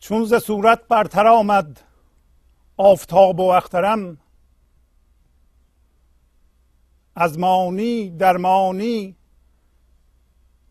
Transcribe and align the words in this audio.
چون 0.00 0.24
ز 0.24 0.34
صورت 0.34 0.88
برتر 0.88 1.26
آمد 1.26 1.85
آفتاب 2.76 3.40
و 3.40 3.42
اخترم. 3.42 4.18
از 7.14 7.38
مانی 7.38 8.10
در 8.10 8.36
مانی 8.36 9.16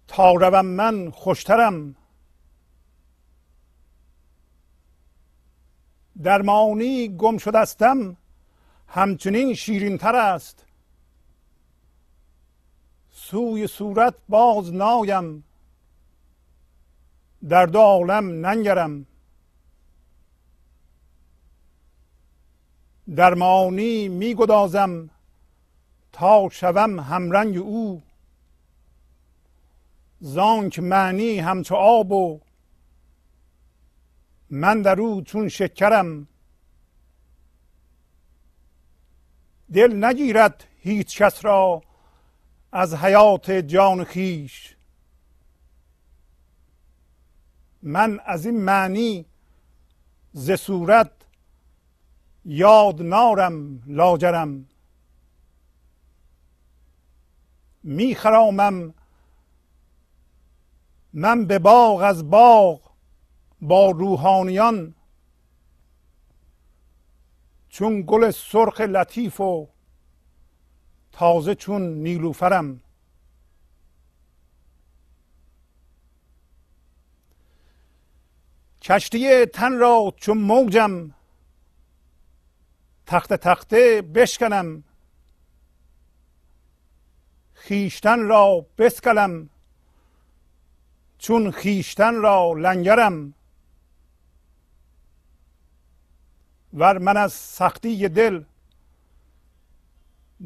تا 0.08 0.34
روم 0.34 0.66
من 0.66 1.12
خوشترم. 1.12 1.96
در 6.23 6.41
مانی 6.41 7.18
گم 7.18 7.38
شدستم 7.38 8.18
همچنین 8.88 9.54
شیرین 9.54 9.98
تر 9.98 10.16
است. 10.16 10.66
سوی 13.12 13.68
صورت 13.68 14.16
باز 14.30 14.74
نایم 14.74 15.44
در 17.49 17.66
دو 17.66 17.80
عالم 17.80 18.46
ننگرم. 18.46 19.05
در 23.16 23.34
معانی 23.34 24.08
می 24.08 24.36
گدازم 24.36 25.09
تا 26.12 26.50
شوم 26.52 27.00
همرنگ 27.00 27.57
او. 27.57 28.02
زانک 30.20 30.80
معنی 30.80 31.40
همچو 31.40 31.76
آب 31.76 32.12
و 32.12 32.40
من 34.49 34.82
در 34.82 35.02
او 35.02 35.21
چون 35.21 35.49
شکرم. 35.49 36.27
دل 39.74 40.05
نگیرد 40.05 40.63
هیچ 40.80 41.21
کس 41.21 41.46
را 41.46 41.82
از 42.71 42.93
حیات 42.93 43.52
جان 43.52 44.04
خیش 44.04 44.76
من 47.82 48.20
از 48.26 48.46
این 48.46 48.62
معنی 48.62 49.26
ز 50.34 50.52
صورت 50.52 51.12
یاد 52.46 53.01
نارم 53.01 53.84
لاجرم. 53.85 54.65
میخرامم. 57.84 58.93
من 61.13 61.46
به 61.46 61.60
باغ 61.60 62.02
از 62.02 62.29
باغ 62.29 62.91
با 63.62 63.91
روحانیان. 63.91 64.96
چون 67.69 68.03
گل 68.07 68.31
سرخ 68.31 68.81
لطیف 68.81 69.41
و 69.41 69.68
تازه 71.12 71.56
چون 71.56 71.81
نیلوفرم. 71.81 72.81
کشتی 78.81 79.46
تن 79.46 79.74
را 79.74 80.13
چون 80.18 80.38
موجم 80.38 81.15
تخت 83.06 83.34
تخته 83.34 84.02
بشکنم. 84.02 84.84
خیشتن 87.53 88.20
را 88.20 88.66
بسکلم. 88.78 89.50
چون 91.18 91.52
خیشتن 91.52 92.16
را 92.16 92.54
لنگرم. 92.54 93.34
ور 96.74 96.98
من 96.98 97.18
از 97.18 97.34
سختی 97.34 98.10
دل 98.10 98.44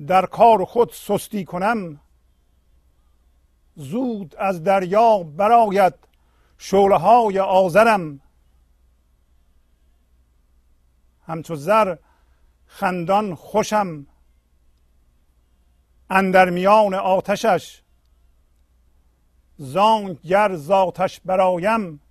در 0.07 0.25
کار 0.25 0.65
خود 0.65 0.91
سستی 0.93 1.45
کنم 1.45 1.99
زود 3.75 4.35
از 4.35 4.63
دریا 4.63 5.23
براید 5.23 5.93
شعله 6.57 6.97
های 6.97 7.39
آذرم. 7.39 8.19
همچو 11.27 11.55
زر 11.55 11.95
خندان 12.69 13.35
خوشم. 13.35 14.07
اندر 16.09 16.49
میان 16.49 16.93
آتشش 16.93 17.81
زانک 19.57 20.21
گر 20.21 20.55
ذاتش 20.55 21.19
برایم. 21.19 22.01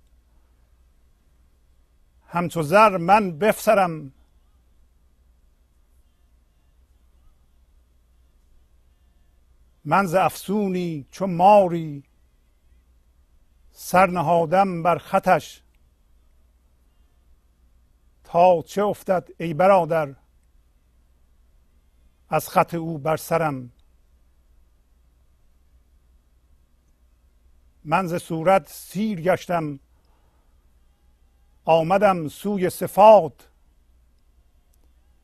همچو 2.27 2.61
زر 2.61 2.97
من 2.97 3.37
بفسرم. 3.37 4.13
من 9.85 10.05
ز 10.05 10.15
افسونی 10.15 11.05
چو 11.11 11.27
ماری 11.27 12.03
سر 13.71 14.07
نهادم 14.07 14.83
بر 14.83 14.97
خطش. 14.97 15.61
تا 18.23 18.61
چه 18.61 18.83
افتد 18.83 19.29
ای 19.37 19.53
برادر؟ 19.53 20.15
از 22.29 22.49
خط 22.49 22.73
او 22.73 22.97
بر 22.97 23.17
سرم. 23.17 23.71
من 27.83 28.07
ز 28.07 28.15
صورت 28.15 28.69
سیر 28.69 29.21
گشتم. 29.21 29.79
آمدم 31.65 32.27
سوی 32.27 32.69
صفات. 32.69 33.49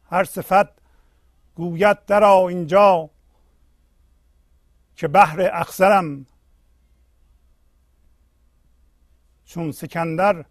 هر 0.09 0.23
صفت 0.23 0.67
گوید 1.55 2.05
درا 2.05 2.47
اینجا 2.47 3.09
که 4.95 5.07
بحر 5.07 5.49
اخسرم 5.53 6.25
چون 9.45 9.71
سکندر 9.71 10.45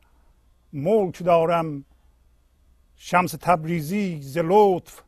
ملک 0.72 1.22
دارم 1.22 1.84
شمس 2.96 3.32
تبریزی 3.32 4.22
ز 4.22 4.38
لطف 4.38 5.03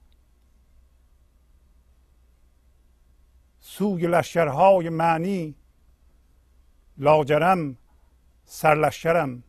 سوی 3.78 4.06
لشکرهای 4.06 4.88
معنی. 4.88 5.54
لاجرم 6.98 7.76
سرلشکرم. 8.44 9.42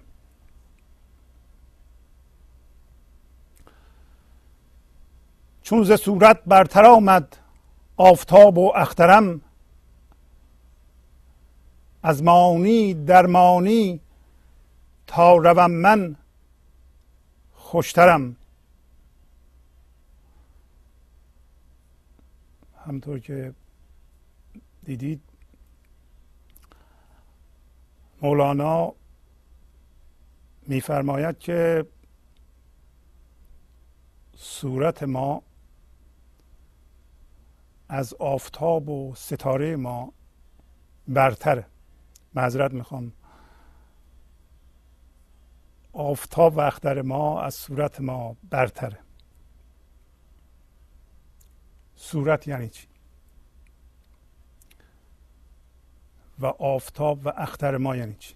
چون 5.62 5.84
ز 5.84 5.92
صورت 5.92 6.40
برتر 6.46 6.86
آمد 6.86 7.43
آفتاب 7.98 8.58
و 8.58 8.72
اخترم. 8.76 9.42
از 12.04 12.24
مانی 12.24 12.94
در 12.94 13.26
مانی 13.26 14.00
تا 15.08 15.36
روم 15.36 15.72
من 15.72 16.16
خوشترم. 17.54 18.36
همطور 22.86 23.20
که 23.20 23.54
دیدید 24.84 25.22
مولانا 28.22 28.94
میفرماید 30.68 31.40
که 31.40 31.86
صورت 34.38 35.04
ما 35.04 35.42
از 37.90 38.14
آفتاب 38.14 38.90
و 38.90 39.16
ستاره 39.16 39.76
ما 39.76 40.14
برتره 41.08 41.66
معذرت 42.34 42.74
می‌خوام. 42.74 43.12
آفتاب 45.94 46.58
و 46.58 46.60
اختر 46.60 47.02
ما 47.02 47.42
از 47.42 47.56
صورت 47.56 48.02
ما 48.02 48.36
برتره. 48.50 49.00
صورت 51.96 52.48
یعنی 52.48 52.70
چی؟ 52.70 52.88
و 56.40 56.46
آفتاب 56.46 57.26
و 57.26 57.30
اختر 57.30 57.78
ما 57.78 57.96
یعنی 57.96 58.16
چی؟ 58.16 58.36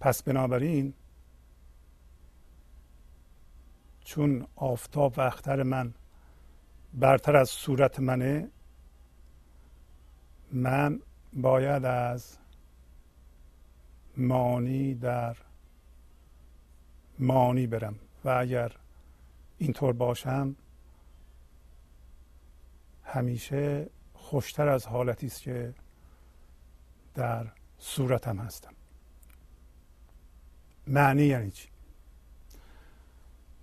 پس 0.00 0.22
بنابراین 0.22 0.94
چون 4.08 4.46
آفتاب 4.56 5.14
و 5.16 5.20
اختر 5.20 5.62
من 5.62 5.94
برتر 6.94 7.36
از 7.36 7.50
صورت 7.50 8.00
منه 8.00 8.48
من 10.52 11.00
باید 11.32 11.84
از 11.84 12.38
مانی 14.16 14.94
در 14.94 15.36
مانی 17.18 17.66
برم. 17.66 17.98
و 18.24 18.28
اگر 18.28 18.72
اینطور 19.58 19.92
باشم 19.92 20.56
همیشه 23.04 23.90
خوشتر 24.14 24.68
از 24.68 24.86
حالتی 24.86 25.26
است 25.26 25.42
که 25.42 25.74
در 27.14 27.46
صورتم 27.78 28.38
هستم. 28.38 28.72
معنی 30.86 31.22
یعنی 31.22 31.50
چی؟ 31.50 31.68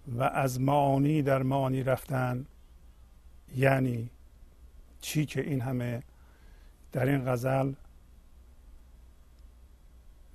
و 0.07 0.23
از 0.23 0.61
معانی 0.61 1.21
در 1.21 1.43
معانی 1.43 1.83
رفتن 1.83 2.45
یعنی 3.55 4.09
چی 5.01 5.25
که 5.25 5.41
این 5.41 5.61
همه 5.61 6.03
در 6.91 7.05
این 7.05 7.31
غزل 7.31 7.73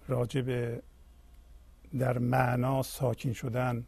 راجب 0.09 0.81
در 1.99 2.19
معنا 2.19 2.83
ساکین 2.83 3.33
شدن 3.33 3.87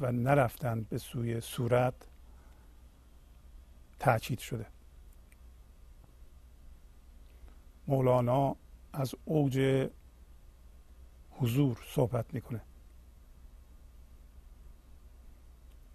و 0.00 0.12
نرفتن 0.12 0.82
به 0.82 0.98
سوی 0.98 1.40
صورت 1.40 1.94
تاکید 3.98 4.38
شده. 4.38 4.66
مولانا 7.86 8.56
از 8.92 9.14
اوج 9.24 9.88
حضور 11.30 11.78
صحبت 11.94 12.34
می‌کنه. 12.34 12.60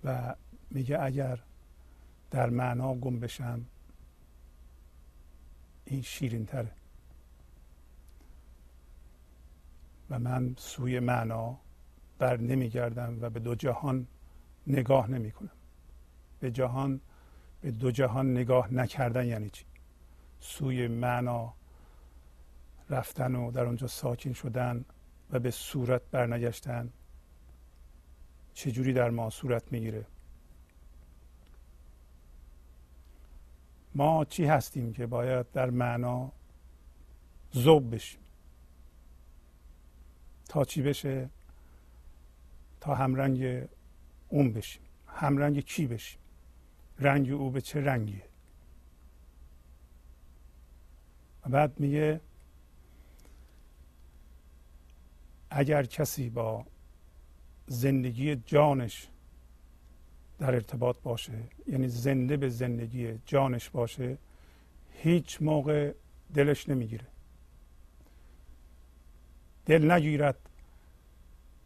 و 0.04 0.36
میگه 0.70 1.02
اگر 1.02 1.40
در 2.32 2.50
معنا 2.50 2.94
گم 2.94 3.20
بشم 3.20 3.66
این 5.86 6.02
شیرین 6.02 6.46
تره 6.46 6.72
و 10.10 10.20
من 10.20 10.56
سوی 10.58 11.00
معنا 11.00 11.58
بر 12.20 12.38
نمیگردم 12.38 13.18
و 13.22 13.30
به 13.30 13.40
دو 13.40 13.56
جهان 13.56 14.08
نگاه 14.68 15.12
نمی 15.12 15.32
کنم 15.32 15.52
به 16.40 16.52
جهان 16.52 17.02
به 17.62 17.72
دو 17.72 17.92
جهان 17.92 18.32
نگاه 18.32 18.74
نکردن 18.74 19.26
یعنی 19.26 19.50
چی؟ 19.50 19.66
سوی 20.40 20.88
معنا 20.88 21.54
رفتن 22.90 23.36
و 23.36 23.52
در 23.52 23.66
اونجا 23.66 23.88
ساکن 23.88 24.34
شدن 24.34 24.86
و 25.32 25.40
به 25.40 25.52
صورت 25.52 26.02
برنگشتن 26.12 26.90
چجوری 28.54 28.94
در 28.94 29.10
ما 29.10 29.30
صورت 29.30 29.72
می‌گیره؟ 29.72 30.06
ما 33.96 34.26
چی 34.26 34.46
هستیم 34.46 34.94
که 34.94 35.06
باید 35.06 35.52
در 35.52 35.70
معنا 35.70 36.32
زوب 37.52 37.96
بشیم؟ 37.96 38.20
تا 40.50 40.66
چی 40.66 40.82
بشه؟ 40.82 41.30
تا 42.82 42.96
همرنگ 42.96 43.68
اون 44.30 44.54
بشیم. 44.54 44.82
همرنگ 45.08 45.60
کی 45.60 45.88
بشیم؟ 45.88 46.20
رنگ 47.00 47.32
او 47.32 47.52
به 47.52 47.62
چه 47.62 47.82
رنگیه؟ 47.82 48.24
و 51.46 51.50
بعد 51.50 51.80
میگه 51.80 52.22
اگر 55.50 55.84
کسی 55.84 56.30
با 56.30 56.66
زندگی 57.72 58.36
جانش 58.36 59.08
در 60.40 60.54
ارتباط 60.54 60.96
باشه. 61.04 61.34
یعنی 61.68 61.88
زنده 61.88 62.38
به 62.38 62.50
زندگی 62.50 63.20
جانش 63.26 63.70
باشه 63.70 64.18
هیچ 64.94 65.42
موقع 65.42 65.94
دلش 66.34 66.70
نمی‌گیره. 66.70 67.08
دل 69.66 69.92
نگیرد 69.92 70.50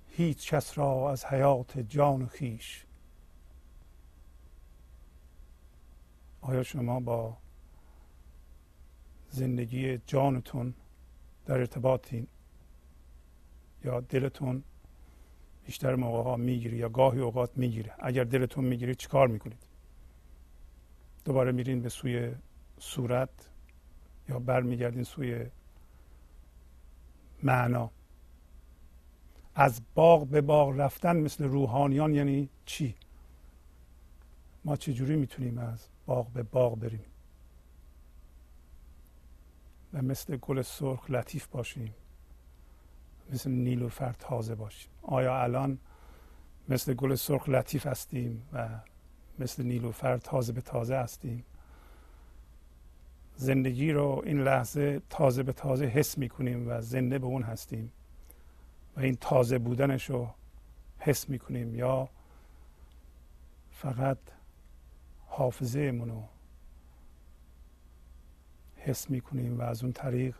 هیچ 0.09 0.53
کس 0.53 0.77
را 0.77 1.11
از 1.11 1.25
حیات 1.25 1.79
جان 1.79 2.21
و 2.21 2.27
خیش. 2.27 2.85
آیا 6.41 6.63
شما 6.63 6.99
با 6.99 7.37
زندگی 9.29 9.97
جانتون 9.97 10.73
در 11.45 11.57
ارتباطین 11.57 12.27
یا 13.83 13.99
دلتون 13.99 14.63
بیشتر 15.65 15.95
موقع 15.95 16.23
ها 16.23 16.35
می‌گیره 16.37 16.77
یا 16.77 16.89
گاهی 16.89 17.19
اوقات 17.19 17.57
می‌گیره 17.57 17.93
اگر 17.99 18.23
دلتون 18.23 18.65
می‌گیره 18.65 18.95
چیکار 18.95 19.27
می‌کنید؟ 19.27 19.63
دوباره 21.25 21.51
میرین 21.51 21.81
به 21.81 21.89
سوی 21.89 22.31
صورت 22.79 23.29
یا 24.29 24.39
برمیگردین 24.39 25.03
سوی 25.03 25.45
معنا. 27.43 27.91
از 29.55 29.81
باغ 29.95 30.27
به 30.27 30.41
باغ 30.41 30.79
رفتن 30.79 31.17
مثل 31.17 31.43
روحانیان 31.43 32.13
یعنی 32.13 32.49
چی؟ 32.65 32.95
ما 34.65 34.75
چجوری 34.75 35.15
می‌تونیم 35.15 35.57
از 35.57 35.87
باغ 36.05 36.29
به 36.29 36.43
باغ 36.43 36.79
بریم؟ 36.79 37.05
و 39.93 40.01
مثل 40.01 40.37
گل 40.37 40.61
سرخ 40.61 41.09
لطیف 41.09 41.47
باشیم. 41.47 41.93
مثل 43.33 43.51
نیلوفر 43.51 44.13
تازه 44.19 44.55
باشیم. 44.55 44.91
آیا 45.01 45.41
الان 45.41 45.77
مثل 46.69 46.93
گل 46.93 47.15
سرخ 47.15 47.49
لطیف 47.49 47.87
هستیم 47.87 48.49
و 48.53 48.69
مثل 49.39 49.63
نیلوفر 49.63 50.17
تازه 50.17 50.53
به 50.53 50.61
تازه 50.61 50.95
هستیم؟ 50.95 51.45
زندگی 53.35 53.91
رو 53.91 54.21
این 54.25 54.41
لحظه 54.41 55.01
تازه 55.09 55.43
به 55.43 55.53
تازه 55.53 55.85
حس 55.85 56.17
می‌کنیم 56.17 56.67
و 56.67 56.81
زنده 56.81 57.19
به 57.19 57.25
اون 57.25 57.43
هستیم 57.43 57.91
و 58.97 58.99
این 58.99 59.17
تازه 59.21 59.57
بودنش 59.57 60.09
رو 60.09 60.29
حس 60.99 61.29
می‌کنیم. 61.29 61.75
یا 61.75 62.09
فقط 63.71 64.17
حافظه 65.27 66.01
رو 66.05 66.23
حس 68.75 69.09
می‌کنیم 69.09 69.59
و 69.59 69.61
از 69.61 69.83
اون 69.83 69.93
طریق 69.93 70.35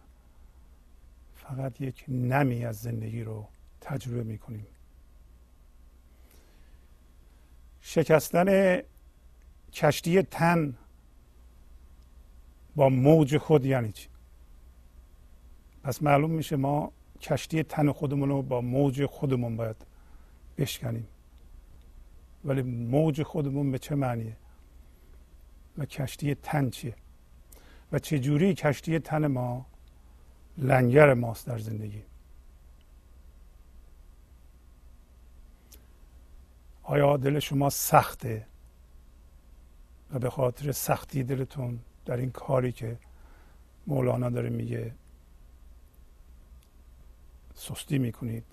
فقط 1.50 1.82
یک 1.82 2.06
نمی 2.08 2.66
از 2.66 2.82
زندگی 2.82 3.24
رو 3.24 3.48
تجربه 3.82 4.24
می‌کنیم 4.24 4.68
شکستن 7.82 8.82
کشتی 9.74 10.22
تن 10.22 10.78
با 12.76 12.90
موج 12.90 13.38
خود 13.38 13.66
یعنی 13.66 13.92
چی؟ 13.92 14.08
پس 15.84 16.04
معلوم 16.04 16.32
میشه 16.32 16.56
ما 16.56 16.92
کشتی 17.22 17.64
تن 17.64 17.92
خودمون 17.92 18.30
رو 18.30 18.42
با 18.42 18.62
موج 18.62 19.06
خودمون 19.06 19.58
باید 19.58 19.76
بشکنیم. 20.58 21.08
ولی 22.46 22.62
موج 22.62 23.24
خودمون 23.24 23.72
به 23.72 23.80
چه 23.80 23.96
معنیه؟ 23.96 24.38
و 25.78 25.86
کشتی 25.86 26.36
تن 26.36 26.70
چیه؟ 26.70 26.96
و 27.92 28.00
چه 28.00 28.20
جوری 28.20 28.54
کشتی 28.54 29.00
تن 29.00 29.28
ما 29.28 29.66
لنگر 30.58 31.14
ماست 31.14 31.48
در 31.48 31.58
زندگی. 31.58 32.04
آیا 36.84 37.18
دل 37.18 37.40
شما 37.40 37.70
سخته 37.70 38.48
و 40.14 40.20
به 40.20 40.30
خاطر 40.30 40.72
سختی 40.72 41.24
دلتون 41.24 41.80
در 42.06 42.18
این 42.18 42.32
کاری 42.32 42.72
که 42.72 42.98
مولانا 43.88 44.30
داره 44.30 44.50
میگه 44.50 44.96
سستی 47.54 47.98
می‌کنید؟ 47.98 48.44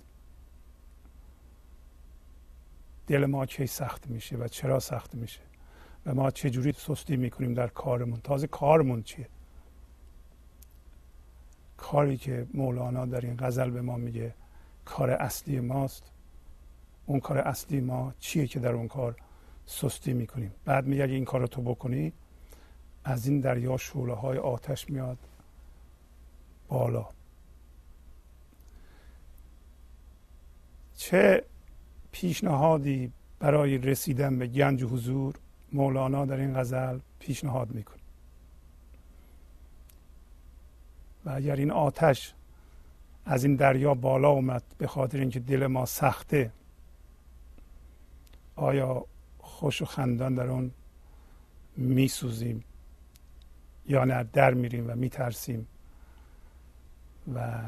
دل 3.07 3.25
ما 3.25 3.45
کی 3.45 3.67
سخت 3.67 4.07
میشه 4.07 4.37
و 4.37 4.47
چرا 4.47 4.79
سخت 4.79 5.15
میشه؟ 5.15 5.41
و 6.05 6.13
ما 6.13 6.31
چجوری 6.31 6.71
سستی 6.71 7.17
می‌کنیم 7.17 7.53
در 7.53 7.67
کارمون؟ 7.67 8.19
تازه 8.21 8.47
کارمون 8.47 9.03
چیه؟ 9.03 9.27
کاری 11.83 12.17
که 12.17 12.47
مولانا 12.53 13.05
در 13.05 13.21
این 13.21 13.35
غزل 13.39 13.69
به 13.69 13.81
ما 13.81 13.97
میگه 13.97 14.33
کار 14.85 15.09
اصلی 15.09 15.59
ماست. 15.59 16.03
اون 17.05 17.19
کار 17.19 17.37
اصلی 17.37 17.81
ما 17.81 18.13
چیه 18.19 18.47
که 18.47 18.59
در 18.59 18.71
اون 18.73 18.87
کار 18.87 19.15
سستی 19.65 20.13
می‌کنیم؟ 20.13 20.51
بعد 20.65 20.85
میگه 20.85 21.03
اگه 21.03 21.13
این 21.13 21.25
کار 21.25 21.41
رو 21.41 21.47
تو 21.47 21.61
بکنی 21.61 22.13
از 23.03 23.27
این 23.27 23.39
دریا 23.39 23.77
شعله 23.77 24.13
های 24.13 24.37
آتش 24.37 24.89
میاد 24.89 25.17
بالا. 26.67 27.05
چه 30.95 31.43
پیشنهادی 32.11 33.11
برای 33.39 33.77
رسیدن 33.77 34.39
به 34.39 34.47
گنج 34.47 34.83
حضور 34.83 35.35
مولانا 35.73 36.25
در 36.25 36.37
این 36.37 36.59
غزل 36.59 36.99
پیشنهاد 37.19 37.71
می‌کنه؟ 37.71 38.02
و 41.25 41.29
اگر 41.29 41.55
این 41.55 41.71
آتش 41.71 42.33
از 43.25 43.43
این 43.43 43.55
دریا 43.55 43.93
بالا 43.93 44.29
اومد 44.29 44.63
به 44.77 44.87
خاطر 44.87 45.19
اینکه 45.19 45.39
دل 45.39 45.67
ما 45.67 45.85
سخته 45.85 46.51
آیا 48.55 49.05
خوش 49.39 49.81
و 49.81 49.85
خندان 49.85 50.35
در 50.35 50.47
اون 50.47 50.71
میسوزیم 51.77 52.63
یا 53.87 54.05
نه؟ 54.05 54.23
در 54.23 54.53
میریم 54.53 54.89
و 54.89 54.95
میترسیم 54.95 55.67
و 57.35 57.61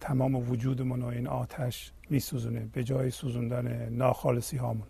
تمام 0.00 0.34
وجودمون 0.34 1.02
و 1.02 1.06
این 1.06 1.26
آتش 1.26 1.92
میسوزونه 2.10 2.60
به 2.72 2.84
جای 2.84 3.10
سوزوندن 3.10 3.88
ناخالصی 3.88 4.56
هامون. 4.56 4.86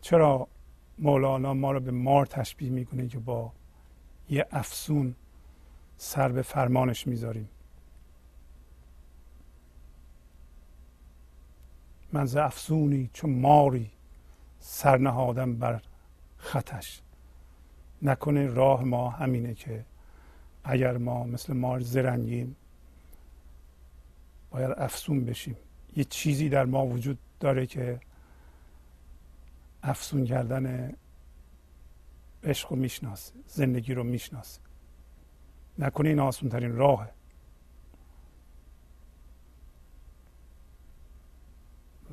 چرا 0.00 0.48
مولانا 0.98 1.54
ما 1.54 1.72
رو 1.72 1.80
به 1.80 1.90
مار 1.90 2.26
تشبیه 2.26 2.70
می‌کنه 2.70 3.08
که 3.08 3.18
با 3.18 3.52
یه 4.30 4.46
افسون 4.50 5.14
سر 5.96 6.28
به 6.28 6.42
فرمانش 6.42 7.06
می‌ذاریم. 7.06 7.48
من 12.12 12.24
ز 12.24 12.36
افسونی 12.36 13.10
چون 13.12 13.30
ماری 13.30 13.90
سر 14.60 14.98
نهادم 14.98 15.56
بر 15.56 15.82
خطش. 16.38 17.02
نکنه 18.02 18.46
راه 18.46 18.84
ما 18.84 19.10
همینه 19.10 19.54
که 19.54 19.84
اگر 20.64 20.96
ما 20.96 21.24
مثل 21.24 21.52
مار 21.52 21.80
زرنگیم 21.80 22.56
باید 24.50 24.70
افسون 24.70 25.24
بشیم. 25.24 25.56
یه 25.96 26.04
چیزی 26.04 26.48
در 26.48 26.64
ما 26.64 26.86
وجود 26.86 27.18
داره 27.40 27.66
که 27.66 28.00
افسون 29.82 30.24
کردن 30.24 30.94
عشق 32.44 32.70
رو 32.70 32.76
می‌شناسه 32.76 33.34
زندگی 33.46 33.94
رو 33.94 34.04
می‌شناسه. 34.04 34.60
نکنه 35.78 36.08
این 36.08 36.20
آسون 36.20 36.48
ترین 36.48 36.76
راهه. 36.76 37.10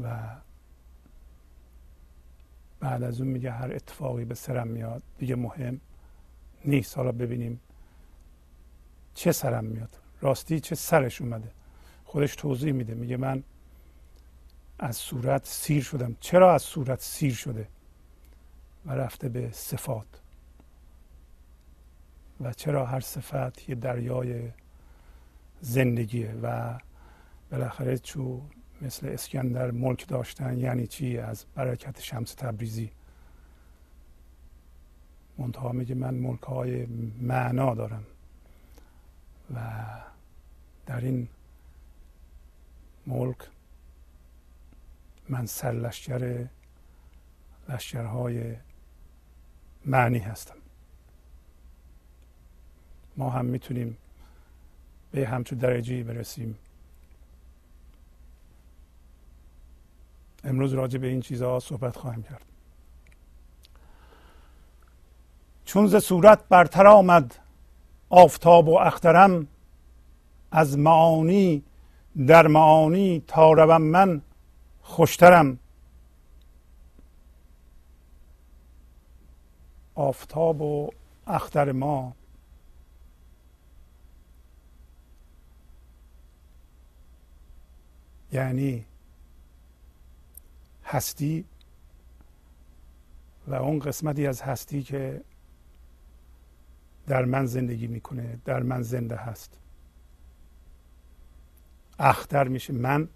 و 0.03 0.35
بعد 2.79 3.03
از 3.03 3.21
اون 3.21 3.29
میگه 3.29 3.51
هر 3.51 3.71
اتفاقی 3.71 4.25
به 4.25 4.35
سرم 4.35 4.67
میاد 4.67 5.03
دیگه 5.17 5.35
مهم 5.35 5.81
نیست. 6.65 6.97
حالا 6.97 7.11
ببینیم 7.11 7.59
چه 9.13 9.31
سرم 9.31 9.65
میاد. 9.65 9.97
راستی 10.21 10.59
چه 10.59 10.75
سرش 10.75 11.21
اومده. 11.21 11.51
خودش 12.05 12.35
توضیح 12.35 12.71
میده. 12.73 12.93
میگه 12.93 13.17
من 13.17 13.43
از 14.79 14.95
صورت 14.97 15.47
سیر 15.47 15.83
شدم. 15.83 16.15
چرا 16.19 16.53
از 16.53 16.61
صورت 16.61 17.01
سیر 17.01 17.33
شده؟ 17.33 17.67
و 18.85 18.91
رفته 18.91 19.29
به 19.29 19.49
صفات. 19.51 20.07
و 22.41 22.53
چرا 22.53 22.85
هر 22.85 22.99
صفت 22.99 23.69
یه 23.69 23.75
دریای 23.75 24.51
زندگیه 25.61 26.33
و 26.41 26.79
بالاخره 27.51 27.97
چون 27.97 28.41
مثل 28.81 29.07
اسکندر 29.07 29.71
ملک 29.71 30.07
داشتن 30.07 30.57
یعنی 30.57 30.87
چی؟ 30.87 31.17
از 31.17 31.45
برکت 31.55 32.01
شمس 32.01 32.33
تبریزی. 32.33 32.91
منتها 35.37 35.71
میگه 35.71 35.95
من 35.95 36.13
ملک 36.13 36.41
های 36.41 36.85
معنا 37.21 37.75
دارم. 37.75 38.03
و 39.55 39.59
در 40.85 41.01
این 41.01 41.27
ملک 43.07 43.37
من 45.29 45.45
سرلشکر 45.45 46.47
لشکرهای 47.69 48.55
معنی 49.85 50.19
هستم. 50.19 50.55
ما 53.17 53.29
هم 53.29 53.45
می‌تونیم 53.45 53.97
به 55.11 55.27
همچون 55.27 55.59
درجه 55.59 56.03
برسیم. 56.03 56.57
امروز 60.43 60.73
راجع 60.73 60.99
به 60.99 61.07
این 61.07 61.21
چیزها 61.21 61.59
صحبت 61.59 61.97
خواهیم 61.97 62.23
کرد. 62.23 62.45
چون 65.65 65.87
ز 65.87 65.95
صورت 65.95 66.47
برتر 66.49 66.87
آمد 66.87 67.35
آفتاب 68.09 68.67
و 68.67 68.77
اخترم 68.77 69.47
از 70.51 70.77
معانی 70.77 71.63
در 72.27 72.47
معانی 72.47 73.23
تا 73.27 73.51
روم 73.51 73.81
من 73.81 74.21
خوشترم. 74.85 75.59
آفتاب 79.95 80.61
و 80.61 80.89
اختر 81.27 81.71
ما. 81.71 82.15
یعنی 88.31 88.85
هستی 90.85 91.45
و 93.47 93.53
اون 93.53 93.79
قسمتی 93.79 94.27
از 94.27 94.41
هستی 94.41 94.83
که 94.83 95.21
در 97.07 97.25
من 97.25 97.45
زندگی 97.45 97.87
می‌کنه 97.87 98.39
در 98.45 98.63
من 98.63 98.81
زنده 98.81 99.15
هست. 99.15 99.57
اختر 101.99 102.47
میشه 102.47 102.73
من. 102.73 103.07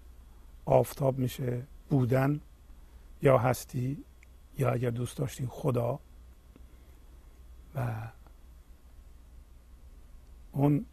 آفتاب 0.70 1.18
میشه 1.18 1.62
بودن 1.90 2.40
یا 3.22 3.38
هستی 3.38 4.04
یا 4.58 4.70
اگر 4.70 4.90
دوست 4.90 5.16
داشتین 5.16 5.46
خدا 5.46 6.00
و 7.74 8.08
اون 10.52 10.86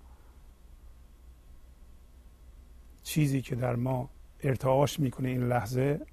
چیزی 3.03 3.41
که 3.41 3.55
در 3.55 3.75
ما 3.75 4.09
ارتعاش 4.43 4.99
می‌کنه 4.99 5.29
این 5.29 5.47
لحظه 5.47 6.05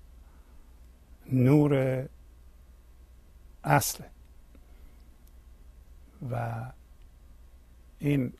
نور 1.32 2.04
اصل 3.64 4.04
و 6.30 6.64
این 7.98 8.32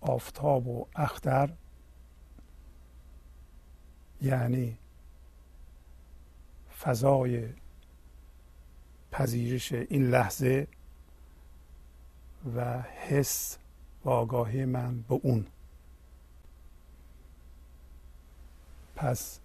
آفتاب 0.00 0.68
و 0.68 0.86
اختر 0.96 1.50
یعنی 4.22 4.76
فضای 6.80 7.48
پذیرش 9.10 9.72
این 9.72 10.10
لحظه 10.10 10.66
و 12.56 12.82
حس 12.82 13.58
و 14.04 14.10
آگاهی 14.10 14.64
من 14.64 15.00
به 15.00 15.20
اون. 15.22 15.46
پس 18.96 19.40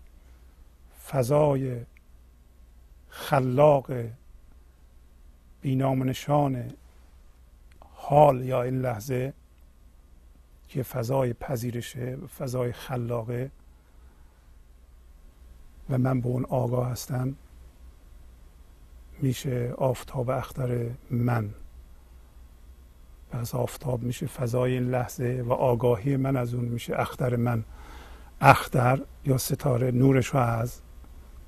فضای 1.07 1.86
خلاق 3.10 3.91
بینام 5.62 6.10
نشان 6.10 6.74
حال 7.93 8.46
یا 8.46 8.63
این 8.63 8.81
لحظه 8.81 9.34
که 10.67 10.84
فضای 10.84 11.34
پذیرشه 11.34 12.15
فضای 12.15 12.72
خلاقه 12.72 13.51
و 15.89 15.98
من 15.98 16.22
به 16.22 16.27
اون 16.27 16.46
آگاه 16.46 16.89
هستم. 16.91 17.36
میشه 19.22 19.74
آفتاب 19.77 20.29
اختر 20.29 20.86
من. 21.12 21.50
پس 23.32 23.56
آفتاب 23.56 24.03
میشه 24.03 24.27
فضای 24.27 24.74
این 24.74 24.89
لحظه 24.89 25.44
و 25.48 25.53
آگاهی 25.53 26.17
من 26.17 26.36
از 26.36 26.53
اون 26.53 26.65
میشه 26.65 27.00
اختر 27.00 27.36
من. 27.36 27.63
اختر 28.41 29.01
یا 29.25 29.38
ستاره 29.38 29.91
نورش 29.91 30.27
رو 30.27 30.39
از 30.39 30.82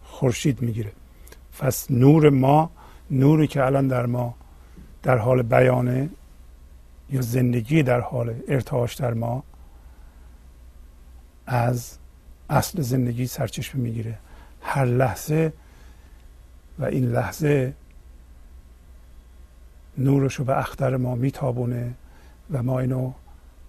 خورشید 0.03 0.62
می‌گیره. 0.62 0.91
پس 1.60 1.91
نور 1.91 2.29
ما 2.29 2.72
نوری 3.12 3.48
که 3.48 3.65
الان 3.65 3.88
در 3.88 4.05
ما 4.05 4.36
در 5.03 5.17
حال 5.17 5.41
بیانه 5.41 6.10
یا 7.10 7.22
زندگی 7.22 7.84
در 7.84 8.00
حال 8.00 8.36
ارتعاش 8.48 8.96
در 8.96 9.13
ما 9.13 9.43
از 11.48 11.98
اصل 12.50 12.81
زندگی 12.81 13.27
سرچشمه 13.27 13.81
می‌گیره. 13.81 14.17
هر 14.61 14.85
لحظه 14.85 15.53
و 16.79 16.85
این 16.85 17.11
لحظه 17.11 17.73
نورش 19.97 20.35
رو 20.35 20.45
به 20.45 20.59
اختر 20.59 20.97
ما 20.97 21.15
میتابونه 21.15 21.93
و 22.51 22.63
ما 22.63 22.79
اینو 22.79 23.11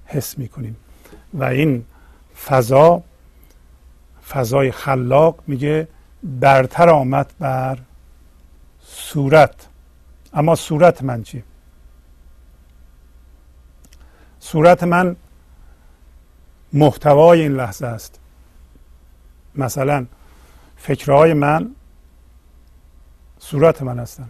حس 0.07 0.39
می‌کنیم. 0.39 0.77
و 1.35 1.45
این 1.45 1.85
فضا 2.47 3.03
فضای 4.29 4.73
خلاق 4.73 5.43
میگه 5.47 5.89
برتر 6.23 6.91
آمد 6.91 7.33
بر 7.39 7.79
صورت. 8.85 9.69
اما 10.33 10.55
صورت 10.55 11.03
من 11.03 11.23
چی؟ 11.23 11.43
صورت 14.41 14.83
من 14.83 15.17
محتوای 16.73 17.41
این 17.41 17.53
لحظه 17.53 17.87
است. 17.87 18.21
مثلا 19.55 20.07
فکرهای 20.81 21.33
من 21.33 21.71
صورت 23.39 23.83
من 23.83 23.99
هستن. 23.99 24.29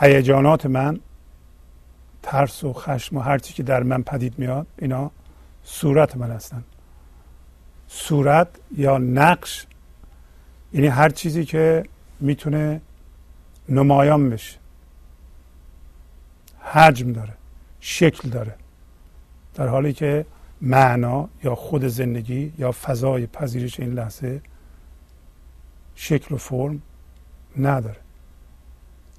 هیجانات 0.00 0.66
من 0.66 1.00
ترس 2.22 2.64
و 2.64 2.72
خشم 2.72 3.16
و 3.16 3.20
هر 3.20 3.38
چی 3.38 3.54
که 3.54 3.62
در 3.62 3.82
من 3.82 4.02
پدید 4.02 4.38
میاد 4.38 4.66
اینا 4.78 5.10
صورت 5.64 6.16
من 6.16 6.30
هستن. 6.30 6.64
صورت 7.88 8.48
یا 8.76 8.98
نقش 8.98 9.66
یعنی 10.72 10.86
هر 10.86 11.08
چیزی 11.08 11.44
که 11.44 11.84
می‌تونه 12.20 12.80
نمایان 13.68 14.30
بشه. 14.30 14.58
حجم 16.60 17.12
داره 17.12 17.32
شکل 17.80 18.28
داره. 18.28 18.54
در 19.54 19.68
حالی 19.68 19.92
که 19.92 20.26
معنا 20.60 21.28
یا 21.44 21.54
خود 21.54 21.84
زندگی 21.84 22.52
یا 22.58 22.72
فضای 22.72 23.26
پذیرش 23.26 23.80
این 23.80 23.92
لحظه 23.92 24.40
شکل 25.94 26.34
و 26.34 26.38
فرم 26.38 26.82
نداره. 27.56 27.96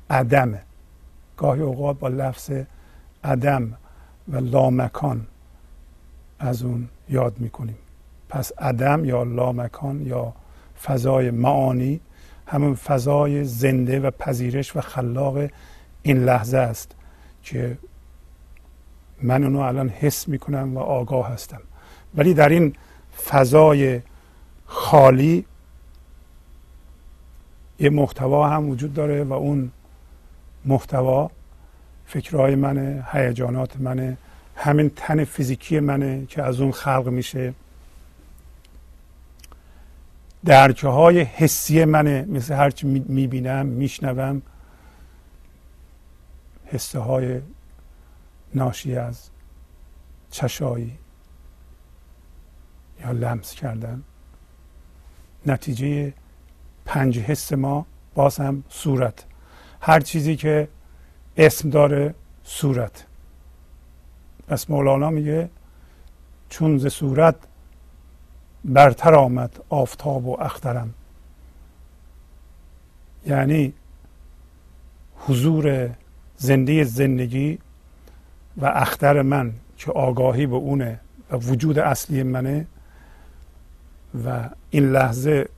عدمه 0.10 0.62
گاهی 1.38 1.62
اوقات 1.62 2.00
با 2.00 2.08
لفظ 2.08 2.52
عدم 3.24 3.74
و 4.28 4.38
لامکان 4.38 5.28
از 6.40 6.64
اون 6.64 6.88
یاد 7.10 7.40
می‌کنیم. 7.40 7.78
پس 8.30 8.52
عدم 8.58 9.06
یا 9.06 9.24
لامکان 9.24 10.02
یا 10.02 10.34
فضای 10.84 11.32
معانی 11.32 12.00
همون 12.48 12.76
فضای 12.76 13.44
زنده 13.44 14.00
و 14.00 14.12
پذیرش 14.12 14.76
و 14.76 14.82
خلاق 14.82 15.38
این 16.04 16.24
لحظه 16.24 16.58
است 16.58 16.96
که 17.44 17.78
من 19.22 19.44
اونو 19.44 19.60
الان 19.60 19.90
حس 19.90 20.28
می‌کنم 20.28 20.78
و 20.78 20.80
آگاه 20.80 21.32
هستم. 21.32 21.62
ولی 22.16 22.34
در 22.34 22.50
این 22.50 22.76
فضای 23.26 24.02
خالی 24.66 25.46
یه 27.80 27.90
محتوا 27.90 28.50
هم 28.50 28.70
وجود 28.70 28.94
داره 28.94 29.24
و 29.24 29.34
اون 29.34 29.72
محتوا 30.66 31.32
فکرهای 32.06 32.56
منه 32.56 33.06
هیجانات 33.12 33.80
منه 33.80 34.18
همین 34.56 34.92
تن 34.96 35.24
فیزیکی 35.24 35.80
منه 35.80 36.26
که 36.26 36.44
از 36.44 36.62
اون 36.62 36.72
خلق 36.72 37.08
میشه. 37.08 37.54
درکه 40.46 40.88
های 40.88 41.22
حسی 41.22 41.86
منه 41.86 42.26
مثل 42.30 42.54
هرچی 42.54 42.88
می‌بینم 42.88 43.66
میشنوم 43.66 44.42
حسه 46.66 47.00
های 47.00 47.42
ناشی 48.56 48.96
از 48.96 49.30
چشایی 50.32 50.98
یا 53.02 53.12
لمس 53.12 53.54
کردن. 53.54 54.04
نتیجه 55.46 56.14
پنج 56.86 57.20
حس 57.20 57.54
ما 57.54 57.86
باز 58.16 58.38
هم 58.38 58.64
صورت. 58.70 59.26
هر 59.82 60.00
چیزی 60.00 60.36
که 60.36 60.68
اسم 61.38 61.70
داره 61.70 62.16
صورت. 62.44 63.06
پس 64.48 64.70
مولانا 64.70 65.10
میگه 65.10 65.50
چون 66.50 66.78
ز 66.78 66.88
صورت 66.88 67.36
برتر 68.66 69.16
آمد 69.16 69.64
آفتاب 69.70 70.26
و 70.26 70.42
اخترم. 70.42 70.94
یعنی 73.26 73.74
حضور 75.16 75.90
زنده 76.38 76.84
زندگی 76.84 77.60
و 78.60 78.66
اختر 78.66 79.22
من 79.22 79.54
که 79.78 79.92
آگاهی 79.92 80.46
به 80.46 80.56
اونه 80.56 81.00
و 81.32 81.38
وجود 81.38 81.80
اصلی 81.80 82.24
منه 82.24 82.68
و 84.26 84.50
این 84.70 84.92
لحظه 84.92 85.50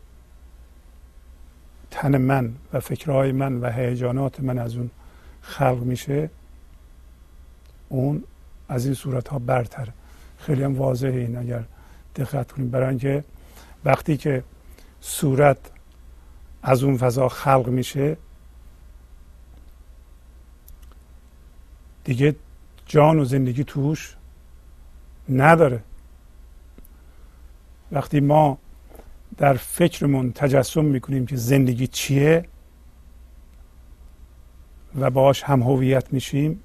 تن 1.92 2.18
من 2.18 2.56
و 2.74 2.80
فکرهای 2.80 3.32
من 3.32 3.60
و 3.60 3.70
هیجانات 3.70 4.40
من 4.40 4.58
از 4.58 4.76
اون 4.76 4.90
خلق 5.42 5.80
میشه 5.84 6.30
اون 7.90 8.24
از 8.70 8.86
این 8.86 8.94
صورت 8.94 9.28
ها 9.28 9.40
برتر. 9.40 9.88
خیلی 10.38 10.64
هم 10.64 10.78
واضحه 10.78 11.20
این 11.20 11.38
اگر 11.38 11.64
دقت 12.16 12.52
کنیم. 12.52 12.70
برای 12.70 12.90
اینکه 12.90 13.24
وقتی 13.86 14.18
که 14.18 14.44
صورت 15.02 15.58
از 16.64 16.84
اون 16.84 16.98
فضا 16.98 17.30
خلق 17.30 17.68
میشه 17.68 18.18
دیگه 22.04 22.36
جان 22.92 23.20
و 23.20 23.26
زندگی 23.26 23.64
توش 23.64 24.16
نداره. 25.30 25.84
وقتی 27.92 28.20
ما 28.20 28.58
در 29.38 29.54
فکرمون 29.54 30.32
تجسم 30.32 30.86
می‌کنیم 30.86 31.26
که 31.26 31.36
زندگی 31.36 31.88
چیه 31.88 32.46
و 34.96 35.10
باش 35.10 35.44
هم 35.44 35.64
هویت 35.64 36.14
میشیم 36.14 36.64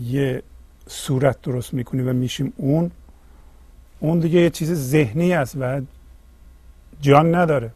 یه 0.00 0.42
صورت 0.86 1.42
درست 1.42 1.74
می‌کنیم 1.74 2.08
و 2.08 2.12
میشیم 2.12 2.52
اون 2.56 2.90
اون 4.00 4.18
دیگه 4.18 4.40
یه 4.40 4.50
چیز 4.50 4.72
ذهنی 4.72 5.32
است 5.32 5.56
و 5.60 5.80
جان 7.00 7.34
نداره. 7.34 7.70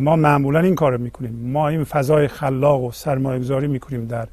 ما 0.00 0.16
معمولا 0.16 0.60
این 0.60 0.74
کار 0.74 0.92
رو 0.92 0.98
می‌کنیم. 0.98 1.50
ما 1.52 1.68
این 1.68 1.84
فضای 1.84 2.28
خلاق 2.28 2.82
و 2.82 2.92
سرمایه 2.92 3.40
گذاری 3.40 3.66
می‌کنیم 3.66 4.06
در 4.06 4.28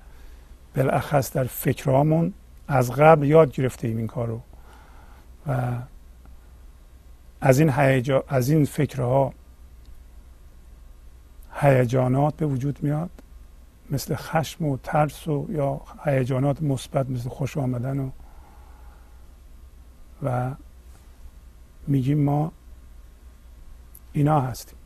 بالاخص 0.76 1.34
در 1.34 1.44
فکرامون 1.44 2.34
از 2.68 2.92
قبل 2.92 3.28
یاد 3.28 3.52
گرفتیم 3.52 3.98
این 3.98 4.08
کار 4.08 4.28
رو 4.28 4.42
و 5.48 5.74
از 7.42 7.60
این 7.60 7.70
هیجا 7.70 8.24
از 8.28 8.50
این 8.50 8.66
فکرها 8.66 9.34
هیجانات 11.54 12.36
به 12.36 12.46
وجود 12.46 12.84
میاد. 12.84 13.10
مثل 13.92 14.16
خشم 14.16 14.66
و 14.66 14.78
ترس 14.78 15.28
و 15.28 15.48
یا 15.50 15.82
هیجانات 16.06 16.62
مثبت 16.62 17.10
مثل 17.10 17.30
خوش 17.30 17.58
آمدن 17.58 18.00
و 18.00 18.10
و 20.24 20.52
میگیم 21.88 22.24
ما 22.24 22.52
اینا 24.14 24.42
هستیم. 24.42 24.78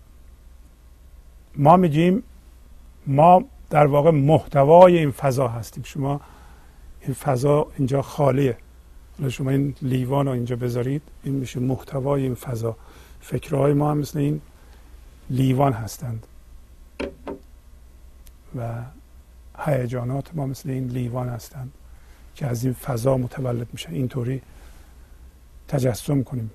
ما 1.58 1.78
میگیم 1.78 2.24
ما 3.08 3.44
در 3.70 3.86
واقع 3.86 4.12
محتوای 4.12 4.98
این 4.98 5.12
فضا 5.12 5.48
هستیم. 5.48 5.84
شما 5.84 6.22
این 7.02 7.14
فضا 7.14 7.68
اینجا 7.78 8.02
خالیه. 8.02 8.58
شما 9.30 9.50
این 9.50 9.76
لیوان 9.82 10.26
رو 10.26 10.32
اینجا 10.32 10.56
بذارید 10.56 11.02
این 11.24 11.34
میشه 11.36 11.60
محتوای 11.60 12.24
این 12.24 12.36
فضا. 12.36 12.76
فکرهای 13.22 13.74
ما 13.74 13.92
هم 13.92 13.98
مثل 13.98 14.20
این 14.20 14.42
لیوان 15.30 15.74
هستند. 15.74 16.28
و 18.56 18.84
هیجانات 19.60 20.36
ما 20.36 20.46
مثل 20.46 20.70
این 20.70 20.88
لیوان 20.88 21.30
هستند 21.30 21.72
که 22.36 22.48
از 22.48 22.64
این 22.64 22.74
فضا 22.74 23.18
متولد 23.18 23.68
میشه. 23.72 23.90
اینطوری 23.90 24.42
تجسم 25.68 26.24
کنیم. 26.24 26.52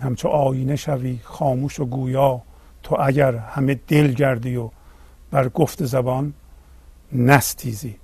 همچو 0.00 0.28
آینه 0.28 0.76
شوی 0.76 1.18
خاموش 1.22 1.80
و 1.80 1.84
گویا 1.84 2.42
تو 2.82 2.96
اگر 3.00 3.36
همه 3.36 3.80
دل 3.88 4.12
گردی 4.12 4.56
و 4.56 4.70
بر 5.30 5.48
گفت 5.48 5.84
زبان 5.84 6.34
نستیزی. 7.12 7.96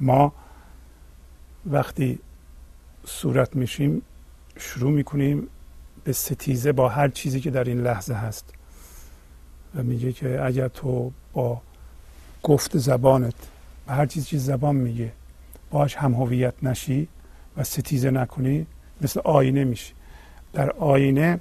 ما 0.00 0.32
وقتی 1.66 2.18
صورت 3.06 3.56
میشیم 3.56 4.02
شروع 4.56 4.90
می‌کنیم 4.90 5.48
به 6.04 6.12
ستیزه 6.12 6.72
با 6.72 6.88
هر 6.88 7.08
چیزی 7.08 7.40
که 7.40 7.50
در 7.50 7.64
این 7.64 7.80
لحظه 7.80 8.14
هست. 8.14 8.52
و 9.74 9.82
میگه 9.82 10.12
که 10.12 10.44
اگر 10.44 10.68
تو 10.68 11.12
با 11.32 11.60
گفت 12.42 12.78
زبانت 12.78 13.34
و 13.86 13.94
هر 13.94 14.06
چیزی 14.06 14.26
که 14.26 14.38
زبان 14.38 14.76
میگه 14.76 15.12
باش 15.70 15.96
هم 15.96 16.14
هویت 16.14 16.54
نشی 16.62 17.08
و 17.56 17.64
ستیزه 17.64 18.10
نکنی 18.10 18.66
مثل 19.00 19.20
آینه 19.24 19.64
میشی. 19.64 19.92
در 20.56 20.70
آینه 20.70 21.40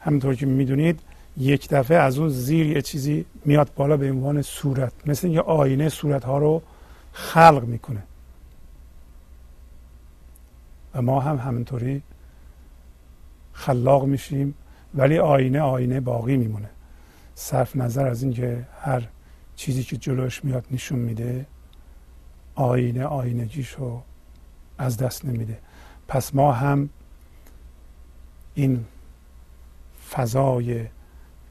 همونطور 0.00 0.34
که 0.34 0.46
می‌دونید 0.46 1.00
یک 1.36 1.68
دفعه 1.68 1.96
از 1.96 2.18
اون 2.18 2.28
زیر 2.28 2.66
یه 2.66 2.82
چیزی 2.82 3.26
میاد 3.44 3.70
بالا 3.76 3.96
به 3.96 4.10
عنوان 4.10 4.42
صورت. 4.42 4.92
مثل 5.06 5.28
یه 5.28 5.40
آینه 5.40 5.88
صورت 5.88 6.24
ها 6.24 6.38
رو 6.38 6.62
خلق 7.12 7.64
می‌کنه. 7.64 8.02
و 10.94 11.02
ما 11.02 11.20
هم 11.20 11.36
همینطوری 11.36 12.02
خلاق 13.52 14.04
میشیم 14.04 14.54
ولی 14.94 15.18
آینه 15.18 15.60
آینه 15.60 16.00
باقی 16.00 16.36
میمونه. 16.36 16.68
صرف 17.34 17.76
نظر 17.76 18.06
از 18.06 18.22
اینکه 18.22 18.66
هر 18.80 19.02
چیزی 19.56 19.82
که 19.82 19.96
جلوش 19.96 20.44
میاد 20.44 20.64
نشون 20.70 20.98
میده 20.98 21.46
آینه 22.54 23.04
آینگیشو 23.04 24.02
از 24.78 24.96
دست 24.96 25.24
نمیده. 25.24 25.58
پس 26.08 26.34
ما 26.34 26.52
هم 26.52 26.88
این 28.56 28.84
فضای 30.10 30.86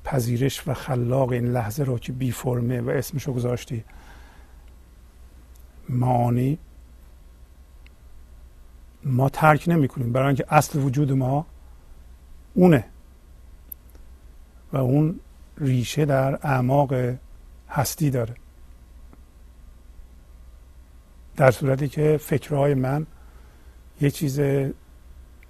پذیرش 0.03 0.67
و 0.67 0.73
خلاق 0.73 1.31
این 1.31 1.45
لحظه 1.45 1.83
رو 1.83 1.99
که 1.99 2.11
بی 2.11 2.31
فرمه 2.31 2.81
و 2.81 2.89
اسمشو 2.89 3.33
گذاشتی 3.33 3.83
معانی 5.89 6.57
ما 9.03 9.29
ترک 9.29 9.63
نمی 9.67 9.87
کنیم 9.87 10.11
برای 10.11 10.27
اینکه 10.27 10.45
اصل 10.49 10.79
وجود 10.79 11.11
ما 11.11 11.45
اونه. 12.53 12.85
و 14.73 14.77
اون 14.77 15.19
ریشه 15.57 16.05
در 16.05 16.39
اعماق 16.47 16.93
هستی 17.69 18.09
داره. 18.09 18.35
در 21.35 21.51
صورتی 21.51 21.87
که 21.87 22.17
فکرهای 22.21 22.73
من 22.73 23.07
یه 24.01 24.11
چیز 24.11 24.39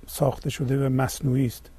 ساخته 0.08 0.50
شده 0.50 0.86
و 0.86 0.90
مصنوعی 0.90 1.46
است. 1.46 1.70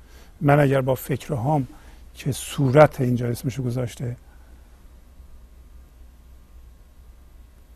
من 0.40 0.60
اگر 0.60 0.80
با 0.80 0.94
فکرهام 0.94 1.68
که 2.14 2.32
صورت 2.32 3.00
اینجا 3.00 3.28
اسمشو 3.28 3.62
گذاشته 3.62 4.16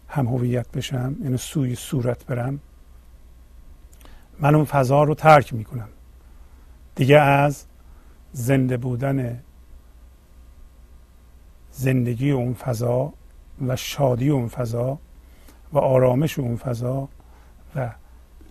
هم 0.08 0.26
هویت 0.26 0.70
بشم 0.70 1.16
یعنی 1.22 1.36
سوی 1.36 1.74
صورت 1.74 2.26
برم 2.26 2.60
من 4.40 4.54
اون 4.54 4.64
فضا 4.64 5.02
رو 5.04 5.14
ترک 5.14 5.54
می‌کنم. 5.54 5.88
دیگه 6.94 7.18
از 7.18 7.64
زنده 8.32 8.76
بودن 8.76 9.40
زندگی 11.72 12.30
اون 12.30 12.54
فضا 12.54 13.12
و 13.66 13.76
شادی 13.76 14.30
اون 14.30 14.48
فضا 14.48 14.98
و 15.72 15.78
آرامش 15.78 16.38
اون 16.38 16.56
فضا 16.56 17.08
و 17.76 17.90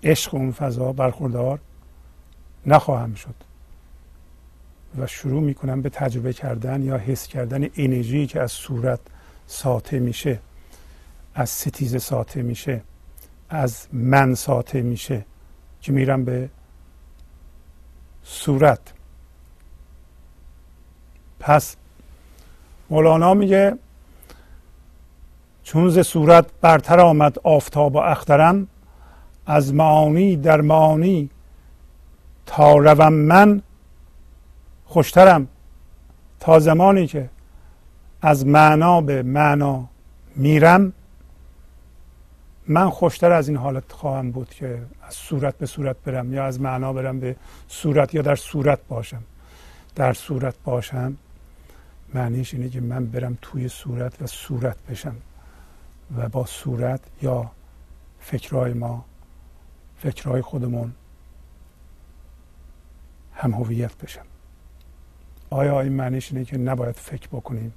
عشق 0.04 0.36
اون 0.36 0.52
فضا 0.52 0.94
برخوردار 0.94 1.60
نخواهم 2.66 3.16
شد. 3.16 3.36
و 4.98 5.08
شروع 5.08 5.42
می‌کنم 5.42 5.82
به 5.82 5.90
تجربه 5.90 6.34
کردن 6.34 6.84
یا 6.84 6.98
حس 6.98 7.28
کردن 7.28 7.68
انرژی 7.76 8.28
که 8.28 8.42
از 8.42 8.52
صورت 8.52 9.00
ساطع 9.48 10.00
میشه 10.00 10.40
از 11.36 11.50
ستیزه 11.50 12.00
ساطع 12.00 12.42
میشه 12.42 12.82
از 13.50 13.88
من 13.94 14.36
ساطع 14.36 14.82
میشه 14.82 15.26
که 15.82 15.92
میرم 15.92 16.26
به 16.26 16.50
صورت. 18.24 18.80
پس 21.40 21.76
مولانا 22.90 23.34
میگه 23.34 23.78
چون 25.64 25.90
ز 25.90 26.00
صورت 26.00 26.46
برتر 26.62 27.00
آمد 27.00 27.40
آفتاب 27.44 27.96
و 27.96 27.98
اخترم 27.98 28.68
از 29.46 29.74
معانی 29.74 30.36
در 30.36 30.62
معانی 30.62 31.30
تا 32.50 32.78
روم 32.78 33.14
من 33.14 33.62
خوشترم. 34.86 35.48
تا 36.40 36.60
زمانی 36.60 37.08
که 37.08 37.30
از 38.22 38.46
معنا 38.46 39.02
به 39.02 39.24
معنا 39.24 39.86
میرم 40.36 40.94
من 42.68 42.90
خوشتر 42.90 43.32
از 43.32 43.48
این 43.48 43.58
حالت 43.58 43.92
خواهم 43.92 44.32
بود 44.32 44.50
که 44.50 44.82
از 45.02 45.14
صورت 45.14 45.58
به 45.58 45.66
صورت 45.66 45.96
برم 46.06 46.34
یا 46.34 46.46
از 46.46 46.62
معنا 46.62 46.94
برم 46.94 47.20
به 47.20 47.36
صورت 47.68 48.14
یا 48.14 48.22
در 48.22 48.36
صورت 48.36 48.80
باشم. 48.88 49.24
در 49.96 50.14
صورت 50.14 50.56
باشم 50.64 51.18
معنیش 52.14 52.54
اینه 52.54 52.70
که 52.70 52.82
من 52.82 53.06
برم 53.06 53.38
توی 53.42 53.68
صورت 53.68 54.22
و 54.22 54.28
صورت 54.28 54.78
بشم 54.90 55.16
و 56.18 56.30
با 56.30 56.46
صورت 56.46 57.02
یا 57.22 57.52
فکرهای 58.20 58.74
ما 58.74 59.06
فکرهای 59.98 60.42
خودمون 60.42 60.94
هم 63.40 63.52
هویت 63.52 63.98
بشم. 63.98 64.26
آیا 65.50 65.82
این 65.82 65.94
معنیش 65.94 66.32
اینه 66.32 66.46
که 66.46 66.58
نباید 66.58 66.96
فکر 66.96 67.28
بکنیم؟ 67.28 67.74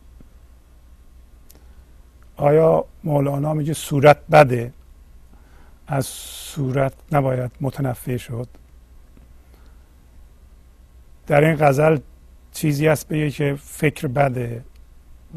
آیا 2.37 2.85
مولانا 3.05 3.55
میگه 3.55 3.75
صورت 3.75 4.19
بده؟ 4.33 4.73
از 5.87 6.07
صورت 6.07 6.93
نباید 7.13 7.51
متنفع 7.61 8.17
شد. 8.17 8.49
در 11.27 11.45
این 11.45 11.57
غزل 11.57 11.99
چیزی 12.53 12.87
هست 12.87 13.09
بگه 13.09 13.31
که 13.31 13.59
فکر 13.61 14.07
بده 14.07 14.65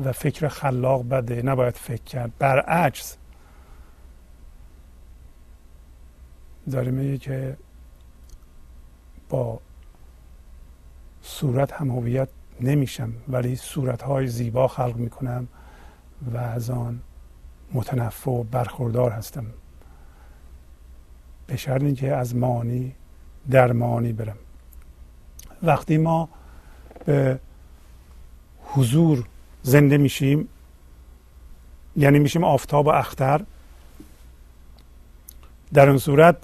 و 0.04 0.12
فکر 0.12 0.48
خلاق 0.48 1.10
بده 1.10 1.42
نباید 1.42 1.76
فکر 1.76 2.04
کرد. 2.04 2.32
برعکس 2.40 3.18
داره 6.72 6.92
میگه 6.92 7.18
که 7.18 7.58
با 9.30 9.60
صورت 11.28 11.74
هم 11.74 11.92
هویت 11.92 12.28
نمیشم 12.62 13.14
ولی 13.28 13.56
صورت 13.56 14.02
های 14.02 14.28
زیبا 14.28 14.68
خلق 14.68 14.96
می‌کنم 14.96 15.48
و 16.34 16.38
از 16.38 16.70
آن 16.70 17.00
متنفع 17.74 18.32
و 18.32 18.44
برخوردار 18.44 19.12
هستم. 19.12 19.46
به 21.48 21.58
شرط 21.58 21.82
اینکه 21.82 22.16
از 22.16 22.36
مانی 22.36 22.96
در 23.50 23.72
مانی 23.72 24.14
برم. 24.14 24.38
وقتی 25.64 25.98
ما 25.98 26.30
به 27.06 27.40
حضور 28.66 29.26
زنده 29.64 29.98
میشیم 29.98 30.48
یعنی 31.96 32.20
میشیم 32.20 32.44
آفتاب 32.44 32.86
و 32.86 32.90
اختر 32.90 33.42
در 35.74 35.90
اون 35.90 35.98
صورت 35.98 36.38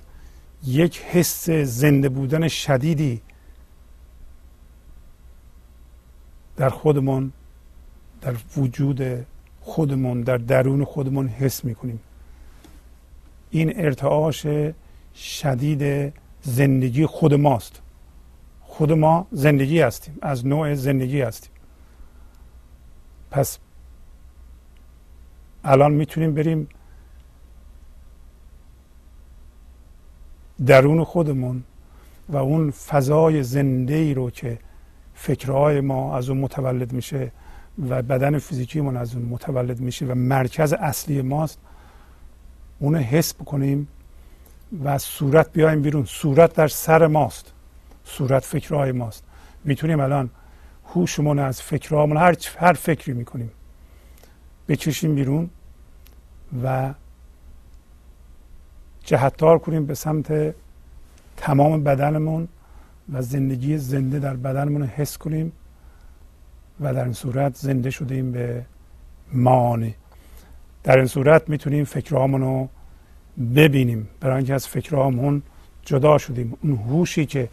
یک 0.65 1.01
حس 1.01 1.49
زنده 1.49 2.09
بودن 2.09 2.47
شدیدی 2.47 3.21
در 6.61 6.69
خودمون 6.69 7.31
در 8.21 8.35
وجود 8.57 9.25
خودمون 9.61 10.21
در 10.21 10.37
درون 10.37 10.83
خودمون 10.83 11.27
حس 11.27 11.65
می‌کنیم. 11.65 11.99
این 13.49 13.79
ارتعاش 13.79 14.47
شدید 15.15 16.13
زندگی 16.41 17.05
خود 17.05 17.33
ماست. 17.33 17.81
خود 18.61 18.91
ما 18.91 19.27
زندگی 19.31 19.81
هستیم 19.81 20.17
از 20.21 20.45
نوع 20.45 20.73
زندگی 20.73 21.21
هستیم. 21.21 21.51
پس 23.31 23.59
الان 25.63 25.91
می‌تونیم 25.91 26.33
بریم 26.33 26.67
درون 30.65 31.03
خودمون 31.03 31.63
و 32.29 32.37
اون 32.37 32.71
فضای 32.71 33.43
زنده 33.43 33.93
ای 33.93 34.13
رو 34.13 34.29
که 34.29 34.57
فکرهای 35.21 35.81
ما 35.81 36.17
از 36.17 36.29
اون 36.29 36.37
متولد 36.37 36.93
میشه 36.93 37.31
و 37.89 38.01
بدن 38.01 38.39
فیزیکیمون 38.39 38.97
از 38.97 39.15
اون 39.15 39.25
متولد 39.25 39.79
میشه 39.79 40.05
و 40.05 40.15
مرکز 40.15 40.73
اصلی 40.73 41.21
ماست. 41.21 41.59
اونو 42.79 42.97
حس 42.97 43.33
بکنیم 43.33 43.87
و 44.71 44.87
از 44.87 45.01
صورت 45.01 45.53
بیایم 45.53 45.81
بیرون. 45.81 46.05
صورت 46.05 46.53
در 46.53 46.67
سر 46.67 47.07
ماست. 47.07 47.53
صورت 48.05 48.45
فکرهای 48.45 48.91
ماست. 48.91 49.23
می‌تونیم 49.63 49.99
الان 49.99 50.29
هوشمون 50.85 51.39
از 51.39 51.61
فکرهامون 51.61 52.17
هر 52.17 52.35
هر 52.57 52.73
فکری 52.73 53.13
می‌کنیم 53.13 53.51
بکشیم 54.67 55.15
بیرون 55.15 55.49
و 56.63 56.93
جهتدار 59.03 59.59
کنیم 59.59 59.85
به 59.85 59.95
سمت 59.95 60.55
تمام 61.37 61.83
بدنمون 61.83 62.47
و 63.11 63.21
زندگی 63.21 63.77
زنده 63.77 64.19
در 64.19 64.33
بدنمون 64.33 64.83
حس 64.83 65.17
کنیم 65.17 65.51
و 66.79 66.93
در 66.93 67.03
این 67.03 67.13
صورت 67.13 67.55
زنده 67.55 67.89
شدیم 67.89 68.31
به 68.31 68.65
مانی 69.33 69.95
در 70.83 70.97
این 70.97 71.07
صورت 71.07 71.49
می‌تونیم 71.49 71.83
فکرهامون 71.85 72.41
رو 72.41 72.69
ببینیم. 73.55 74.07
برای 74.19 74.37
اینکه 74.37 74.53
از 74.53 74.67
فکرهامون 74.67 75.41
جدا 75.85 76.17
شدیم. 76.17 76.57
اون 76.63 76.75
هوشی 76.75 77.25
که 77.25 77.49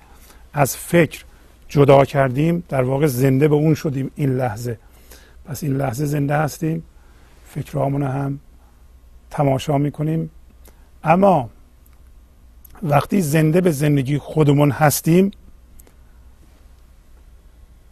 از 0.53 0.77
فکر 0.77 1.25
جدا 1.69 2.05
کردیم 2.05 2.65
در 2.69 2.83
واقع 2.83 3.07
زنده 3.07 3.49
به 3.49 3.55
اون 3.55 3.75
شدیم 3.75 4.11
این 4.15 4.37
لحظه. 4.37 4.79
پس 5.45 5.63
این 5.63 5.77
لحظه 5.77 6.07
زنده 6.07 6.37
هستیم. 6.37 6.83
فکرهامون 7.47 8.03
هم 8.03 8.39
تماشا 9.31 9.79
می‌کنیم. 9.79 10.31
اما 11.05 11.51
وقتی 12.83 13.21
زنده 13.21 13.61
به 13.61 13.71
زندگی 13.71 14.19
خودمون 14.19 14.71
هستیم 14.71 15.31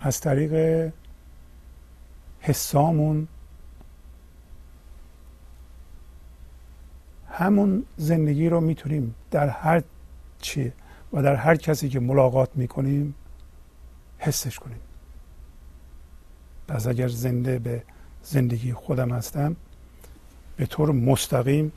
از 0.07 0.21
طریق 0.21 0.93
حسامون 2.41 3.29
همون 7.31 7.85
زندگی 7.97 8.49
رو 8.49 8.61
می‌تونیم 8.61 9.15
در 9.31 9.49
هر 9.49 9.83
چی 10.41 10.73
و 11.13 11.23
در 11.23 11.35
هر 11.35 11.57
کسی 11.57 11.89
که 11.89 12.01
ملاقات 12.01 12.51
می‌کنیم 12.55 13.15
حسش 14.19 14.59
کنیم. 14.59 14.81
پس 16.69 16.87
اگر 16.87 17.09
زنده 17.09 17.59
به 17.59 17.83
زندگی 18.23 18.73
خودم 18.73 19.11
هستم 19.11 19.57
به 20.57 20.67
طور 20.67 20.93
مستقیم 20.93 21.73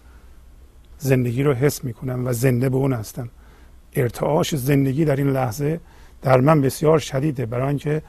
زندگی 0.98 1.44
رو 1.44 1.54
حس 1.54 1.84
می‌کنم 1.84 2.28
و 2.28 2.34
زنده 2.34 2.70
به 2.70 2.78
اون 2.78 2.94
هستم. 2.94 3.30
ارتعاش 3.96 4.56
زندگی 4.56 5.06
در 5.06 5.16
این 5.16 5.30
لحظه 5.30 5.80
در 6.22 6.40
من 6.40 6.62
بسیار 6.62 7.00
شدیده 7.00 7.46
برای 7.46 7.68
اینکه 7.68 8.02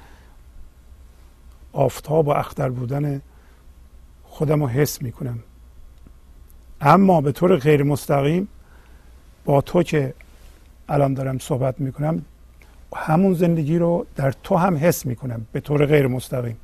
آفتاب 1.72 2.28
و 2.28 2.30
اختر 2.30 2.68
بودن 2.68 3.22
خودم 4.24 4.60
رو 4.62 4.68
حس 4.68 5.02
می‌کنم. 5.02 5.38
اما 6.80 7.20
به 7.20 7.32
طور 7.32 7.56
غیر 7.56 7.82
مستقیم 7.82 8.48
با 9.44 9.60
تو 9.60 9.82
که 9.82 10.14
الان 10.88 11.14
دارم 11.14 11.38
صحبت 11.38 11.80
می‌کنم 11.80 12.24
همون 12.96 13.34
زندگی 13.34 13.78
رو 13.78 14.06
در 14.16 14.32
تو 14.32 14.56
هم 14.56 14.76
حس 14.76 15.06
می‌کنم 15.06 15.46
به 15.52 15.60
طور 15.60 15.86
غیر 15.86 16.06
مستقیم. 16.06 16.56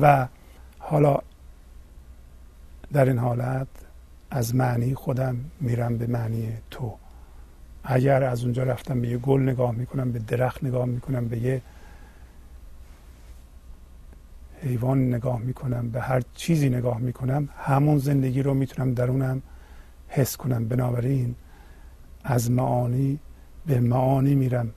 و 0.00 0.28
حالا 0.78 1.18
در 2.92 3.04
این 3.04 3.18
حالت 3.18 3.66
از 4.30 4.54
معنی 4.54 4.94
خودم 4.94 5.36
میرم 5.60 5.98
به 5.98 6.06
معنی 6.06 6.52
تو. 6.70 6.94
اگر 7.84 8.22
از 8.22 8.44
اونجا 8.44 8.62
رفتم 8.62 9.00
به 9.00 9.08
یه 9.08 9.18
گل 9.18 9.40
نگاه 9.40 9.72
می‌کنم 9.72 10.12
به 10.12 10.18
درخت 10.18 10.64
نگاه 10.64 10.86
می‌کنم 10.86 11.28
به 11.28 11.38
یه 11.38 11.62
حیوان 14.62 15.08
نگاه 15.08 15.38
می‌کنم 15.38 15.88
به 15.88 16.00
هر 16.00 16.22
چیزی 16.34 16.68
نگاه 16.68 16.98
می‌کنم 16.98 17.48
همون 17.58 17.98
زندگی 17.98 18.42
رو 18.42 18.54
می‌تونم 18.54 18.94
درونم 18.94 19.42
حس 20.08 20.36
کنم. 20.36 20.68
بنابراین 20.68 21.34
از 22.24 22.50
معانی 22.50 23.18
به 23.66 23.80
معانی 23.80 24.34
میرم. 24.34 24.70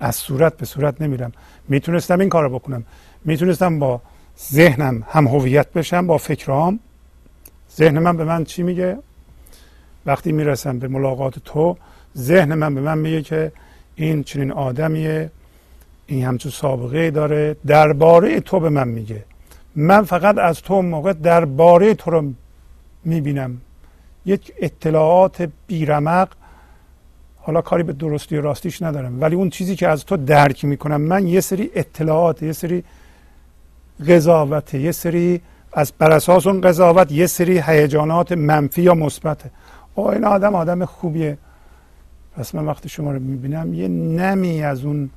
از 0.00 0.16
صورت 0.16 0.56
به 0.56 0.66
صورت 0.66 1.02
نمیرم. 1.02 1.32
می‌تونستم 1.68 2.20
این 2.20 2.28
کار 2.28 2.48
بکنم. 2.48 2.84
می‌تونستم 3.24 3.78
با 3.78 4.00
ذهنم 4.52 5.04
هم 5.08 5.26
هویت 5.26 5.72
بشم 5.72 6.06
با 6.06 6.18
فکرام 6.18 6.80
ذهن 7.76 7.98
من 7.98 8.16
به 8.16 8.24
من 8.24 8.44
چی 8.44 8.62
میگه؟ 8.62 8.98
وقتی 10.06 10.32
می‌رسم 10.32 10.78
به 10.78 10.88
ملاقات 10.88 11.38
تو 11.38 11.76
ذهن 12.16 12.54
من 12.54 12.74
به 12.74 12.80
من 12.80 12.98
میگه 12.98 13.22
که 13.22 13.52
این 13.94 14.22
چنین 14.22 14.52
آدمیه. 14.52 15.30
این 16.06 16.24
همچون 16.24 16.52
سابقه 16.52 17.10
داره. 17.10 17.56
درباره 17.66 18.40
تو 18.40 18.60
به 18.60 18.68
من 18.68 18.88
میگه. 18.88 19.24
من 19.76 20.02
فقط 20.02 20.38
از 20.38 20.62
تو 20.62 20.82
موقع 20.82 21.12
درباره 21.12 21.94
تو 21.94 22.10
رو 22.10 22.32
می‌بینم. 23.04 23.60
یک 24.26 24.52
اطلاعات 24.58 25.48
بیرمق. 25.66 26.28
حالا 27.36 27.60
کاری 27.60 27.82
به 27.82 27.92
درستی 27.92 28.36
و 28.36 28.40
راستیش 28.40 28.82
ندارم. 28.82 29.20
ولی 29.20 29.36
اون 29.36 29.50
چیزی 29.50 29.76
که 29.76 29.88
از 29.88 30.04
تو 30.04 30.16
درک 30.16 30.64
می‌کنم 30.64 31.00
من 31.00 31.26
یه 31.26 31.40
سری 31.40 31.70
اطلاعات 31.74 32.42
یه 32.42 32.52
سری 32.52 32.84
قضاوت 34.08 34.74
یه 34.74 34.92
سری 34.92 35.40
از 35.72 35.92
بر 35.98 36.10
اساس 36.10 36.46
اون 36.46 36.60
قضاوت 36.60 37.12
یه 37.12 37.26
سری 37.26 37.62
هیجانات 37.66 38.32
منفی 38.32 38.82
یا 38.82 38.94
مثبته 38.94 39.50
او 39.94 40.08
این 40.10 40.24
آدم 40.24 40.54
آدم 40.54 40.84
خوبیه. 40.84 41.38
پس 42.36 42.54
من 42.54 42.66
وقتی 42.66 42.88
شما 42.88 43.12
رو 43.12 43.18
می‌بینم 43.18 43.74
یه 43.74 43.88
نمی 43.88 44.62
از 44.62 44.84
اون 44.84 45.10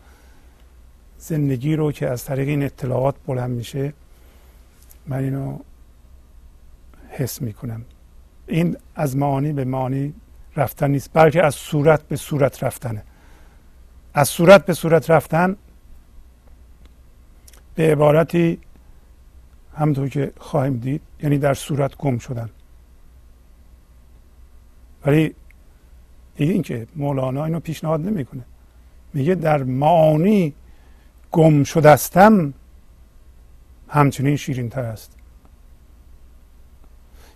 زندگی 1.19 1.75
رو 1.75 1.91
که 1.91 2.09
از 2.09 2.25
طریق 2.25 2.47
این 2.47 2.63
اطلاعات 2.63 3.15
بلند 3.27 3.51
میشه 3.51 3.93
من 5.07 5.17
اینو 5.17 5.59
حس 7.09 7.41
می‌کنم. 7.41 7.85
این 8.47 8.77
از 8.95 9.17
معانی 9.17 9.53
به 9.53 9.65
معانی 9.65 10.13
رفتن 10.55 10.91
نیست 10.91 11.09
بلکه 11.13 11.45
از 11.45 11.55
صورت 11.55 12.07
به 12.07 12.15
صورت 12.15 12.63
رفتنه. 12.63 13.03
از 14.13 14.29
صورت 14.29 14.65
به 14.65 14.73
صورت 14.73 15.09
رفتن 15.09 15.55
به 17.75 17.91
عبارتی 17.91 18.59
همطور 19.75 20.09
که 20.09 20.31
خواهیم 20.37 20.77
دید 20.77 21.01
یعنی 21.23 21.37
در 21.37 21.53
صورت 21.53 21.97
گم 21.97 22.17
شدن. 22.17 22.49
ولی 25.05 25.35
دیگه 26.35 26.53
اینکه 26.53 26.87
مولانا 26.95 27.45
اینو 27.45 27.59
پیشنهاد 27.59 28.01
نمی‌کنه. 28.01 28.43
میگه 29.13 29.35
در 29.35 29.63
معانی 29.63 30.53
گم 31.31 31.63
شدستم 31.63 32.53
همچنین 33.89 34.35
شیرین 34.35 34.69
تر 34.69 34.81
است. 34.81 35.11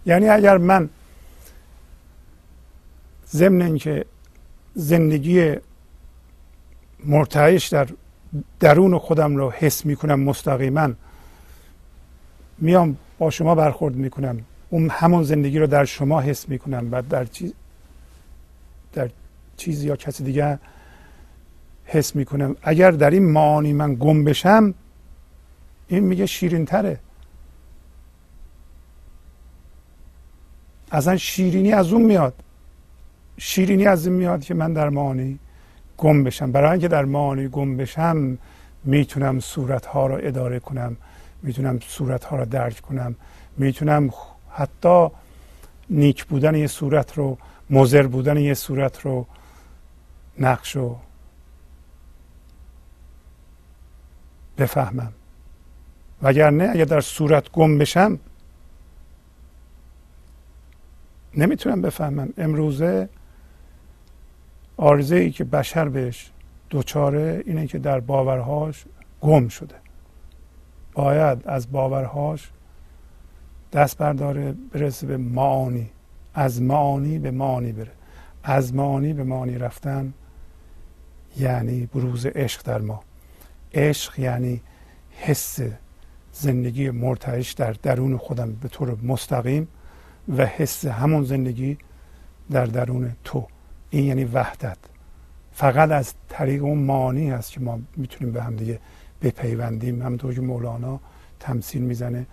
یعنی 0.06 0.30
اگر 0.30 0.58
من 0.58 0.89
ضمن 3.32 3.62
اینکه 3.62 4.06
زندگی 4.73 5.56
مرتعش 7.06 7.67
در 7.67 7.88
درون 8.60 8.97
خودم 8.97 9.36
رو 9.36 9.51
حس 9.51 9.86
می‌کنم 9.86 10.19
مستقیما 10.19 10.89
میام 12.58 12.97
با 13.17 13.30
شما 13.30 13.56
برخورد 13.56 13.95
می‌کنم 13.95 14.41
اون 14.69 14.89
همون 14.89 15.23
زندگی 15.23 15.60
رو 15.60 15.67
در 15.67 15.86
شما 15.86 16.21
حس 16.21 16.49
می‌کنم 16.49 16.88
و 16.91 17.01
در 17.01 17.25
چیز 17.25 17.54
در 18.93 19.10
چیزی 19.58 19.88
یا 19.88 19.95
کسی 19.95 20.23
دیگه 20.23 20.60
حس 21.91 22.15
می‌کنم. 22.15 22.56
اگر 22.63 22.91
در 22.91 23.10
این 23.10 23.25
معانی 23.25 23.73
من 23.73 23.95
گم 23.95 24.23
بشم 24.23 24.73
این 25.88 26.04
میگه 26.04 26.25
شیرین 26.25 26.65
تره 26.65 26.99
اصلا 30.91 31.17
شیرینی 31.17 31.73
از 31.73 31.93
اون 31.93 32.01
میاد. 32.01 32.34
شیرینی 33.38 33.86
از 33.86 34.08
این 34.08 34.15
میاد 34.15 34.43
که 34.43 34.54
من 34.54 34.73
در 34.73 34.89
معانی 34.89 35.39
گم 35.97 36.23
بشم. 36.23 36.51
برای 36.51 36.71
اینکه 36.71 36.88
در 36.88 37.06
معانی 37.06 37.47
گم 37.47 37.77
بشم 37.77 38.38
می‌تونم 38.84 39.39
صورت 39.39 39.86
ها 39.86 40.08
رو 40.08 40.19
اداره 40.21 40.60
کنم. 40.60 40.97
می‌تونم 41.43 41.80
صورت 41.80 42.23
ها 42.23 42.38
رو 42.38 42.45
درک 42.45 42.80
کنم. 42.82 43.15
می‌تونم 43.58 44.10
حتی 44.49 45.08
نیک 45.89 46.25
بودن 46.25 46.56
یه 46.56 46.67
صورت 46.67 47.17
رو 47.17 47.38
مزر 47.69 48.08
بودن 48.08 48.38
یه 48.38 48.54
صورت 48.54 49.01
رو 49.01 49.25
نقش 50.39 50.75
و 50.75 50.95
بفهمم. 54.62 55.13
وگرنه 56.21 56.69
اگر 56.74 56.86
در 56.86 57.02
صورت 57.02 57.52
گم 57.52 57.78
بشم 57.78 58.19
نمی‌تونم 61.38 61.82
بفهمم. 61.82 62.30
امروزه 62.38 63.10
آرزه 64.78 65.15
ای 65.15 65.32
که 65.32 65.43
بشر 65.43 65.89
بهش 65.89 66.32
دوچاره 66.69 67.43
اینه 67.45 67.67
که 67.67 67.80
در 67.80 68.00
باورهاش 68.00 68.86
گم 69.21 69.47
شده. 69.47 69.76
باید 70.93 71.47
از 71.47 71.71
باورهاش 71.71 72.52
دست 73.74 73.97
برداره 73.97 74.56
برسه 74.74 75.08
به 75.08 75.17
معانی. 75.17 75.89
از 76.34 76.62
معانی 76.62 77.19
به 77.19 77.32
معانی 77.32 77.71
بره. 77.71 77.91
از 78.43 78.76
معانی 78.76 79.13
به 79.13 79.24
معانی 79.24 79.58
رفتن 79.58 80.13
یعنی 81.38 81.86
بروز 81.86 82.26
عشق 82.26 82.63
در 82.63 82.82
ما. 82.82 83.04
عشق 83.73 84.19
یعنی 84.19 84.62
حس 85.12 85.60
زندگی 86.31 86.89
مرتعش 86.89 87.51
در 87.51 87.71
درون 87.71 88.17
خودم 88.17 88.53
به 88.53 88.67
طور 88.67 88.97
مستقیم 89.03 89.67
و 90.38 90.45
حس 90.45 90.86
همون 90.86 91.23
زندگی 91.23 91.77
در 92.51 92.65
درون 92.65 93.15
تو. 93.23 93.47
این 93.89 94.05
یعنی 94.05 94.23
وحدت. 94.23 94.77
فقط 95.53 95.91
از 95.91 96.13
طریق 96.29 96.63
اون 96.63 96.77
معنی 96.77 97.29
هست 97.29 97.51
که 97.51 97.60
ما 97.60 97.79
می‌تونیم 97.97 98.34
به 98.34 98.43
هم 98.43 98.55
دیگه 98.55 98.79
بپیوندیم. 99.21 100.01
همونطور 100.01 100.34
که 100.34 100.41
مولانا 100.41 100.99
تمثیل 101.39 101.81
می‌زنه 101.81 102.25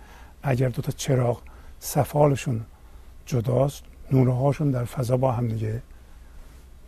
اگر 0.43 0.69
دو 0.69 0.83
تا 0.83 0.93
چراغ 0.93 1.43
سفالشون 1.81 2.65
جداست 3.27 3.83
نورهاشون 4.13 4.71
در 4.71 4.85
فضا 4.85 5.17
با 5.17 5.33
هم 5.33 5.49
دیگه 5.49 5.83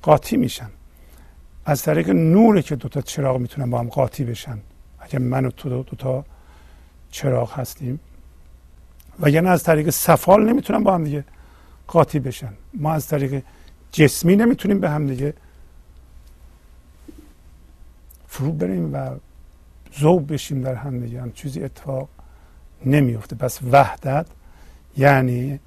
قاطی 0.02 0.36
میشن. 0.36 0.70
از 1.64 1.82
طریق 1.82 2.10
نوری 2.10 2.62
که 2.62 2.76
دوتا 2.76 3.00
چراغ 3.00 3.38
می‌تونن 3.38 3.70
با 3.70 3.78
هم 3.78 3.88
قاطی 3.88 4.24
بشن. 4.24 4.58
اگر 5.00 5.18
من 5.18 5.46
و 5.46 5.50
تو 5.50 5.68
دوتا 5.68 6.24
چراغ 7.10 7.58
هستیم. 7.58 8.00
و 9.20 9.30
یعنی 9.30 9.48
از 9.48 9.62
طریق 9.62 9.90
سفال 9.90 10.48
نمی‌تونن 10.48 10.84
با 10.84 10.94
هم 10.94 11.04
دیگه 11.04 11.24
قاطی 11.86 12.18
بشن. 12.18 12.52
ما 12.74 12.92
از 12.92 13.06
طریق 13.06 13.42
جسمی 13.92 14.36
نمی‌تونیم 14.36 14.80
به 14.80 14.90
هم 14.90 15.06
دیگه 15.06 15.34
فرو 18.26 18.52
بریم 18.52 18.94
و 18.94 19.10
ذوب 20.00 20.32
بشیم 20.32 20.62
در 20.62 20.74
هم 20.74 21.00
دیگه. 21.00 21.22
هم 21.22 21.32
چیزی 21.32 21.64
اتفاق 21.64 22.08
نمیفته 22.86 23.36
پس 23.36 23.58
وحدت 23.72 24.26
یعنی 24.96 25.60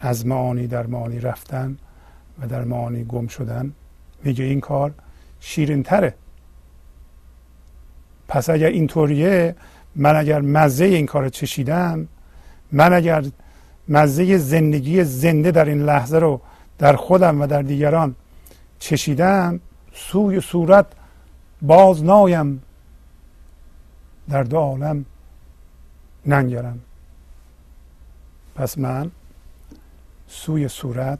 از 0.00 0.26
معانی 0.26 0.66
در 0.66 0.86
معانی 0.86 1.20
رفتن 1.20 1.78
و 2.42 2.46
در 2.46 2.64
معانی 2.64 3.04
گم 3.04 3.26
شدن. 3.26 3.72
میگه 4.24 4.44
این 4.44 4.60
کار 4.60 4.92
شیرین 5.40 5.82
تره 5.82 6.14
پس 8.28 8.50
اگر 8.50 8.66
اینطوریه 8.66 9.54
من 9.96 10.16
اگر 10.16 10.40
مزه 10.40 10.84
این 10.84 11.06
کار 11.06 11.28
چشیدم 11.28 12.08
من 12.72 12.92
اگر 12.92 13.24
مزه 13.88 14.38
زندگی 14.38 15.04
زنده 15.04 15.50
در 15.50 15.64
این 15.64 15.82
لحظه 15.82 16.18
رو 16.18 16.40
در 16.78 16.96
خودم 16.96 17.40
و 17.40 17.46
در 17.46 17.62
دیگران 17.62 18.14
چشیدم 18.78 19.60
سوی 19.94 20.40
صورت 20.40 20.86
باز 21.62 22.04
نایم 22.04 22.62
در 24.30 24.42
دو 24.42 24.56
عالم 24.56 25.04
ننگرم. 26.26 26.80
پس 28.54 28.78
من 28.78 29.10
سوی 30.28 30.68
صورت 30.68 31.18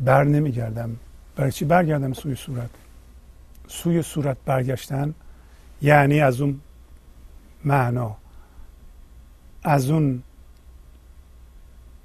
بر 0.00 0.24
نمیگردم. 0.24 0.96
برای 1.36 1.52
چی 1.52 1.64
برگردم 1.64 2.12
سوی 2.12 2.34
صورت؟ 2.34 2.70
سوی 3.68 4.02
صورت 4.02 4.36
برگشتن 4.44 5.14
یعنی 5.82 6.20
از 6.20 6.40
اون 6.40 6.60
معنا 7.64 8.16
از 9.62 9.90
اون 9.90 10.22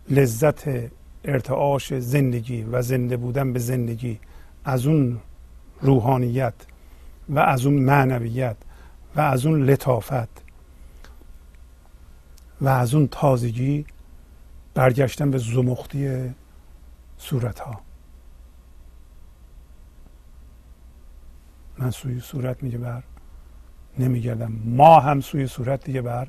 لذت 0.10 0.64
ارتعاش 1.24 1.94
زندگی 1.94 2.64
و 2.64 2.82
زنده 2.82 3.18
بودن 3.18 3.54
به 3.54 3.60
زندگی 3.60 4.20
از 4.66 4.86
اون 4.86 5.20
روحانیت 5.82 6.54
و 7.30 7.40
از 7.40 7.66
اون 7.66 7.74
معنویت 7.74 8.56
و 9.16 9.22
از 9.22 9.46
اون 9.46 9.64
لطافت 9.64 10.42
و 12.62 12.68
از 12.68 12.94
اون 12.94 13.08
تازگی 13.08 13.86
برگشتن 14.74 15.32
به 15.32 15.38
زمختی 15.38 16.30
صورت 17.18 17.60
ها 17.60 17.89
من 21.80 21.92
سوی 21.92 22.20
صورت 22.20 22.64
میگه 22.64 22.78
بر 22.78 23.04
نمیگردم. 24.00 24.52
ما 24.66 25.00
هم 25.00 25.22
سوی 25.22 25.48
صورت 25.48 25.84
دیگه 25.84 26.02
بر 26.02 26.28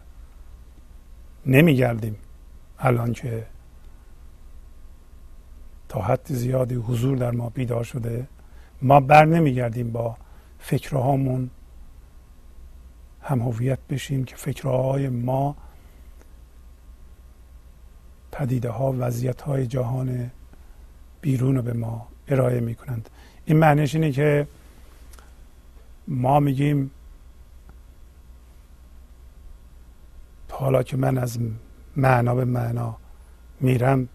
نمیگردیم. 1.46 2.16
الان 2.78 3.12
که 3.12 3.46
تا 5.88 6.00
حد 6.00 6.26
زیادی 6.32 6.74
حضور 6.74 7.18
در 7.18 7.30
ما 7.30 7.50
بیدار 7.50 7.84
شده 7.84 8.26
ما 8.82 9.00
بر 9.00 9.24
نمیگردیم 9.24 9.92
با 9.92 10.16
فکرهامون 10.58 11.50
هم 13.22 13.40
هویت 13.40 13.78
بشیم 13.90 14.24
که 14.24 14.36
فکرهای 14.36 15.08
ما 15.08 15.56
پدیده 18.32 18.70
ها 18.70 18.94
وضعیت 18.98 19.42
های 19.42 19.66
جهان 19.66 20.30
بیرون 21.20 21.56
رو 21.56 21.62
به 21.62 21.72
ما 21.72 22.08
ارائه 22.28 22.60
می 22.60 22.74
کنند 22.74 23.10
این 23.44 23.56
معنیش 23.56 23.94
اینه 23.94 24.12
که 24.12 24.46
ما 26.10 26.40
میگیم 26.40 26.90
حالا 30.50 30.82
که 30.82 30.96
من 30.96 31.18
از 31.18 31.38
معنا 31.96 32.34
به 32.34 32.44
معنا 32.44 32.96
میرم 33.60 34.08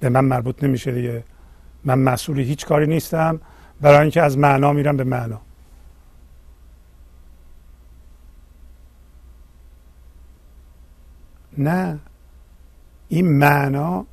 به 0.00 0.08
من 0.08 0.24
مربوط 0.24 0.64
نمیشه 0.64 0.92
دیگه. 0.92 1.24
من 1.84 1.98
مسئول 1.98 2.38
هیچ 2.38 2.66
کاری 2.66 2.86
نیستم 2.86 3.40
برای 3.80 4.00
اینکه 4.00 4.22
از 4.22 4.38
معنا 4.38 4.72
میرم 4.72 4.96
به 4.96 5.04
معنا. 5.04 5.40
نه. 11.58 11.98
این 13.08 13.38
معنا 13.38 14.06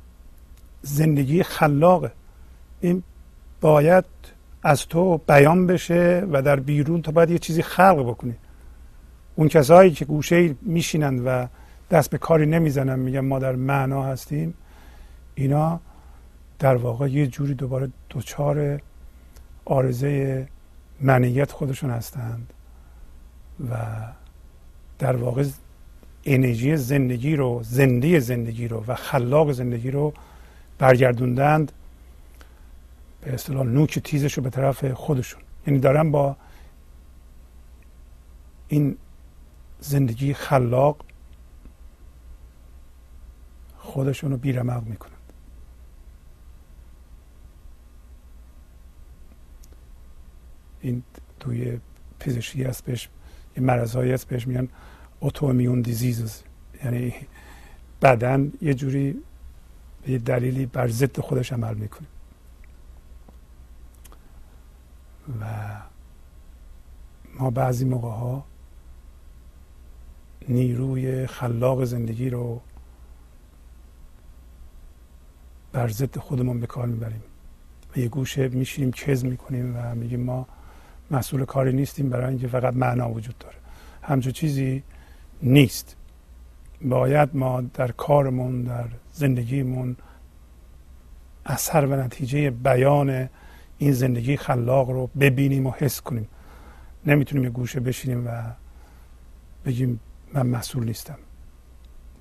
زندگی 0.82 1.42
خلاقه. 1.42 2.12
این 2.80 3.02
باید 3.60 4.04
از 4.62 4.86
تو 4.86 5.18
بیان 5.18 5.66
بشه 5.66 6.26
و 6.32 6.42
در 6.42 6.60
بیرون 6.60 7.02
تو 7.02 7.12
باید 7.12 7.30
یه 7.30 7.38
چیزی 7.38 7.62
خلق 7.62 8.08
بکنی. 8.08 8.34
اون 9.36 9.48
کسایی 9.48 9.90
که 9.90 10.04
گوشه 10.04 10.54
میشینند 10.62 11.22
و 11.26 11.48
دست 11.90 12.10
به 12.10 12.18
کاری 12.18 12.46
نمی‌زنن 12.46 12.98
میگن 12.98 13.20
ما 13.20 13.38
در 13.38 13.56
معنا 13.56 14.02
هستیم 14.02 14.54
اینا 15.34 15.80
در 16.58 16.76
واقع 16.76 17.08
یه 17.10 17.26
جوری 17.26 17.54
دوباره 17.54 17.88
دوچار 18.10 18.80
آرزه 19.64 20.48
منیت 21.00 21.52
خودشون 21.52 21.90
هستند 21.90 22.52
و 23.70 23.76
در 24.98 25.16
واقع 25.16 25.44
انرژی 26.24 26.76
زندگی 26.76 27.36
رو 27.36 27.60
زنده 27.62 28.18
زندگی 28.20 28.68
رو 28.68 28.84
و 28.88 28.94
خلاق 28.94 29.52
زندگی 29.52 29.90
رو 29.90 30.12
برگردوندند 30.78 31.72
به 33.20 33.34
اصطلاح 33.34 33.66
نوک 33.66 33.98
تیزش 33.98 34.32
رو 34.32 34.42
به 34.42 34.50
طرف 34.50 34.92
خودشون. 34.92 35.42
یعنی 35.66 35.80
دارن 35.80 36.10
با 36.10 36.36
این 38.68 38.96
زندگی 39.80 40.34
خلاق 40.34 41.04
خودشون 43.78 44.30
رو 44.30 44.36
بیرمق 44.36 44.86
می‌کنند 44.86 45.32
این 50.80 51.02
توی 51.40 51.80
پزشکی 52.20 52.62
هست 52.64 52.84
بهش 52.84 53.08
یه 53.56 53.62
مرضهایی 53.62 54.12
هست 54.12 54.28
بهش 54.28 54.46
میگن 54.46 54.68
اتومیون 55.20 55.80
دیزیز 55.80 56.42
یعنی 56.84 57.14
بدن 58.02 58.52
یه 58.62 58.74
جوری 58.74 59.22
به 60.02 60.12
یه 60.12 60.18
دلیلی 60.18 60.66
بر 60.66 60.88
ضد 60.88 61.20
خودش 61.20 61.52
عمل 61.52 61.74
می‌کنه. 61.74 62.06
و 65.40 65.44
ما 67.38 67.50
بعضی 67.50 67.84
موقع 67.84 68.08
ها 68.08 68.44
نیروی 70.48 71.26
خلاق 71.26 71.84
زندگی 71.84 72.30
رو 72.30 72.60
بر 75.72 75.88
ضد 75.88 76.18
خودمون 76.18 76.60
به 76.60 76.66
کار 76.66 76.86
می‌بریم. 76.86 77.22
و 77.96 77.98
یه 77.98 78.08
گوشه 78.08 78.48
میشینیم 78.48 78.92
کز 78.92 79.24
می‌کنیم 79.24 79.76
و 79.76 79.94
میگیم 79.94 80.20
ما 80.20 80.46
مسئول 81.10 81.44
کاری 81.44 81.72
نیستیم 81.72 82.08
برای 82.10 82.28
اینکه 82.28 82.48
فقط 82.48 82.74
معنا 82.74 83.10
وجود 83.10 83.38
داره. 83.38 83.56
همچون 84.02 84.32
چیزی 84.32 84.82
نیست. 85.42 85.96
باید 86.82 87.36
ما 87.36 87.60
در 87.60 87.90
کارمون 87.92 88.62
در 88.62 88.88
زندگیمون 89.12 89.96
اثر 91.46 91.86
و 91.86 91.96
نتیجه 91.96 92.50
بیان 92.50 93.28
این 93.78 93.92
زندگی 93.92 94.36
خلاق 94.36 94.90
رو 94.90 95.10
ببینیم 95.20 95.66
و 95.66 95.72
حس 95.78 96.00
کنیم. 96.00 96.28
نمی‌تونیم 97.06 97.44
یه 97.44 97.50
گوشه 97.50 97.80
بشینیم 97.80 98.26
و 98.26 98.30
بگیم 99.66 100.00
من 100.34 100.46
مسئول 100.46 100.84
نیستم. 100.84 101.18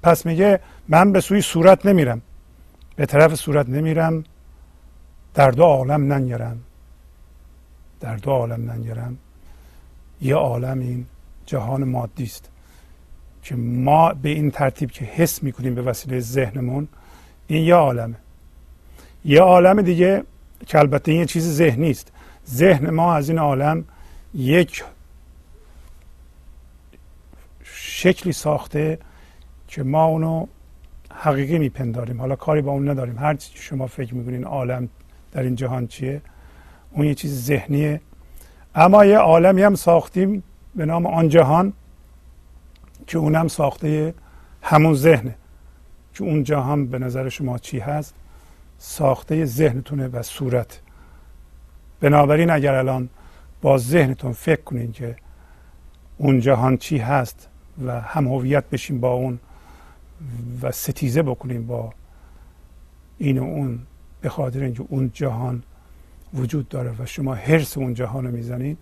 پس 0.04 0.26
میگه 0.26 0.60
من 0.88 1.12
به 1.12 1.22
سوی 1.22 1.42
صورت 1.42 1.86
نمیرم. 1.86 2.22
به 2.96 3.06
طرف 3.06 3.36
صورت 3.36 3.70
نمیرم. 3.70 4.24
در 5.34 5.52
دو 5.52 5.64
عالم 5.64 6.14
ننگرم. 6.14 6.60
در 8.00 8.16
دو 8.16 8.32
عالم 8.32 8.72
ننگرم. 8.72 9.18
یه 10.22 10.36
عالم 10.36 10.80
این 10.80 11.06
جهان 11.46 11.84
مادی 11.84 12.24
است 12.24 12.50
که 13.44 13.56
ما 13.56 14.14
به 14.14 14.30
این 14.30 14.52
ترتیب 14.52 14.92
که 14.92 15.06
حس 15.06 15.44
می‌کنیم 15.44 15.76
به 15.76 15.82
وسیله 15.82 16.20
ذهنمون 16.20 16.88
این 17.48 17.64
یه 17.64 17.76
عالمه. 17.76 18.16
یه 19.26 19.42
عالم 19.42 19.82
دیگه 19.82 20.24
که 20.66 20.80
البته 20.80 21.12
این 21.12 21.20
یه 21.20 21.26
چیز 21.26 21.56
ذهنی 21.56 21.90
است 21.92 22.12
ذهن 22.48 22.90
ما 22.90 23.16
از 23.16 23.30
این 23.30 23.38
عالم 23.38 23.86
یک 24.34 24.84
شکلی 27.64 28.34
ساخته 28.34 29.00
که 29.68 29.84
ما 29.84 30.06
اونو 30.06 30.46
حقیقی 31.12 31.60
میپنداریم. 31.60 32.22
حالا 32.22 32.36
کاری 32.36 32.62
با 32.62 32.72
اون 32.72 32.90
نداریم. 32.90 33.18
هر 33.18 33.34
چی 33.34 33.52
شما 33.56 33.88
فکر 33.88 34.16
می‌کنین 34.16 34.44
عالم 34.44 34.90
در 35.32 35.44
این 35.44 35.56
جهان 35.56 35.88
چیه 35.88 36.22
اون 36.92 37.06
یه 37.06 37.16
چیز 37.16 37.46
ذهنیه. 37.46 38.02
اما 38.76 39.06
یه 39.06 39.18
عالمی 39.18 39.64
هم 39.64 39.76
ساختیم 39.76 40.44
به 40.76 40.86
نام 40.86 41.06
آن 41.06 41.30
جهان 41.30 41.74
که 43.08 43.18
اونم 43.18 43.48
ساخته 43.48 44.14
همون 44.62 44.94
ذهنه. 44.94 45.36
که 46.14 46.24
اون 46.24 46.44
جهان 46.44 46.88
به 46.88 47.00
نظر 47.00 47.30
شما 47.30 47.58
چی 47.58 47.80
هست؟ 47.80 48.14
ساخته 48.78 49.46
ذهنتونه 49.46 50.08
و 50.08 50.22
صورت. 50.22 50.82
بنابراین 52.00 52.50
اگر 52.50 52.74
الان 52.74 53.10
با 53.62 53.78
ذهنتون 53.78 54.34
فکر 54.34 54.62
کنین 54.62 54.92
که 54.92 55.16
اون 56.18 56.40
جهان 56.40 56.78
چی 56.78 56.98
هست 56.98 57.48
و 57.86 58.02
هم 58.02 58.28
هویت 58.28 58.70
بشیم 58.70 59.00
با 59.00 59.14
اون 59.14 59.40
و 60.62 60.72
ستیزه 60.72 61.22
بکنیم 61.22 61.68
با 61.68 61.94
این 63.18 63.38
و 63.38 63.44
اون 63.44 63.80
به 64.22 64.30
خاطر 64.30 64.64
اینکه 64.64 64.84
اون 64.90 65.12
جهان 65.14 65.64
وجود 66.34 66.70
داره 66.70 66.94
و 67.00 67.06
شما 67.06 67.36
حرس 67.36 67.78
اون 67.78 67.94
جهان 67.94 68.26
رو 68.26 68.32
می‌زنید 68.32 68.78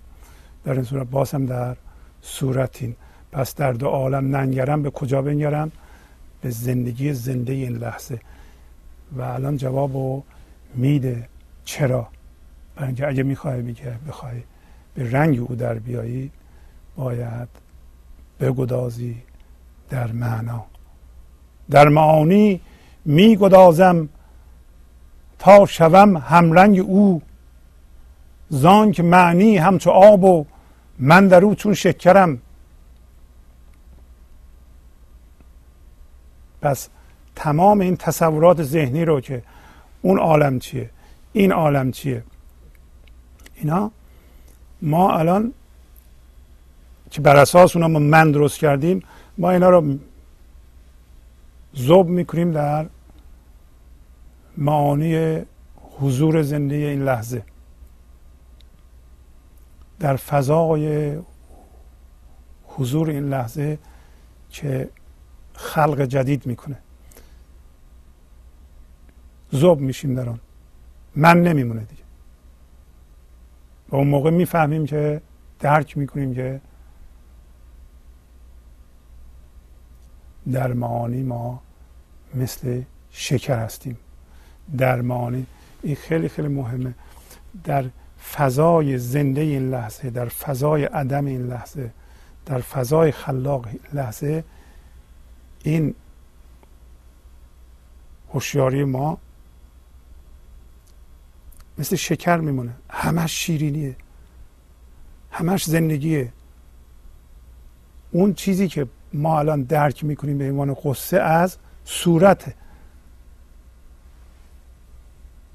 در 0.64 0.74
این 0.74 0.84
صورت 0.84 1.08
باز 1.08 1.32
در 1.32 1.76
صورتین. 2.22 2.96
پس 3.32 3.56
در 3.56 3.74
دو 3.74 3.88
عالم 3.88 4.36
ننگرم 4.36 4.82
به 4.82 4.90
کجا 4.90 5.22
بنگرم؟ 5.22 5.72
به 6.42 6.50
زندگی 6.50 7.14
زنده 7.14 7.54
این 7.54 7.78
لحظه. 7.78 8.20
و 9.12 9.22
الان 9.22 9.58
جواب 9.58 9.94
رو 9.94 10.24
میده. 10.76 11.30
چرا؟ 11.66 12.08
برای 12.76 12.88
اینکه 12.88 13.08
اگه 13.08 13.24
می‌خوای 13.24 13.62
میگه 13.62 13.96
بخوای 14.08 14.44
به 14.94 15.12
رنگ 15.12 15.40
او 15.40 15.56
در 15.56 15.74
بیایی 15.74 16.32
باید 16.96 17.48
بگدازی 18.40 19.18
در 19.90 20.12
معنا. 20.12 20.66
در 21.70 21.88
معانی 21.88 22.62
میگدازم 23.06 24.10
تا 25.40 25.66
شوم 25.66 26.18
همرنگ 26.18 26.80
او. 26.80 27.22
زان 28.50 28.92
که 28.92 29.04
معنی 29.04 29.58
همچو 29.58 29.90
آب 29.90 30.24
و 30.24 30.46
من 31.00 31.28
در 31.28 31.44
او 31.46 31.56
چون 31.56 31.74
شکرم. 31.74 32.42
پس 36.62 36.90
تمام 37.36 37.80
این 37.80 37.98
تصورات 37.98 38.64
ذهنی 38.64 39.06
رو 39.06 39.22
که 39.22 39.44
اون 40.02 40.20
عالم 40.20 40.60
چیه 40.60 40.90
این 41.34 41.52
عالم 41.52 41.92
چیه. 41.92 42.24
اینا 43.56 43.92
ما 44.82 45.14
الان 45.14 45.54
که 47.12 47.22
بر 47.22 47.36
اساس 47.36 47.76
اونا 47.76 47.88
ما 47.88 48.00
من 48.00 48.32
درست 48.32 48.60
کردیم 48.60 49.04
ما 49.38 49.52
اینا 49.52 49.70
رو 49.70 49.98
زوب 51.74 52.08
می‌کنیم 52.08 52.52
در 52.52 52.86
معانی 54.58 55.42
حضور 56.00 56.42
زنده 56.42 56.76
این 56.76 57.04
لحظه. 57.04 57.44
در 60.00 60.16
فضای 60.16 61.18
حضور 62.68 63.10
این 63.10 63.30
لحظه 63.30 63.78
که 64.50 64.90
خلق 65.54 66.02
جدید 66.02 66.46
می‌کنه. 66.46 66.78
زوب 69.52 69.80
میشیم 69.80 70.16
در 70.16 70.30
آن. 70.30 70.40
من 71.16 71.42
نمیمونه 71.42 71.80
دیگه. 71.80 72.04
و 73.90 73.96
اون 73.96 74.08
موقع 74.08 74.30
می‌فهمیم 74.30 74.86
که 74.86 75.22
درک 75.60 75.98
می‌کنیم 75.98 76.36
که 76.36 76.62
در 80.52 80.74
معانی 80.74 81.24
ما 81.24 81.62
مثل 82.36 82.82
شکر 83.12 83.60
هستیم. 83.60 83.98
در 84.78 85.02
معانی 85.02 85.46
این 85.84 85.96
خیلی 85.96 86.30
خیلی 86.30 86.48
مهمه. 86.48 86.94
در 87.64 87.86
فضای 88.34 88.98
زنده 88.98 89.42
این 89.42 89.70
لحظه 89.72 90.10
در 90.10 90.30
فضای 90.30 90.84
عدم 90.84 91.26
این 91.26 91.48
لحظه 91.48 91.92
در 92.46 92.62
فضای 92.62 93.12
خلاق 93.12 93.68
لحظه 93.94 94.44
این 95.64 95.96
هوشیاری 98.34 98.84
ما 98.84 99.18
مثل 101.78 101.96
شکر 101.96 102.38
میمونه. 102.38 102.76
همش 102.90 103.32
شیرینیه. 103.46 103.96
همش 105.32 105.64
زندگیه. 105.64 106.34
اون 108.12 108.34
چیزی 108.34 108.68
که 108.68 108.88
ما 109.14 109.40
الان 109.40 109.64
درک 109.64 110.04
می‌کنیم 110.04 110.38
به 110.38 110.50
عنوان 110.52 110.74
قصه 110.74 111.20
از 111.20 111.58
صورته. 111.86 112.56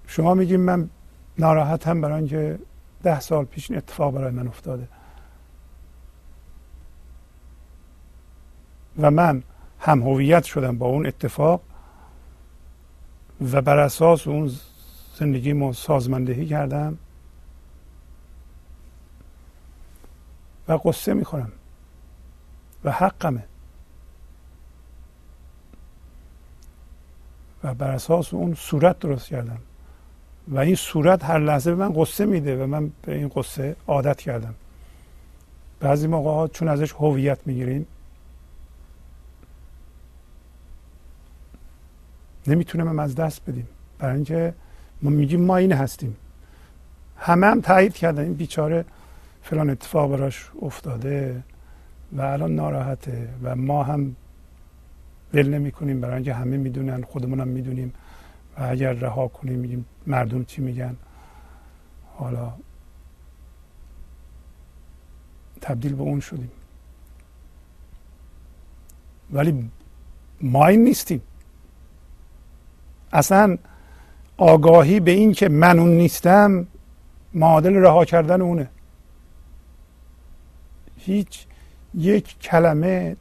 شما 0.07 0.35
میگیم 0.35 0.61
من 0.61 0.91
ناراحتم 1.39 2.01
برای 2.01 2.19
اینکه 2.19 2.59
ده 3.03 3.21
سال 3.21 3.45
پیش 3.45 3.71
این 3.71 3.79
اتفاق 3.79 4.15
برای 4.15 4.31
من 4.31 4.49
افتاده. 4.49 4.89
و 8.99 9.11
من 9.11 9.43
هم 9.81 10.03
هویت 10.03 10.45
شدم 10.45 10.79
با 10.79 10.87
اون 10.87 11.07
اتفاق 11.07 11.63
و 13.53 13.63
بر 13.63 13.79
اساس 13.79 14.27
اون 14.27 14.51
زندگی 15.21 15.73
سازماندهی 15.73 16.47
کردم 16.47 16.99
و 20.69 20.73
قصه 20.73 21.15
می‌خورم 21.15 21.53
و 22.85 22.93
حقمه. 22.93 23.45
و 27.65 27.75
بر 27.75 27.91
اساس 27.91 28.35
اون 28.35 28.55
صورت 28.55 28.99
درست 28.99 29.29
کردم. 29.29 29.59
و 30.49 30.59
این 30.59 30.75
صورت 30.75 31.25
هر 31.25 31.39
لحظه 31.39 31.75
به 31.75 31.89
من 31.89 31.93
قصه 31.97 32.27
میده 32.27 32.65
و 32.65 32.67
من 32.67 32.93
به 33.03 33.15
این 33.15 33.29
قصه 33.29 33.77
عادت 33.87 34.21
کردم. 34.21 34.55
بعضی 35.81 36.07
موقع 36.07 36.31
ها 36.31 36.49
چون 36.49 36.69
ازش 36.69 36.93
هویت 36.93 37.39
می‌گیریم 37.47 37.87
نمی‌تونیم 42.47 42.99
از 42.99 43.15
دست 43.15 43.51
بدیم. 43.51 43.69
برای 43.99 44.15
اینکه 44.15 44.55
ما 45.03 45.11
میگیم 45.11 45.45
ما 45.45 45.57
این 45.57 45.73
هستیم. 45.73 46.17
همه 47.17 47.47
هم 47.47 47.61
تایید 47.61 47.95
کردن. 47.95 48.23
این 48.23 48.35
بیچاره 48.35 48.85
فلان 49.43 49.71
اتفاق 49.71 50.11
براش 50.11 50.51
افتاده 50.63 51.43
و 52.13 52.23
الان 52.23 52.55
ناراحته 52.55 53.29
و 53.43 53.57
ما 53.57 53.83
هم 53.83 54.17
ول 55.35 55.49
نمی 55.49 55.73
کنیم. 55.73 56.01
برای 56.01 56.15
اینکه 56.15 56.35
همه 56.35 56.57
می‌دونن 56.57 57.03
خودمون 57.03 57.41
هم 57.41 57.49
می‌دونیم 57.49 57.93
و 58.59 58.63
اگر 58.63 58.93
رها 58.93 59.29
کنیم 59.29 59.59
میگیم 59.59 59.87
مردم 60.07 60.45
چی 60.45 60.63
میگن. 60.63 60.97
حالا 62.17 62.53
تبدیل 65.61 65.95
به 65.95 66.03
اون 66.03 66.21
شدیم. 66.21 66.51
ولی 69.33 69.71
ما 70.41 70.67
این 70.67 70.85
نیستیم. 70.85 71.23
اصلا 73.13 73.59
آگاهی 74.41 75.01
به 75.01 75.11
این 75.11 75.33
که 75.33 75.49
من 75.49 75.79
اون 75.79 75.91
نیستم 75.91 76.67
معادل 77.35 77.75
رها 77.75 78.05
کردن 78.05 78.41
اونه. 78.41 78.69
هیچ 80.97 81.47
یک 81.95 82.39
کلمه 82.39 83.17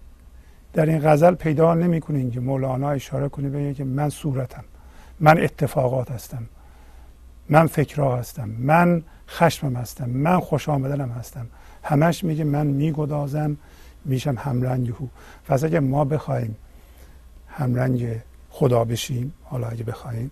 در 0.74 0.86
این 0.86 1.00
غزل 1.00 1.36
پیدا 1.36 1.74
نمی‌کنین 1.74 2.32
که 2.32 2.40
مولانا 2.40 2.90
اشاره 2.90 3.30
کنه 3.30 3.50
به 3.50 3.74
که 3.74 3.84
من 3.84 4.10
صورتم 4.10 4.64
من 5.20 5.44
اتفاقات 5.44 6.12
هستم 6.12 6.44
من 7.50 7.68
فکرها 7.68 8.18
هستم 8.18 8.50
من 8.50 9.04
خشمم 9.30 9.76
هستم 9.76 10.10
من 10.10 10.40
خوش 10.40 10.70
آمدنم 10.70 11.10
هستم. 11.10 11.48
همش 11.84 12.24
میگه 12.24 12.44
من 12.44 12.68
میگدازم 12.68 13.58
میشم 14.06 14.36
همرنگ 14.38 14.90
هو. 14.90 15.08
پس 15.48 15.64
اگه 15.64 15.80
ما 15.80 16.06
بخوایم 16.06 16.56
همرنگ 17.48 18.08
خدا 18.50 18.86
بشیم 18.86 19.34
حالا 19.44 19.68
اگه 19.68 19.84
بخوایم 19.84 20.32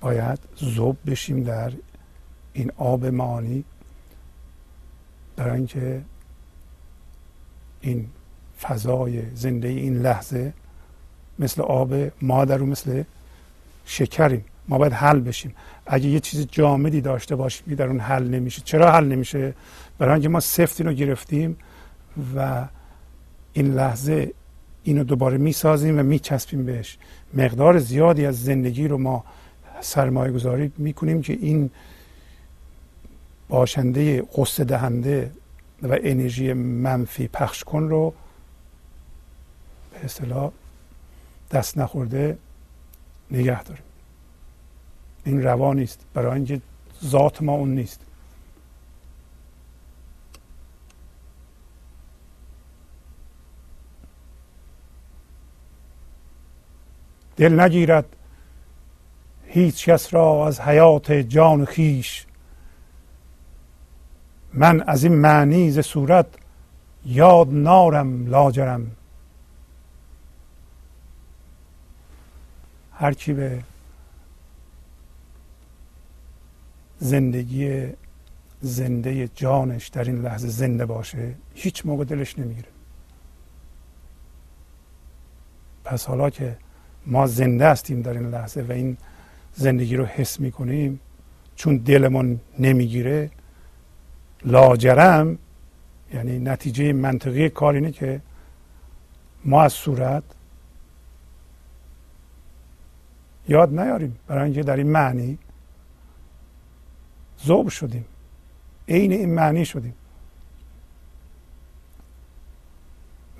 باید 0.00 0.38
زوب 0.56 0.96
بشیم 1.06 1.42
در 1.42 1.72
این 2.52 2.72
آب 2.76 3.06
معانی 3.06 3.64
برای 5.36 5.56
اینکه 5.56 6.02
این 7.80 8.08
فضای 8.60 9.22
زنده 9.34 9.68
این 9.68 9.98
لحظه 9.98 10.52
مثل 11.38 11.62
آب 11.62 11.94
ما 12.22 12.44
در 12.44 12.58
مثل 12.58 13.02
شکریم. 13.84 14.44
ما 14.68 14.78
باید 14.78 14.92
حل 14.92 15.20
بشیم. 15.20 15.54
اگه 15.86 16.08
یه 16.08 16.20
چیز 16.20 16.46
جامدی 16.50 17.00
داشته 17.00 17.36
باشیم 17.36 17.74
در 17.74 17.86
اون 17.86 18.00
حل 18.00 18.28
نمیشه. 18.28 18.62
چرا 18.64 18.92
حل 18.92 19.04
نمیشه؟ 19.04 19.54
برای 19.98 20.12
اینکه 20.12 20.28
ما 20.28 20.40
سفتین 20.40 20.86
رو 20.86 20.92
گرفتیم 20.92 21.56
و 22.36 22.66
این 23.52 23.74
لحظه 23.74 24.32
اینو 24.82 25.04
دوباره 25.04 25.38
می‌سازیم 25.38 25.98
و 25.98 26.02
میچسبیم 26.02 26.64
بهش. 26.64 26.98
مقدار 27.34 27.78
زیادی 27.78 28.26
از 28.26 28.44
زندگی 28.44 28.88
رو 28.88 28.98
ما 28.98 29.24
سرمایه 29.80 30.32
گذاری 30.32 30.72
می‌کنیم 30.76 31.22
که 31.22 31.32
این 31.32 31.70
باشنده 33.48 34.22
قصه 34.36 34.64
دهنده 34.64 35.32
و 35.82 35.98
انرژی 36.02 36.52
منفی 36.52 37.28
پخش 37.28 37.64
کن 37.64 37.82
رو 37.88 38.14
به 39.92 40.04
اصطلاح 40.04 40.52
دست 41.50 41.78
نخورده 41.78 42.38
نگه 43.30 43.62
داریم. 43.62 43.82
این 45.24 45.42
روا 45.42 45.74
نیست. 45.74 46.00
برای 46.14 46.34
اینکه 46.34 46.60
ذات 47.04 47.42
ما 47.42 47.52
اون 47.52 47.74
نیست. 47.74 48.00
دل 57.36 57.60
نگیرد. 57.60 58.17
هیچ 59.58 59.88
کس 59.88 60.14
را 60.14 60.46
از 60.46 60.60
حیات 60.60 61.12
جان 61.12 61.64
خیش. 61.64 62.26
من 64.54 64.80
از 64.80 65.04
این 65.04 65.14
معنی 65.14 65.70
ز 65.70 65.80
صورت 65.80 66.26
یاد 67.06 67.48
نارم 67.50 68.26
لاجرم. 68.26 68.90
هر 72.92 73.12
کی 73.12 73.32
به 73.32 73.62
زندگی 76.98 77.86
زنده 78.60 79.28
جانش 79.28 79.88
در 79.88 80.04
این 80.04 80.22
لحظه 80.22 80.48
زنده 80.48 80.86
باشه 80.86 81.34
هیچ 81.54 81.86
موقع 81.86 82.04
دلش 82.04 82.38
نمی‌گیره 82.38 82.68
پس 85.84 86.06
حالا 86.06 86.30
که 86.30 86.56
ما 87.06 87.26
زنده 87.26 87.68
هستیم 87.68 88.02
در 88.02 88.12
این 88.12 88.30
لحظه 88.30 88.62
و 88.62 88.72
این 88.72 88.96
زندگی 89.58 89.96
رو 89.96 90.04
حس 90.04 90.40
می‌کنیم 90.40 91.00
چون 91.56 91.76
دلمون 91.76 92.40
نمی‌گیره. 92.58 93.30
لاجرم 94.44 95.38
یعنی 96.14 96.38
نتیجه 96.38 96.92
منطقی 96.92 97.48
کار 97.48 97.74
اینه 97.74 97.92
که 97.92 98.20
ما 99.44 99.62
از 99.62 99.72
صورت 99.72 100.22
یاد 103.48 103.80
نیاریم. 103.80 104.18
برای 104.26 104.44
اینکه 104.44 104.62
در 104.62 104.76
این 104.76 104.90
معنی 104.90 105.38
ذوب 107.46 107.68
شدیم. 107.68 108.04
عین 108.88 109.12
این 109.12 109.34
معنی 109.34 109.64
شدیم. 109.64 109.94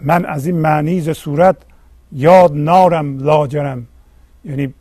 من 0.01 0.25
از 0.25 0.47
این 0.47 0.57
معنی 0.57 1.01
ز 1.01 1.11
صورت 1.11 1.57
یاد 2.13 2.53
نارم 2.55 3.19
لاجرم. 3.19 3.87
یعنی 4.45 4.75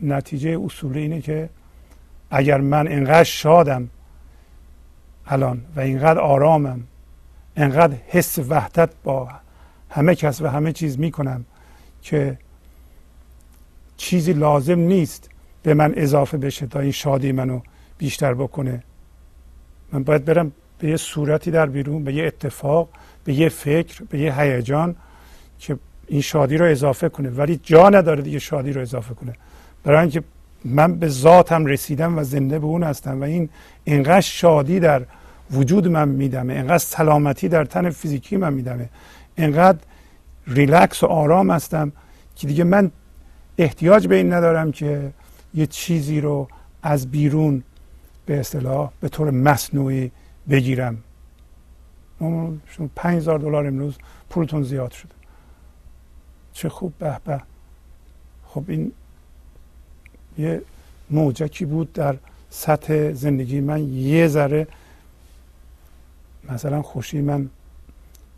نتیجه 0.00 0.58
اصولی 0.64 1.00
اینه 1.00 1.20
که 1.20 1.48
اگر 2.30 2.60
من 2.60 2.88
انقدر 2.88 3.24
شادم 3.24 3.88
الان 5.26 5.62
و 5.76 5.80
اینقدر 5.80 6.20
آرامم 6.20 6.80
انقدر 7.56 7.96
حس 8.06 8.38
وحدت 8.38 8.90
با 9.04 9.28
همه 9.90 10.14
کس 10.14 10.42
و 10.42 10.46
همه 10.46 10.72
چیز 10.72 10.98
می‌کنم 10.98 11.44
که 12.02 12.38
چیزی 13.96 14.32
لازم 14.32 14.78
نیست 14.78 15.30
به 15.62 15.74
من 15.74 15.92
اضافه 15.96 16.36
بشه 16.36 16.66
تا 16.66 16.80
این 16.80 16.92
شادی 16.92 17.32
منو 17.32 17.60
بیشتر 17.98 18.34
بکنه. 18.34 18.82
من 19.92 20.02
باید 20.04 20.24
برم 20.24 20.52
به 20.78 20.88
یه 20.88 20.96
صورتی 20.96 21.50
در 21.50 21.66
بیرون 21.66 22.04
به 22.04 22.14
یه 22.14 22.24
اتفاق 22.24 22.88
به 23.24 23.34
یه 23.34 23.48
فکر 23.48 24.04
به 24.04 24.18
یه 24.18 24.40
هیجان 24.40 24.96
که 25.58 25.78
این 26.06 26.20
شادی 26.20 26.56
رو 26.56 26.66
اضافه 26.66 27.08
کنه. 27.08 27.30
ولی 27.30 27.60
جا 27.62 27.88
نداره 27.88 28.22
دیگه 28.22 28.38
شادی 28.38 28.72
رو 28.72 28.80
اضافه 28.80 29.14
کنه. 29.14 29.32
برای 29.84 30.00
اینکه 30.00 30.22
من 30.64 30.94
به 30.94 31.08
ذاتم 31.08 31.66
رسیدم 31.66 32.18
و 32.18 32.24
زنده 32.24 32.58
به 32.58 32.66
اون 32.66 32.82
هستم 32.82 33.20
و 33.20 33.24
این 33.24 33.48
اینقدر 33.84 34.20
شادی 34.20 34.80
در 34.80 35.02
وجود 35.50 35.88
من 35.88 36.08
میدمه 36.08 36.54
اینقدر 36.54 36.78
سلامتی 36.78 37.48
در 37.48 37.64
تن 37.64 37.90
فیزیکی 37.90 38.36
من 38.36 38.52
میدمه 38.52 38.88
اینقدر 39.36 39.78
ریلکس 40.46 41.02
و 41.02 41.06
آرام 41.06 41.50
هستم 41.50 41.92
که 42.36 42.46
دیگه 42.46 42.64
من 42.64 42.90
احتیاج 43.58 44.06
به 44.06 44.14
این 44.14 44.32
ندارم 44.32 44.72
که 44.72 45.12
یه 45.54 45.66
چیزی 45.66 46.20
رو 46.20 46.48
از 46.82 47.10
بیرون 47.10 47.62
به 48.26 48.40
اصطلاح 48.40 48.90
به 49.00 49.08
طور 49.08 49.30
مصنوعی 49.30 50.10
بگیرم. 50.50 50.98
شما 52.18 52.88
پنج 52.96 53.16
هزار 53.16 53.38
دلار 53.38 53.66
امروز 53.66 53.98
پولتون 54.30 54.62
زیاد 54.62 54.90
شده. 54.90 55.14
چه 56.52 56.68
خوب 56.68 56.92
به 56.98 57.20
به. 57.24 57.40
خب 58.46 58.64
این 58.68 58.92
یه 60.38 60.62
موجکی 61.10 61.64
بود 61.64 61.92
در 61.92 62.16
سطح 62.50 63.12
زندگی 63.12 63.60
من. 63.60 63.92
یه 63.94 64.28
ذره 64.28 64.66
مثلا 66.50 66.82
خوشی 66.82 67.20
من 67.20 67.50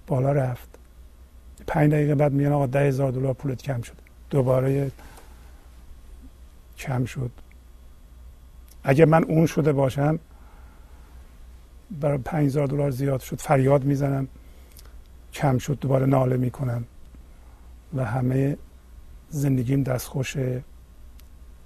بالا 0.07 0.33
رفت. 0.33 0.69
پنج 1.67 1.93
دقیقه 1.93 2.15
بعد 2.15 2.33
میگن 2.33 2.53
آقا 2.53 2.67
ده 2.67 2.81
هزار 2.81 3.13
دلار 3.13 3.35
پولت 3.35 3.63
کم 3.63 3.83
شد. 3.83 3.97
دوباره 4.31 4.91
کم 6.79 7.05
شد. 7.05 7.31
اگه 8.85 9.05
من 9.05 9.25
اون 9.25 9.47
شده 9.47 9.73
باشم 9.73 10.19
برای 12.01 12.19
پنج 12.19 12.47
هزار 12.47 12.67
دلار 12.67 12.91
زیاد 12.91 13.21
شد 13.21 13.41
فریاد 13.41 13.85
می‌زنم 13.85 14.29
کم 15.33 15.59
شد 15.59 15.79
دوباره 15.81 16.07
ناله 16.07 16.37
می‌کنم. 16.37 16.85
و 17.95 18.05
همه 18.05 18.57
زندگیم 19.31 19.83
دستخوش 19.83 20.37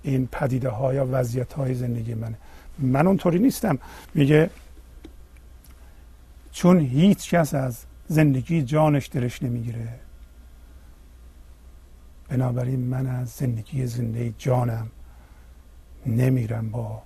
این 0.03 0.27
پدیده 0.27 0.69
ها 0.69 0.95
یا 0.95 1.09
وضعیت 1.11 1.53
های 1.53 1.75
زندگی 1.75 2.15
منه. 2.15 2.39
من 2.79 3.07
اونطوری 3.07 3.39
نیستم. 3.39 3.79
میگه 4.15 4.51
چون 6.53 6.81
هیچ 6.81 7.35
کس 7.35 7.55
از 7.55 7.85
زندگی 8.09 8.63
جانش 8.63 9.09
دلش 9.13 9.43
نمی‌گیره. 9.43 9.89
بنابراین 12.29 12.81
من 12.81 13.07
از 13.07 13.29
زندگی 13.29 13.87
زنده 13.87 14.35
جانم 14.39 14.91
نمیرم 16.07 16.71
با 16.71 17.03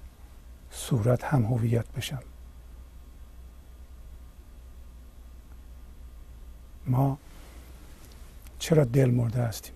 صورت 0.71 1.25
هم 1.25 1.45
هویت 1.45 1.85
بشم. 1.97 2.23
ما 6.87 7.19
چرا 8.59 8.85
دل 8.85 9.11
مرده 9.11 9.43
هستیم؟ 9.43 9.75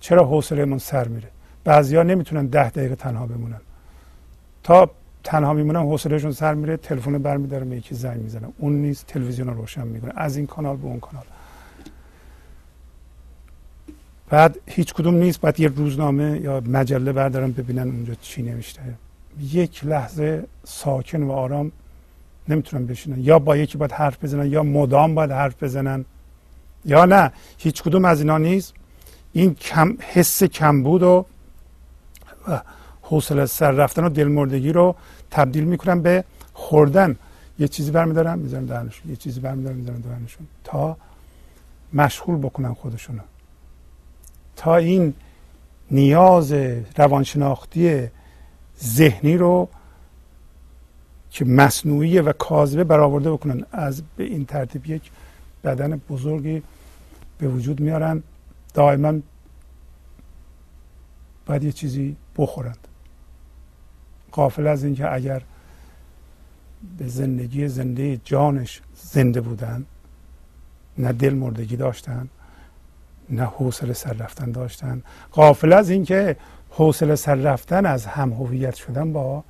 چرا 0.00 0.24
حوصلهمون 0.24 0.78
سر 0.78 1.08
میره؟ 1.08 1.30
بعضیا 1.64 2.02
نمی‌تونن 2.02 2.46
ده 2.46 2.70
دقیقه 2.70 2.94
تنها 2.94 3.26
بمونن. 3.26 3.60
تا 4.62 4.90
تنها 5.24 5.52
میمونن 5.52 5.80
حوصلهشون 5.80 6.32
سر 6.32 6.54
میره 6.54 6.76
تلفن 6.76 7.18
برمیدارن 7.18 7.68
به 7.68 7.76
یکی 7.76 7.94
زنگ 7.94 8.20
می‌زنه. 8.20 8.48
اون 8.58 8.72
نیست 8.72 9.06
تلویزیون 9.06 9.48
رو 9.48 9.54
روشن 9.54 9.86
می‌کنه. 9.86 10.12
از 10.16 10.36
این 10.36 10.46
کانال 10.46 10.76
به 10.76 10.84
اون 10.84 11.00
کانال. 11.00 11.24
بعد 14.30 14.58
هیچ 14.66 14.94
کدوم 14.94 15.14
نیست. 15.14 15.40
بعد 15.40 15.60
یه 15.60 15.68
روزنامه 15.68 16.40
یا 16.40 16.60
مجله 16.60 17.12
بردارن 17.12 17.52
ببینن 17.52 17.82
اونجا 17.82 18.14
چی 18.14 18.42
نوشته. 18.42 18.80
یک 19.40 19.84
لحظه 19.84 20.44
ساکن 20.64 21.22
و 21.22 21.32
آرام 21.32 21.72
نمی‌تونن 22.48 22.86
بشینن. 22.86 23.20
یا 23.20 23.38
با 23.38 23.56
یکی 23.56 23.78
باید 23.78 23.92
حرف 23.92 24.24
بزنن 24.24 24.46
یا 24.46 24.62
مدام 24.62 25.14
باید 25.14 25.30
حرف 25.30 25.62
بزنن. 25.62 26.04
یا 26.84 27.04
نه 27.04 27.32
هیچ 27.58 27.82
کدوم 27.82 28.04
از 28.04 28.20
اینا 28.20 28.38
نیست. 28.38 28.74
این 29.32 29.54
کم 29.54 29.96
حس 30.00 30.42
کمبود 30.44 31.02
و 31.02 31.26
حوصله 33.02 33.46
سر 33.46 33.70
رفتن 33.70 34.04
و 34.04 34.08
دلمردگی 34.08 34.72
رو 34.72 34.94
تبدیل 35.30 35.64
می‌کنن 35.64 36.02
به 36.02 36.24
خوردن. 36.52 37.16
یه 37.58 37.68
چیزی 37.68 37.90
برمیدارن 37.90 38.38
می‌ذارن 38.38 38.64
دهنشون. 38.64 39.10
یه 39.10 39.16
چیزی 39.16 39.40
برمیدارن 39.40 39.76
می‌ذارن 39.76 40.00
دهنشون. 40.00 40.46
تا 40.64 40.96
مشغول 41.92 42.36
بکنن 42.36 42.74
خودشونو 42.74 43.22
تا 44.56 44.76
این 44.76 45.14
نیاز 45.90 46.52
روانشناختی 46.96 48.08
ذهنی 48.82 49.36
رو 49.36 49.68
که 51.30 51.44
مصنوعی 51.44 52.18
و 52.18 52.32
کاذبه 52.32 52.84
برآورده 52.84 53.32
بکنن 53.32 53.64
از 53.72 54.02
به 54.16 54.24
این 54.24 54.44
ترتیب 54.44 54.86
یک 54.86 55.10
بدن 55.64 55.96
بزرگی 55.96 56.62
به 57.38 57.48
وجود 57.48 57.80
میارن. 57.80 58.22
دائما 58.74 59.14
باید 61.46 61.64
یه 61.64 61.72
چیزی 61.72 62.16
بخورند. 62.36 62.88
قافل 64.32 64.66
از 64.66 64.84
اینکه 64.84 65.12
اگر 65.12 65.42
به 66.98 67.08
زندگی 67.08 67.68
زنده 67.68 68.20
جانش 68.24 68.80
زنده 68.94 69.40
بودن 69.40 69.86
نه 70.98 71.12
دل 71.12 71.34
مردگی 71.34 71.76
داشتن 71.76 72.28
نه 73.30 73.44
حوصله 73.44 73.92
سر 73.92 74.12
رفتن 74.12 74.50
داشتن 74.50 75.02
قافل 75.32 75.72
از 75.72 75.90
اینکه 75.90 76.36
حوصله 76.70 77.16
سر 77.16 77.34
رفتن 77.34 77.86
از 77.86 78.06
هم 78.06 78.32
هویت 78.32 78.74
شدن 78.74 79.12
با 79.12 79.44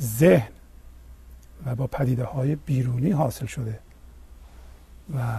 ذهن 0.00 0.48
و 1.66 1.74
با 1.74 1.86
پدیده 1.86 2.24
های 2.24 2.56
بیرونی 2.56 3.10
حاصل 3.10 3.46
شده. 3.46 3.78
و 5.14 5.38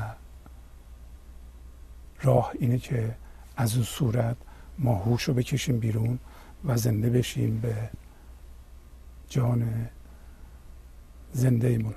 راه 2.21 2.51
اینه 2.59 2.77
که 2.77 3.15
از 3.57 3.75
اون 3.75 3.83
صورت 3.83 4.35
ما 4.79 4.95
هوش 4.95 5.23
رو 5.23 5.33
بکشیم 5.33 5.79
بیرون. 5.79 6.19
و 6.65 6.77
زنده 6.77 7.09
بشیم 7.09 7.59
به 7.59 7.89
جان 9.29 9.89
زنده 11.33 11.67
ایمون. 11.67 11.95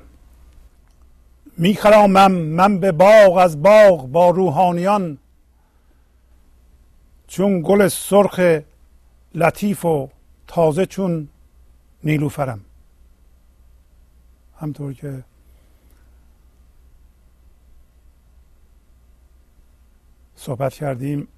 میخرامم 1.59 2.33
من 2.33 2.79
به 2.79 2.93
باغ 2.93 3.37
از 3.37 3.63
باغ 3.63 4.07
با 4.07 4.31
روحانیان 4.31 5.19
چون 7.27 7.63
گل 7.63 7.89
سرخ 7.89 8.61
لطیف 9.35 9.85
و 9.85 10.09
تازه 10.47 10.87
چون 10.87 11.29
نیلوفرم. 12.05 12.61
همطور 14.59 14.93
که 14.93 15.25
صحبت 20.37 20.75
کردیم 20.75 21.29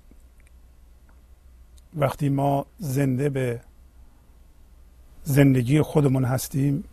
وقتی 1.96 2.28
ما 2.28 2.66
زنده 2.78 3.28
به 3.28 3.60
زندگی 5.24 5.82
خودمون 5.82 6.24
هستیم 6.24 6.84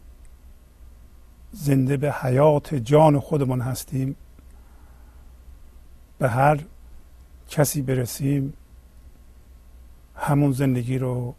زنده 1.52 1.98
به 1.98 2.12
حیات 2.12 2.76
جان 2.76 3.20
خودمون 3.20 3.62
هستیم 3.62 4.16
به 6.20 6.30
هر 6.30 6.66
کسی 7.50 7.82
برسیم 7.82 8.54
همون 10.16 10.52
زندگی 10.52 10.98
رو 10.98 11.36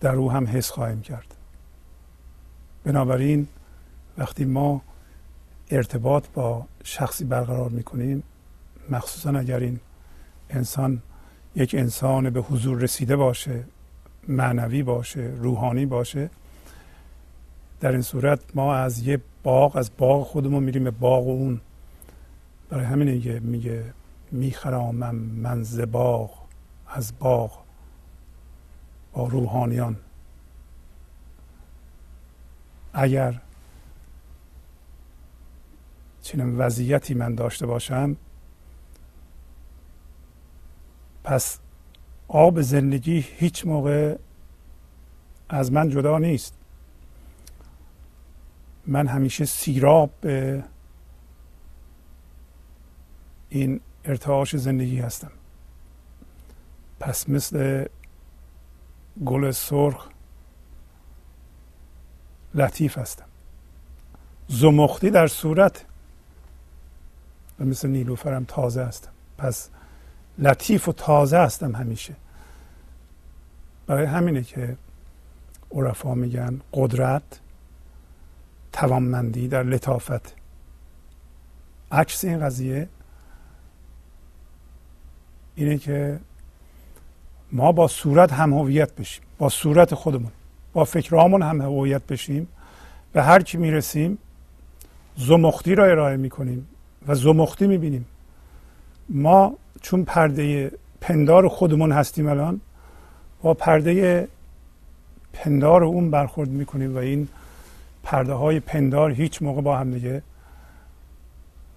در 0.00 0.14
او 0.14 0.32
هم 0.32 0.46
حس 0.46 0.70
خواهیم 0.70 1.00
کرد. 1.00 1.34
بنابراین 2.84 3.48
وقتی 4.18 4.44
ما 4.44 4.82
ارتباط 5.70 6.28
با 6.34 6.66
شخصی 6.84 7.24
برقرار 7.24 7.70
می‌کنیم 7.70 8.22
مخصوصا 8.90 9.38
اگر 9.38 9.58
این 9.58 9.80
انسان 10.50 11.02
یک 11.54 11.74
انسان 11.74 12.30
به 12.30 12.40
حضور 12.40 12.78
رسیده 12.78 13.16
باشه 13.16 13.64
معنوی 14.28 14.82
باشه 14.82 15.32
روحانی 15.36 15.86
باشه 15.86 16.30
در 17.80 17.92
این 17.92 18.02
صورت 18.02 18.40
ما 18.54 18.74
از 18.74 19.06
یه 19.06 19.20
باغ 19.42 19.76
از 19.76 19.90
باغ 19.98 20.26
خودمون 20.26 20.62
میریم 20.62 20.84
به 20.84 20.90
باغ 20.90 21.28
اون. 21.28 21.60
برای 22.68 22.84
همین 22.84 23.08
میگه 23.08 23.40
میگه 23.40 23.84
میخرامم 24.32 25.14
من 25.14 25.62
ز 25.62 25.80
باغ 25.80 26.30
از 26.86 27.12
باغ 27.18 27.58
با 29.12 29.26
روحانیان. 29.26 29.96
اگر 32.92 33.40
چنین 36.22 36.58
وضعیتی 36.58 37.14
من 37.14 37.34
داشته 37.34 37.66
باشم 37.66 38.16
پس 41.24 41.58
آب 42.28 42.60
زندگی 42.60 43.20
هیچ 43.20 43.66
موقع 43.66 44.18
از 45.48 45.72
من 45.72 45.88
جدا 45.88 46.18
نیست. 46.18 46.54
من 48.86 49.06
همیشه 49.06 49.44
سیراب 49.44 50.10
به 50.20 50.64
این 53.48 53.80
ارتعاش 54.04 54.56
زندگی 54.56 55.00
هستم. 55.00 55.30
پس 57.00 57.28
مثل 57.28 57.84
گل 59.24 59.50
سرخ 59.50 60.08
لطیف 62.54 62.98
هستم. 62.98 63.24
زمختی 64.48 65.10
در 65.10 65.26
صورت 65.26 65.84
و 67.60 67.64
مثل 67.64 67.88
نیلوفرم 67.88 68.44
تازه 68.44 68.84
هستم. 68.84 69.10
پس 69.38 69.70
لطیف 70.40 70.88
و 70.88 70.92
تازه 70.92 71.38
هستم 71.38 71.74
همیشه. 71.76 72.14
برای 73.86 74.06
همینه 74.06 74.42
که 74.42 74.76
عرفا 75.72 76.14
میگن 76.14 76.60
قدرت 76.72 77.22
توانمندی 78.72 79.48
در 79.48 79.62
لطافت. 79.62 80.34
عکس 81.92 82.24
این 82.24 82.40
قضیه 82.40 82.88
اینه 85.54 85.78
که 85.78 86.20
ما 87.52 87.72
با 87.72 87.88
صورت 87.88 88.32
هم 88.32 88.52
هویت 88.52 88.94
بشیم 88.94 89.24
با 89.38 89.48
صورت 89.48 89.94
خودمون 89.94 90.32
با 90.72 90.84
فکرامون 90.84 91.42
هم 91.42 91.60
هویت 91.60 92.02
بشیم 92.06 92.48
و 93.14 93.22
هر 93.22 93.42
کی 93.42 93.58
می‌رسیم 93.58 94.18
زمختی 95.16 95.74
را 95.74 95.84
ارائه 95.84 96.16
می‌کنیم 96.16 96.68
و 97.06 97.14
زمختی 97.14 97.66
می‌بینیم. 97.66 98.06
ما 99.10 99.54
چون 99.82 100.04
پرده 100.04 100.72
پندار 101.00 101.48
خودمون 101.48 101.92
هستیم 101.92 102.26
الان 102.28 102.60
با 103.42 103.54
پرده 103.54 104.28
پندار 105.32 105.84
اون 105.84 106.10
برخورد 106.10 106.48
می‌کنیم 106.48 106.94
و 106.94 106.98
این 106.98 107.28
پرده 108.02 108.32
های 108.32 108.60
پندار 108.60 109.10
هیچ 109.10 109.42
موقع 109.42 109.60
با 109.60 109.76
هم 109.76 109.90
دیگه 109.90 110.22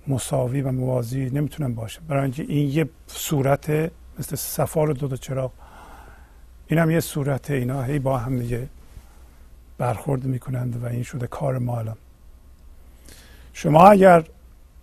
مساوی 0.07 0.61
و 0.61 0.71
موازی 0.71 1.29
نمی‌تونن 1.29 1.73
باشه. 1.73 1.99
برای 2.07 2.23
اینکه 2.23 2.43
این 2.47 2.69
یه 2.69 2.89
صورت 3.07 3.91
مثل 4.19 4.35
سفار 4.35 4.93
دو 4.93 5.07
تا 5.07 5.15
چراغ 5.15 5.51
این 6.67 6.79
هم 6.79 6.91
یه 6.91 6.99
صورت 6.99 7.51
اینا 7.51 7.81
هی 7.81 7.99
با 7.99 8.17
هم 8.17 8.39
دیگه 8.39 8.67
برخورد 9.77 10.23
می‌کنند 10.23 10.83
و 10.83 10.85
این 10.85 11.03
شده 11.03 11.27
کار 11.27 11.57
ما 11.57 11.79
الان. 11.79 11.97
شما 13.53 13.87
اگر 13.87 14.23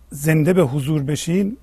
زنده 0.09 0.53
به 0.53 0.63
حضور 0.63 1.03
بشین 1.03 1.57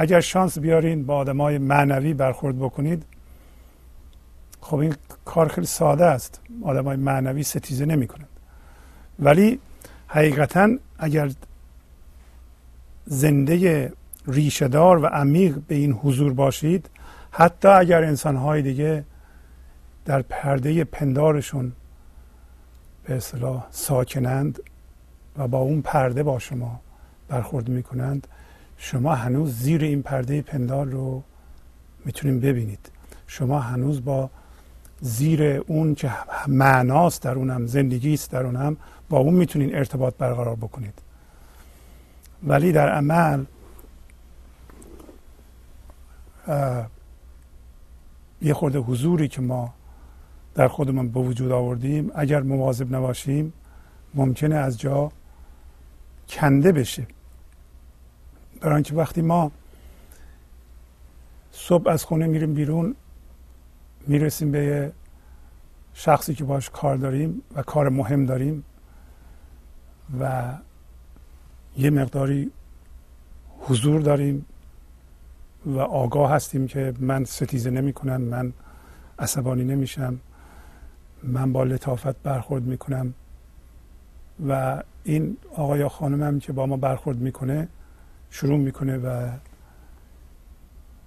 اگر 0.00 0.20
شانس 0.20 0.58
بیارین 0.58 1.06
با 1.06 1.16
آدمای 1.16 1.58
معنوی 1.58 2.14
برخورد 2.14 2.58
بکنید 2.58 3.04
خب 4.60 4.76
این 4.76 4.94
کار 5.24 5.48
خیلی 5.48 5.66
ساده 5.66 6.04
است. 6.04 6.40
آدمای 6.62 6.96
معنوی 6.96 7.42
ستیزه 7.42 7.84
نمی 7.84 8.06
کنند 8.06 8.28
ولی 9.18 9.60
حقیقتا 10.06 10.70
اگر 10.98 11.30
زنده 13.06 13.92
ریشهدار 14.26 14.98
و 14.98 15.06
عمیق 15.06 15.58
به 15.68 15.74
این 15.74 15.92
حضور 15.92 16.32
باشید 16.32 16.90
حتی 17.30 17.68
اگر 17.68 18.04
انسانهای 18.04 18.62
دیگه 18.62 19.04
در 20.04 20.22
پرده 20.22 20.84
پندارشون 20.84 21.72
به 23.04 23.14
اصطلاح 23.14 23.66
ساکنند 23.70 24.60
و 25.38 25.48
با 25.48 25.58
اون 25.58 25.82
پرده 25.82 26.22
با 26.22 26.38
شما 26.38 26.80
برخورد 27.28 27.68
می‌کنند 27.68 28.26
شما 28.80 29.14
هنوز 29.14 29.58
زیر 29.58 29.82
این 29.82 30.02
پرده 30.02 30.42
پندار 30.42 30.86
رو 30.86 31.22
می‌تونیم 32.04 32.40
ببینید. 32.40 32.90
شما 33.26 33.60
هنوز 33.60 34.04
با 34.04 34.30
زیر 35.00 35.42
اون 35.42 35.94
که 35.94 36.12
معناست 36.48 37.22
در 37.22 37.34
اونم 37.34 37.66
زندگی 37.66 38.14
است 38.14 38.30
در 38.30 38.46
اونم 38.46 38.76
با 39.08 39.18
اون 39.18 39.34
می‌تونین 39.34 39.74
ارتباط 39.74 40.14
برقرار 40.14 40.56
بکنید. 40.56 40.94
ولی 42.42 42.72
در 42.72 42.88
عمل 42.88 43.44
یه 48.42 48.54
خورده 48.54 48.78
حضوری 48.78 49.28
که 49.28 49.40
ما 49.40 49.74
در 50.54 50.68
خودمون 50.68 51.08
به 51.08 51.20
وجود 51.20 51.52
آوردیم 51.52 52.10
اگر 52.14 52.42
مواظب 52.42 52.94
نباشیم 52.94 53.52
ممکنه 54.14 54.54
از 54.54 54.78
جا 54.80 55.12
کنده 56.28 56.72
بشه. 56.72 57.06
برای 58.60 58.74
اینکه 58.74 58.94
وقتی 58.94 59.22
ما 59.22 59.52
صبح 61.52 61.90
از 61.90 62.04
خونه 62.04 62.26
میریم 62.26 62.54
بیرون 62.54 62.94
می‌رسیم 64.06 64.50
به 64.50 64.92
شخصی 65.94 66.34
که 66.34 66.44
باش 66.44 66.70
کار 66.70 66.96
داریم 66.96 67.42
و 67.54 67.62
کار 67.62 67.88
مهم 67.88 68.26
داریم 68.26 68.64
و 70.20 70.52
یه 71.76 71.90
مقداری 71.90 72.50
حضور 73.60 74.00
داریم 74.00 74.46
و 75.66 75.78
آگاه 75.78 76.32
هستیم 76.32 76.66
که 76.66 76.94
من 76.98 77.24
ستیزه 77.24 77.70
نمی 77.70 77.92
کنم 77.92 78.20
من 78.20 78.52
عصبانی 79.18 79.64
نمیشم 79.64 80.20
من 81.22 81.52
با 81.52 81.64
لطافت 81.64 82.22
برخورد 82.22 82.62
می‌کنم 82.62 83.14
و 84.48 84.82
این 85.04 85.36
آقای 85.56 85.80
یا 85.80 85.88
خانم 85.88 86.38
که 86.40 86.52
با 86.52 86.66
ما 86.66 86.76
برخورد 86.76 87.18
می‌کنه 87.18 87.68
شروع 88.30 88.58
می‌کنه 88.58 88.96
و 88.98 89.30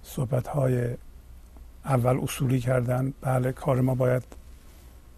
صحبت 0.02 0.48
های 0.48 0.88
اول 1.84 2.18
اصولی 2.22 2.60
کردن. 2.60 3.12
بله 3.20 3.52
کار 3.52 3.80
ما 3.80 3.94
باید 3.94 4.22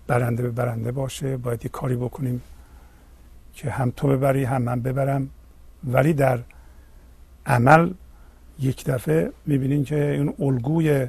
برنده 0.06 0.42
به 0.42 0.50
برنده 0.50 0.92
باشه. 0.92 1.36
باید 1.36 1.64
یه 1.64 1.70
کاری 1.70 1.96
بکنیم 1.96 2.42
که 3.54 3.70
هم 3.70 3.92
تو 3.96 4.08
ببری 4.08 4.44
هم 4.44 4.62
من 4.62 4.80
ببرم. 4.80 5.30
ولی 5.84 6.12
در 6.12 6.38
عمل 7.46 7.92
یک 8.58 8.84
دفعه 8.84 9.32
می‌بینین 9.46 9.84
که 9.84 10.10
این 10.10 10.34
الگوی 10.38 11.08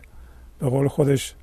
به 0.60 0.70
قول 0.70 0.88
خودش 0.88 1.36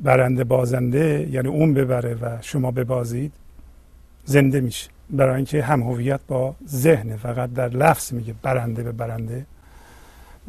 برنده 0.00 0.44
بازنده 0.44 1.28
یعنی 1.30 1.48
اون 1.48 1.74
ببره 1.74 2.14
و 2.14 2.38
شما 2.40 2.70
ببازید 2.70 3.32
زنده 4.24 4.60
میشه. 4.60 4.93
برای 5.10 5.36
اینکه 5.36 5.62
هم 5.62 5.82
هویت 5.82 6.20
با 6.28 6.54
ذهن 6.66 7.16
فقط 7.16 7.52
در 7.52 7.68
لفظ 7.68 8.12
میگه 8.12 8.34
برنده 8.42 8.82
به 8.82 8.92
برنده 8.92 9.46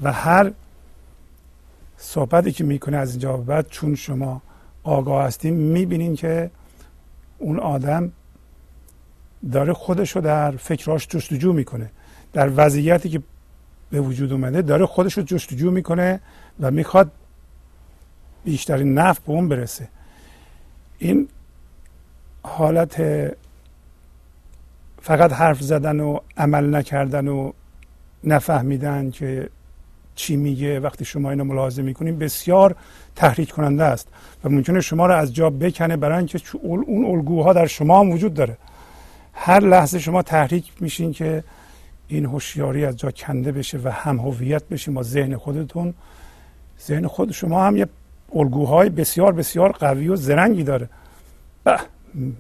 و 0.01 0.11
هر 0.11 0.51
صحبتی 1.97 2.51
که 2.51 2.63
می‌کنه 2.63 2.97
از 2.97 3.11
اینجا 3.11 3.37
بعد 3.37 3.67
چون 3.69 3.95
شما 3.95 4.41
آگاه 4.83 5.23
هستیم 5.23 5.53
می‌بینین 5.53 6.15
که 6.15 6.51
اون 7.37 7.59
آدم 7.59 8.11
داره 9.51 9.73
خودش 9.73 10.11
رو 10.11 10.21
در 10.21 10.51
فکراش 10.51 11.07
جستجو 11.07 11.53
می‌کنه. 11.53 11.89
در 12.33 12.51
وضعیتی 12.55 13.09
که 13.09 13.21
به 13.89 14.01
وجود 14.01 14.31
اومده 14.31 14.61
داره 14.61 14.85
خودش 14.85 15.17
رو 15.17 15.23
جستجو 15.23 15.71
می‌کنه 15.71 16.19
و 16.59 16.71
می‌خواد 16.71 17.11
بیشترین 18.43 18.93
نفع 18.93 19.21
به 19.27 19.31
اون 19.33 19.49
برسه. 19.49 19.87
این 20.97 21.27
حالت 22.43 22.99
فقط 25.05 25.33
حرف 25.33 25.61
زدن 25.61 25.99
و 25.99 26.19
عمل 26.37 26.75
نکردن 26.75 27.27
و 27.27 27.51
نفهمیدن 28.23 29.11
که 29.11 29.49
چی 30.15 30.35
میگه 30.35 30.79
وقتی 30.79 31.05
شما 31.05 31.29
اینو 31.29 31.43
ملاحظه 31.43 31.81
می‌کنین 31.81 32.19
بسیار 32.19 32.75
تحریک 33.15 33.51
کننده 33.51 33.83
است 33.83 34.07
و 34.43 34.49
ممکنه 34.49 34.81
شما 34.81 35.05
رو 35.05 35.13
از 35.13 35.33
جا 35.33 35.49
بکنه 35.49 35.97
برای 35.97 36.17
اینکه 36.17 36.39
اون 36.61 37.05
الگوها 37.05 37.53
در 37.53 37.65
شما 37.65 37.99
هم 37.99 38.09
وجود 38.09 38.33
داره. 38.33 38.57
هر 39.33 39.59
لحظه 39.59 39.99
شما 39.99 40.21
تحریک 40.21 40.71
میشین 40.79 41.13
که 41.13 41.43
این 42.07 42.25
هوشیاری 42.25 42.85
از 42.85 42.97
جا 42.97 43.11
کنده 43.11 43.51
بشه 43.51 43.79
و 43.83 43.91
هم 43.91 44.19
هویت 44.19 44.63
بشین 44.63 44.93
با 44.93 45.03
ذهن 45.03 45.37
خودتون. 45.37 45.93
ذهن 46.87 47.07
خود 47.07 47.31
شما 47.31 47.63
هم 47.63 47.77
یه 47.77 47.87
الگوهای 48.35 48.89
بسیار 48.89 49.31
بسیار 49.31 49.71
قوی 49.71 50.07
و 50.07 50.15
زرنگی 50.15 50.63
داره. 50.63 50.89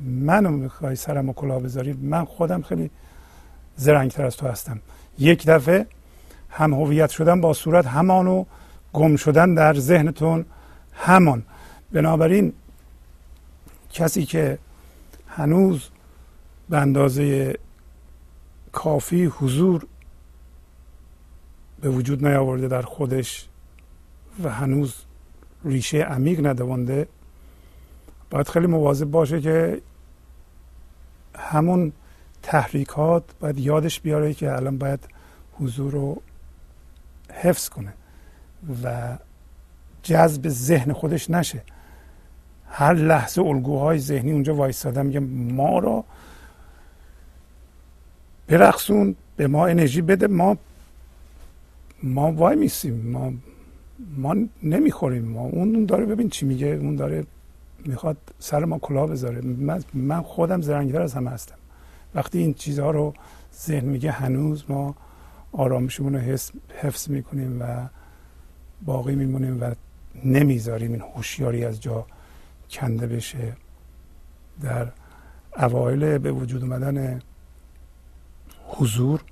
منو 0.05 0.49
می‌خوای 0.49 0.95
سرم 0.95 1.29
و 1.29 1.33
کلاه 1.33 1.59
بذاری 1.59 1.93
من 1.93 2.25
خودم 2.25 2.61
خیلی 2.61 2.89
زرنگتر 3.75 4.25
از 4.25 4.37
تو 4.37 4.47
هستم. 4.47 4.79
یک 5.19 5.45
دفعه 5.45 5.87
هم 6.49 6.73
هویت 6.73 7.09
شدن 7.09 7.41
با 7.41 7.53
صورت 7.53 7.85
همان 7.87 8.27
و 8.27 8.45
گم 8.93 9.15
شدن 9.15 9.53
در 9.53 9.73
ذهنتون 9.73 10.45
همان. 10.93 11.43
بنابراین 11.91 12.53
کسی 13.91 14.25
که 14.25 14.57
هنوز 15.27 15.89
به 16.69 16.77
اندازه 16.77 17.55
کافی 18.71 19.25
حضور 19.25 19.85
به 21.81 21.89
وجود 21.89 22.25
نیاورده 22.27 22.67
در 22.67 22.81
خودش 22.81 23.47
و 24.43 24.49
هنوز 24.49 24.95
ریشه 25.65 25.97
عمیق 25.97 26.45
ندوانده 26.45 27.07
باید 28.29 28.47
خیلی 28.47 28.67
مواظب 28.67 29.05
باشه 29.05 29.41
که 29.41 29.81
همون 31.35 31.91
تحریکات 32.43 33.23
باید 33.39 33.59
یادش 33.59 33.99
بیاره 33.99 34.33
که 34.33 34.51
الان 34.51 34.77
باید 34.77 34.99
حضور 35.59 35.91
رو 35.91 36.21
حفظ 37.33 37.69
کنه 37.69 37.93
و 38.83 39.17
جذب 40.03 40.49
ذهن 40.49 40.93
خودش 40.93 41.29
نشه. 41.29 41.61
هر 42.69 42.93
لحظه 42.93 43.41
الگوهای 43.41 43.99
ذهنی 43.99 44.31
اونجا 44.31 44.55
وایستاده 44.55 45.01
میگه 45.01 45.19
ما 45.19 45.79
رو 45.79 46.05
برقصون 48.47 49.15
به 49.35 49.47
ما 49.47 49.67
انرژی 49.67 50.01
بده. 50.01 50.27
ما 50.27 50.57
ما 52.03 52.31
وای 52.31 52.55
میسیم 52.55 53.11
ما 53.11 53.33
ما 54.17 54.35
نمی‌خوریم. 54.63 55.25
ما 55.25 55.41
اون 55.41 55.85
داره 55.85 56.05
ببین 56.05 56.29
چی 56.29 56.45
میگه. 56.45 56.67
اون 56.67 56.95
داره 56.95 57.25
می‌خواد 57.87 58.17
سر 58.39 58.65
ما 58.65 58.79
کلاه 58.79 59.07
بذاره. 59.07 59.41
من, 59.93 60.21
خودم 60.21 60.61
زرنگتر 60.61 61.01
از 61.01 61.13
همه 61.13 61.29
هستم. 61.29 61.55
وقتی 62.15 62.39
این 62.39 62.53
چیزها 62.53 62.91
رو 62.91 63.13
ذهن 63.55 63.85
میگه 63.85 64.11
هنوز 64.11 64.63
ما 64.69 64.95
آرامشمون 65.51 66.15
رو 66.15 66.37
حفظ 66.81 67.09
می‌کنیم 67.09 67.61
و 67.61 67.89
باقی 68.85 69.15
میمونیم 69.15 69.61
و 69.61 69.73
نمی‌ذاریم 70.25 70.91
این 70.91 71.01
هوشیاری 71.01 71.65
از 71.65 71.81
جا 71.81 72.05
کنده 72.69 73.07
بشه. 73.07 73.53
در 74.61 74.91
اوایل 75.57 76.17
به 76.17 76.31
وجود 76.31 76.63
اومدن 76.63 77.19
حضور 78.67 79.23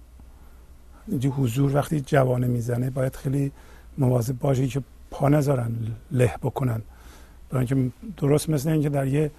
اینجا 1.07 1.29
حضور 1.29 1.75
وقتی 1.75 2.01
جوانه 2.01 2.47
می‌زنه 2.47 2.89
باید 2.89 3.15
خیلی 3.15 3.51
مواظب 3.97 4.39
باشه 4.39 4.67
که 4.67 4.83
پا 5.11 5.29
نذارن 5.29 5.71
له 6.11 6.35
بکنن. 6.41 6.81
برای 7.53 7.67
اینکه 7.71 7.91
درست 8.17 8.49
مثل 8.49 8.69
اینکه 8.69 8.89
در 8.89 9.07
یه 9.07 9.31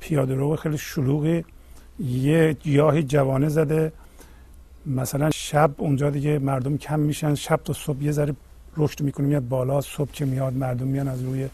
پیاده 0.00 0.34
رو 0.34 0.56
خیلی 0.56 0.78
شلوغی 0.78 1.44
یه 2.00 2.52
گیاهی 2.52 3.02
جوانه 3.02 3.48
زده. 3.48 3.92
مثلا 4.86 5.30
شب 5.30 5.70
اونجا 5.78 6.10
دیگه 6.10 6.38
مردم 6.38 6.76
کم 6.76 7.00
میشن. 7.00 7.34
شب 7.34 7.60
تا 7.64 7.72
صبح 7.72 8.02
یه 8.02 8.12
ذره 8.12 8.34
رشد 8.76 9.00
می‌کنه 9.00 9.26
میاد 9.26 9.48
بالا. 9.48 9.80
صبح 9.80 10.10
که 10.12 10.24
میاد 10.24 10.54
مردم 10.54 10.86
میان 10.86 11.08
از 11.08 11.22
روی 11.22 11.48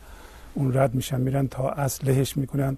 اون 0.55 0.75
رد 0.75 0.95
میشن 0.95 1.21
میرن 1.21 1.49
تا 1.49 1.71
اصل 1.71 2.07
لهش 2.07 2.37
می‌کنن. 2.37 2.77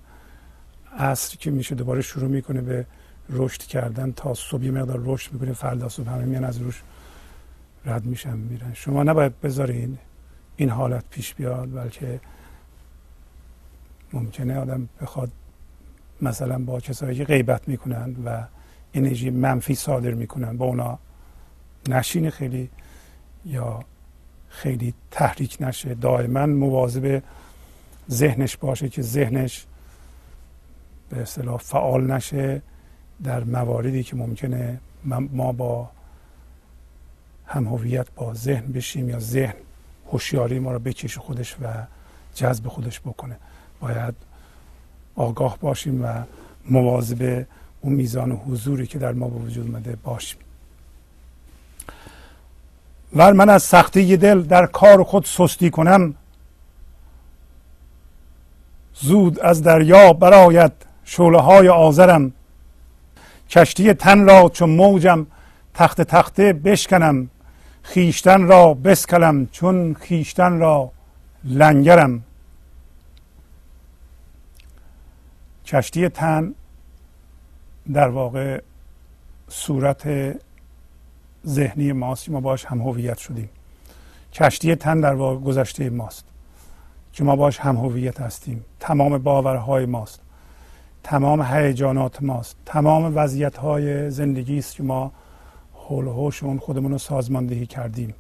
عصر 0.99 1.37
که 1.37 1.51
میشه 1.51 1.75
دوباره 1.75 2.03
شروع 2.03 2.29
می‌کنه 2.29 2.61
به 2.61 2.87
رشد 3.31 3.63
کردن. 3.63 4.13
تا 4.13 4.35
صبح 4.35 4.65
یه 4.65 4.71
مقدار 4.71 5.01
رشد 5.05 5.33
می‌کنه 5.33 5.53
فردا 5.53 5.89
صبح 5.89 6.09
همه 6.09 6.25
میان 6.25 6.45
از 6.45 6.59
روش 6.59 6.83
رد 7.85 8.05
میشن 8.05 8.37
میرن. 8.37 8.75
شما 8.75 9.03
نباید 9.03 9.41
بذارین. 9.41 9.99
این 10.61 10.71
حالت 10.71 11.05
پیش 11.11 11.35
بیاد 11.35 11.75
بلکه 11.75 12.21
ممکنه 14.13 14.59
آدم 14.59 14.89
بخواد 15.01 15.31
مثلا 16.23 16.59
با 16.59 16.81
کسایی 16.81 17.19
که 17.19 17.25
غیبت 17.25 17.69
می‌کنن 17.69 18.17
و 18.25 18.45
انرژی 18.95 19.31
منفی 19.31 19.75
صادر 19.75 20.15
می‌کنن 20.15 20.57
با 20.57 20.67
اونا 20.67 20.99
نشین 21.89 22.31
خیلی 22.31 22.71
یا 23.45 23.81
خیلی 24.49 24.95
تحریک 25.11 25.57
نشه. 25.61 25.95
دائما 25.95 26.47
مواظب 26.47 27.23
ذهنش 28.11 28.57
باشه 28.57 28.89
که 28.89 29.03
ذهنش 29.03 29.67
به 31.11 31.23
اصطلاح 31.23 31.57
فعال 31.57 32.11
نشه 32.11 32.63
در 33.25 33.45
مواردی 33.45 34.03
که 34.03 34.17
ممکنه 34.17 34.81
ما 35.33 35.53
با 35.53 35.91
هم 37.47 37.67
هویت 37.67 38.07
با 38.17 38.35
ذهن 38.35 38.73
بشیم 38.73 39.09
یا 39.09 39.19
ذهن 39.19 39.68
هوشیاری 40.13 40.59
ما 40.59 40.73
رو 40.73 40.79
بکشه 40.79 41.21
خودش 41.21 41.57
و 41.63 41.67
جذب 42.35 42.69
خودش 42.69 43.01
بکنه. 43.01 43.37
باید 43.81 44.15
آگاه 45.17 45.59
باشیم 45.59 46.05
و 46.05 46.23
مواظب 46.71 47.47
اون 47.81 47.93
میزان 47.93 48.33
حضوری 48.33 48.87
که 48.87 48.99
در 48.99 49.13
ما 49.13 49.29
به 49.29 49.39
وجود 49.39 49.67
اومده 49.67 49.97
باشیم. 50.05 50.39
ور 53.17 53.33
من 53.33 53.49
از 53.49 53.63
سختی 53.63 54.17
دل 54.17 54.43
در 54.43 54.67
کار 54.67 55.03
خود 55.03 55.25
سستی 55.25 55.71
کنم 55.71 56.15
زود 58.95 59.41
از 59.41 59.63
دریا 59.63 60.13
براید 60.13 60.73
شوله 61.05 61.41
های 61.41 61.69
آذرم. 61.69 62.33
کشتی 63.51 63.95
تن 63.95 64.29
را 64.29 64.49
چون 64.49 64.71
موجم 64.71 65.27
تخت 65.75 66.01
تخته 66.01 66.53
بشکنم. 66.53 67.31
خیشتن 67.89 68.43
را 68.43 68.75
بسکلم 68.75 69.47
چون 69.47 69.95
خیشتن 69.95 70.59
را 70.59 70.91
لنگرم. 71.45 72.23
کشتی 75.67 76.09
تن 76.09 76.55
در 77.93 78.09
واقع 78.09 78.61
صورت 79.49 80.09
ذهنی 81.47 81.93
ماست. 81.93 82.29
ما 82.29 82.41
باش 82.41 82.65
هم 82.65 82.81
هویت 82.81 83.19
شدیم. 83.19 83.49
کشتی 84.33 84.75
تن 84.75 85.01
در 85.01 85.15
واقع 85.15 85.41
گذشته 85.41 85.91
ماست. 85.91 86.25
که 87.13 87.25
ما 87.25 87.37
باش 87.37 87.61
هم 87.61 87.77
هویت 87.77 88.21
هستیم. 88.21 88.65
تمام 88.81 89.19
باورهای 89.19 89.87
ماست. 89.87 90.21
تمام 91.03 91.43
هیجانات 91.43 92.23
ماست. 92.23 92.57
تمام 92.67 93.17
وضعیت 93.17 93.57
های 93.57 94.11
زندگی 94.11 94.59
است 94.59 94.75
که 94.75 94.83
ما 94.83 95.13
حول 95.89 96.33
اون 96.43 96.59
خودمون 96.59 96.93
رو 96.93 96.99
سازماندهی 96.99 97.67
کردیم. 97.67 98.15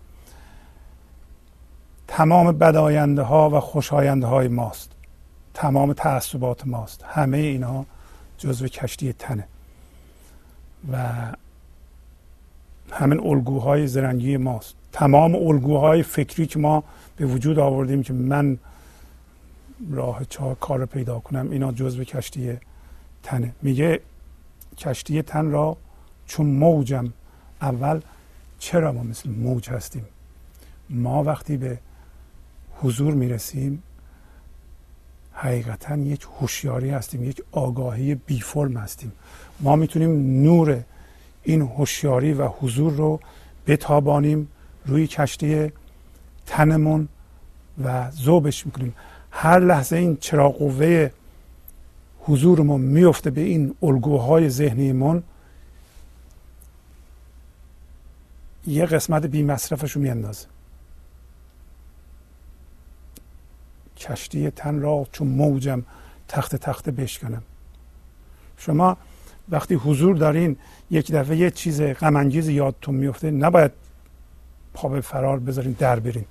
تمام 2.08 2.52
بداینده 2.52 3.22
ها 3.22 3.50
و 3.50 3.60
خوشاینده 3.60 4.26
های 4.26 4.48
ماست. 4.48 4.92
تمام 5.54 5.92
تعصبات 5.92 6.66
ماست. 6.66 7.04
همه 7.08 7.38
اینها 7.38 7.86
جزو 8.38 8.68
کشتی 8.68 9.12
تنه. 9.12 9.48
و 10.92 10.98
همین 12.90 13.20
الگوهای 13.20 13.86
زرنگی 13.86 14.36
ماست. 14.36 14.74
تمام 14.92 15.34
الگوهای 15.34 16.02
فکری 16.02 16.46
که 16.46 16.58
ما 16.58 16.84
به 17.16 17.26
وجود 17.26 17.58
آوردیم 17.58 18.02
که 18.02 18.12
من 18.12 18.58
راه 19.90 20.24
چهار 20.24 20.54
کار 20.54 20.86
پیدا 20.86 21.18
کنم 21.18 21.50
اینا 21.50 21.72
جزو 21.72 22.04
کشتی 22.04 22.58
تنه. 23.22 23.52
میگه 23.62 24.00
کشتی 24.78 25.22
تن 25.22 25.50
را 25.50 25.76
چون 26.26 26.46
موجم 26.46 27.12
اول 27.62 28.00
چرا 28.58 28.92
ما 28.92 29.02
مثل 29.02 29.30
موج 29.30 29.70
هستیم؟ 29.70 30.04
ما 30.90 31.24
وقتی 31.24 31.56
به 31.56 31.78
حضور 32.80 33.14
می‌رسیم 33.14 33.82
حقیقتا 35.32 35.96
یک 35.96 36.26
هوشیاری 36.40 36.90
هستیم 36.90 37.24
یک 37.24 37.42
آگاهی 37.52 38.14
بی 38.14 38.40
فرم 38.40 38.76
هستیم. 38.76 39.12
ما 39.60 39.76
می‌تونیم 39.76 40.42
نور 40.42 40.82
این 41.42 41.62
هوشیاری 41.62 42.32
و 42.32 42.48
حضور 42.48 42.92
رو 42.92 43.20
بتابانیم 43.66 44.48
روی 44.86 45.06
کشتی 45.06 45.72
تنمون 46.46 47.08
و 47.84 48.10
ذوبش 48.10 48.66
می‌کنیم. 48.66 48.94
هر 49.30 49.58
لحظه 49.58 49.96
این 49.96 50.16
چراغ 50.16 50.58
قوه 50.58 51.10
حضورمون 52.20 52.80
میفته 52.80 53.30
به 53.30 53.40
این 53.40 53.74
الگوهای 53.82 54.48
ذهنیمون 54.48 55.22
یه 58.68 58.86
قسمت 58.86 59.26
بی 59.26 59.42
مصرفش 59.42 59.92
رو 59.92 60.02
میاندازه. 60.02 60.46
کشتی 63.96 64.50
تن 64.50 64.80
را 64.80 65.06
چون 65.12 65.28
موجم 65.28 65.82
تخت 66.28 66.56
تخت 66.56 66.88
بشکنم. 66.90 67.42
شما 68.56 68.96
وقتی 69.48 69.74
حضور 69.74 70.16
دارین 70.16 70.56
یک 70.90 71.12
دفعه 71.12 71.36
یه 71.36 71.50
چیز 71.50 71.82
غمانگیز 71.82 72.48
یادتون 72.48 72.94
میفته 72.94 73.30
نباید 73.30 73.72
پا 74.74 74.88
به 74.88 75.00
فرار 75.00 75.38
بذارین 75.38 75.72
در 75.72 76.00
برین. 76.00 76.24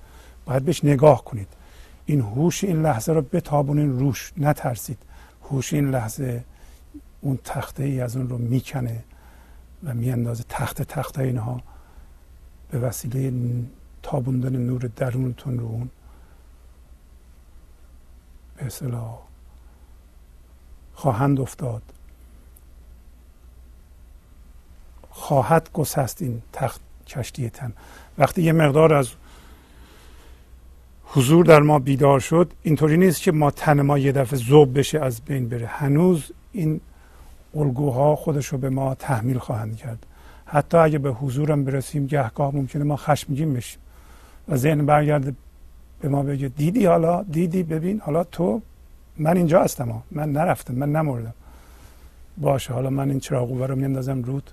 باید 0.46 0.64
بهش 0.64 0.84
نگاه 0.84 1.24
کنید. 1.24 1.48
این 2.06 2.20
هوش 2.20 2.64
این 2.64 2.82
لحظه 2.82 3.12
رو 3.12 3.22
بتابونین 3.22 3.98
روش 3.98 4.32
نترسید. 4.36 4.98
هوش 5.42 5.72
این 5.72 5.90
لحظه 5.90 6.44
اون 7.20 7.38
تخته 7.44 7.84
ای 7.84 8.00
از 8.00 8.16
اون 8.16 8.28
رو 8.28 8.38
می‌کنه 8.38 9.04
و 9.84 9.94
میاندازه. 9.94 10.44
تخت 10.48 10.82
تخته 10.82 11.22
اینها 11.22 11.60
به 12.70 12.78
وسیله 12.78 13.32
تابوندن 14.02 14.56
نور 14.56 14.90
درونتون 14.96 15.58
رو 15.58 15.66
اون 15.66 15.90
به 18.56 18.66
اصطلاح 18.66 19.18
خواهند 20.94 21.40
افتاد. 21.40 21.82
خواهد 25.10 25.70
گسست 25.72 26.22
این 26.22 26.42
تخت 26.52 26.80
کشتی 27.06 27.50
تن. 27.50 27.72
وقتی 28.18 28.42
یه 28.42 28.52
مقدار 28.52 28.94
از 28.94 29.08
حضور 31.04 31.44
در 31.44 31.60
ما 31.60 31.78
بیدار 31.78 32.20
شد 32.20 32.52
اینطوری 32.62 32.96
نیست 32.96 33.22
که 33.22 33.32
ما 33.32 33.50
تن 33.50 33.80
ما 33.80 33.98
یه 33.98 34.12
دفعه 34.12 34.38
زوب 34.38 34.78
بشه 34.78 35.00
از 35.00 35.20
بین 35.20 35.48
بره. 35.48 35.66
هنوز 35.66 36.32
این 36.52 36.80
الگوها 37.54 38.16
خودش 38.16 38.46
رو 38.46 38.58
به 38.58 38.70
ما 38.70 38.94
تحمیل 38.94 39.38
خواهند 39.38 39.76
کرد. 39.76 40.06
حتی 40.50 40.76
اگه 40.76 40.98
به 40.98 41.10
حضورم 41.10 41.64
برسیم 41.64 42.06
گهگاه 42.06 42.54
ممکنه 42.54 42.84
ما 42.84 42.96
خشمگین 42.96 43.54
بشیم. 43.54 43.80
و 44.48 44.56
ذهن 44.56 44.86
برگرده 44.86 45.34
به 46.00 46.08
ما 46.08 46.22
بگه 46.22 46.48
دیدی 46.48 46.86
حالا؟ 46.86 47.22
دیدی؟ 47.22 47.62
ببین 47.62 48.00
حالا 48.00 48.24
تو 48.24 48.62
من 49.16 49.36
اینجا 49.36 49.62
هستم. 49.62 50.02
من 50.10 50.32
نرفتم 50.32 50.74
من 50.74 50.92
نمردم. 50.92 51.34
باشه 52.38 52.72
حالا 52.72 52.90
من 52.90 53.10
این 53.10 53.20
چراغ 53.20 53.62
رو 53.62 53.76
میندازم 53.76 54.22
رود 54.22 54.50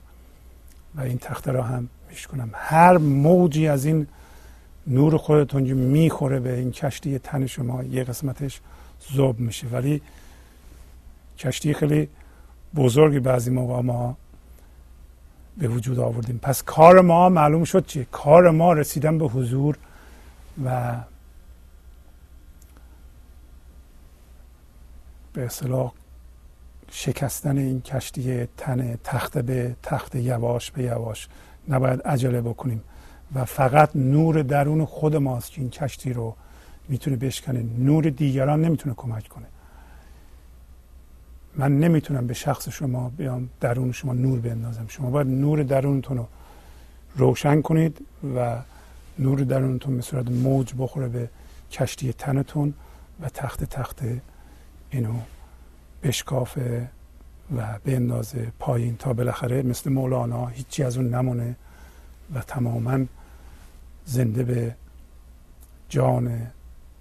و 0.96 1.02
این 1.02 1.18
تخته 1.18 1.52
را 1.52 1.64
هم 1.64 1.90
میشکنم 2.10 2.50
هر 2.54 2.98
موجی 2.98 3.68
از 3.68 3.86
این 3.86 4.08
نور 4.88 5.18
خودتون 5.18 5.64
می‌خوره 5.64 6.40
به 6.40 6.58
این 6.58 6.72
کشتی 6.72 7.20
تن 7.20 7.46
شما 7.46 7.84
یه 7.84 8.04
قسمتش 8.04 8.62
زوب 9.00 9.40
میشه. 9.40 9.68
ولی 9.68 10.02
کشتی 11.38 11.74
خیلی 11.74 12.10
بزرگی 12.76 13.20
بعضی 13.20 13.52
موقع 13.52 13.82
ما 13.82 14.18
به 15.58 15.68
وجود 15.68 16.00
آوردیم. 16.00 16.40
پس 16.42 16.64
کار 16.64 17.02
ما 17.02 17.30
معلوم 17.30 17.64
شد 17.64 17.86
چیه؟ 17.86 18.08
کار 18.12 18.52
ما 18.52 18.74
رسیدن 18.74 19.18
به 19.18 19.26
حضور 19.26 19.78
و 20.66 20.96
به 25.34 25.46
اصطلاح 25.46 25.92
شکستن 26.92 27.58
این 27.58 27.82
کشتی 27.82 28.48
تن 28.58 29.00
تخت 29.04 29.38
به 29.38 29.76
تخت 29.84 30.16
یواش 30.16 30.72
به 30.72 30.84
یواش 30.84 31.28
نباید 31.70 32.02
عجله 32.02 32.42
بکنیم. 32.42 32.82
و 33.36 33.46
فقط 33.46 33.96
نور 33.96 34.42
درون 34.42 34.86
خود 34.86 35.16
ماست 35.16 35.52
که 35.52 35.62
این 35.62 35.70
کشتی 35.70 36.14
رو 36.14 36.36
می‌تونه 36.90 37.16
بشکنه. 37.16 37.66
نور 37.78 38.04
دیگران 38.10 38.62
نمی‌تونه 38.62 38.96
کمک 38.96 39.28
کنه. 39.28 39.46
من 41.58 41.80
نمی‌تونم 41.80 42.28
به 42.28 42.34
شخص 42.34 42.70
شما 42.70 43.10
بیام 43.10 43.50
درون 43.60 43.92
شما 43.92 44.14
نور 44.14 44.40
بندازم 44.40 44.86
شما 44.88 45.10
باید 45.10 45.28
نور 45.28 45.64
درونتون 45.64 46.18
رو 46.18 46.28
روشن 47.16 47.62
کنید 47.62 48.06
و 48.36 48.58
نور 49.20 49.40
درونتون 49.40 49.96
به 49.96 50.02
صورت 50.02 50.32
موج 50.32 50.74
بخوره 50.78 51.08
به 51.08 51.30
کشتی 51.72 52.14
تنتون 52.14 52.74
و 53.22 53.30
تخت 53.30 53.64
تخت 53.64 54.02
اینو 54.90 55.14
بشکافه 56.04 56.90
و 57.58 57.80
بندازه 57.86 58.52
پایین 58.60 58.98
تا 58.98 59.14
بالاخره 59.14 59.62
مثل 59.62 59.92
مولانا 59.92 60.48
هیچی 60.48 60.84
از 60.84 60.98
اون 60.98 61.14
نمونه 61.14 61.56
و 62.36 62.42
تماما 62.42 63.06
زنده 64.06 64.44
به 64.44 64.76
جان 65.90 66.48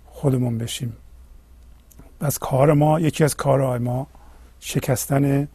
خودمون 0.06 0.58
بشیم. 0.58 0.96
از 2.20 2.38
کار 2.38 2.72
ما 2.72 3.00
یکی 3.00 3.24
از 3.24 3.36
کارهای 3.36 3.78
ما 3.78 4.06
شکستن 4.64 5.48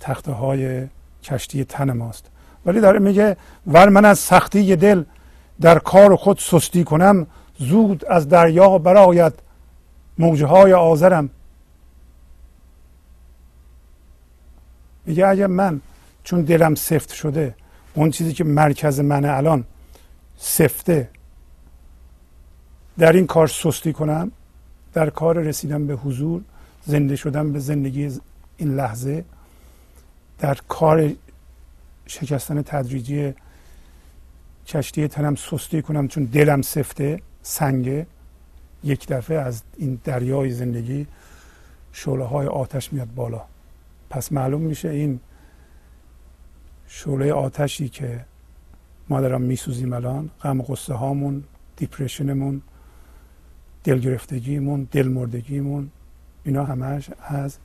تخته 0.00 0.32
های 0.32 0.86
کشتی 1.22 1.64
تن 1.64 1.92
ماست. 1.92 2.24
ولی 2.66 2.80
داره 2.80 2.98
میگه 2.98 3.36
ور 3.66 3.88
من 3.88 4.04
از 4.04 4.18
سختی 4.18 4.76
دل 4.76 5.04
در 5.60 5.78
کار 5.78 6.16
خود 6.16 6.38
سستی 6.38 6.84
کنم 6.84 7.26
زود 7.58 8.04
از 8.04 8.28
دریا 8.28 8.78
براید 8.78 9.32
موجه 10.18 10.46
های 10.46 10.72
آذرم. 10.72 11.30
میگه 15.06 15.26
اگر 15.26 15.46
من 15.46 15.80
چون 16.24 16.42
دلم 16.42 16.74
سفت 16.74 17.12
شده 17.12 17.54
اون 17.94 18.10
چیزی 18.10 18.32
که 18.32 18.44
مرکز 18.44 19.00
منه 19.00 19.30
الان 19.30 19.64
سفته 20.36 21.08
در 22.98 23.12
این 23.12 23.26
کار 23.26 23.46
سستی 23.46 23.92
کنم 23.92 24.32
در 24.92 25.10
کار 25.10 25.38
رسیدن 25.38 25.86
به 25.86 25.94
حضور 25.94 26.42
زنده 26.86 27.16
شدن 27.16 27.52
به 27.52 27.58
زندگی 27.58 28.10
این 28.56 28.76
لحظه 28.76 29.24
در 30.38 30.58
کار 30.68 31.12
شکستن 32.06 32.62
تدریجی 32.62 33.34
کشتی 34.66 35.08
تنم 35.08 35.34
سستی 35.34 35.82
کنم 35.82 36.08
چون 36.08 36.24
دلم 36.24 36.62
سفته 36.62 37.20
سنگه. 37.42 38.06
یک 38.84 39.06
دفعه 39.08 39.38
از 39.38 39.62
این 39.76 40.00
دریای 40.04 40.50
زندگی 40.50 41.06
شعله 41.92 42.24
های 42.24 42.46
آتش 42.46 42.92
میاد 42.92 43.14
بالا. 43.14 43.42
پس 44.10 44.32
معلوم 44.32 44.60
میشه 44.60 44.88
این 44.88 45.20
شعله 46.88 47.32
آتشی 47.32 47.88
که 47.88 48.24
ما 49.08 49.20
دارم 49.20 49.42
میسوزیم 49.42 49.92
الان 49.92 50.30
غم 50.42 50.62
قصه 50.62 50.94
هامون 50.94 51.44
دیپریشنمون 51.76 52.62
دلگرفتگیمون 53.84 54.88
دلمردگیمون 54.92 55.90
اینا 56.44 56.64
همش 56.64 57.10
از 57.20 57.58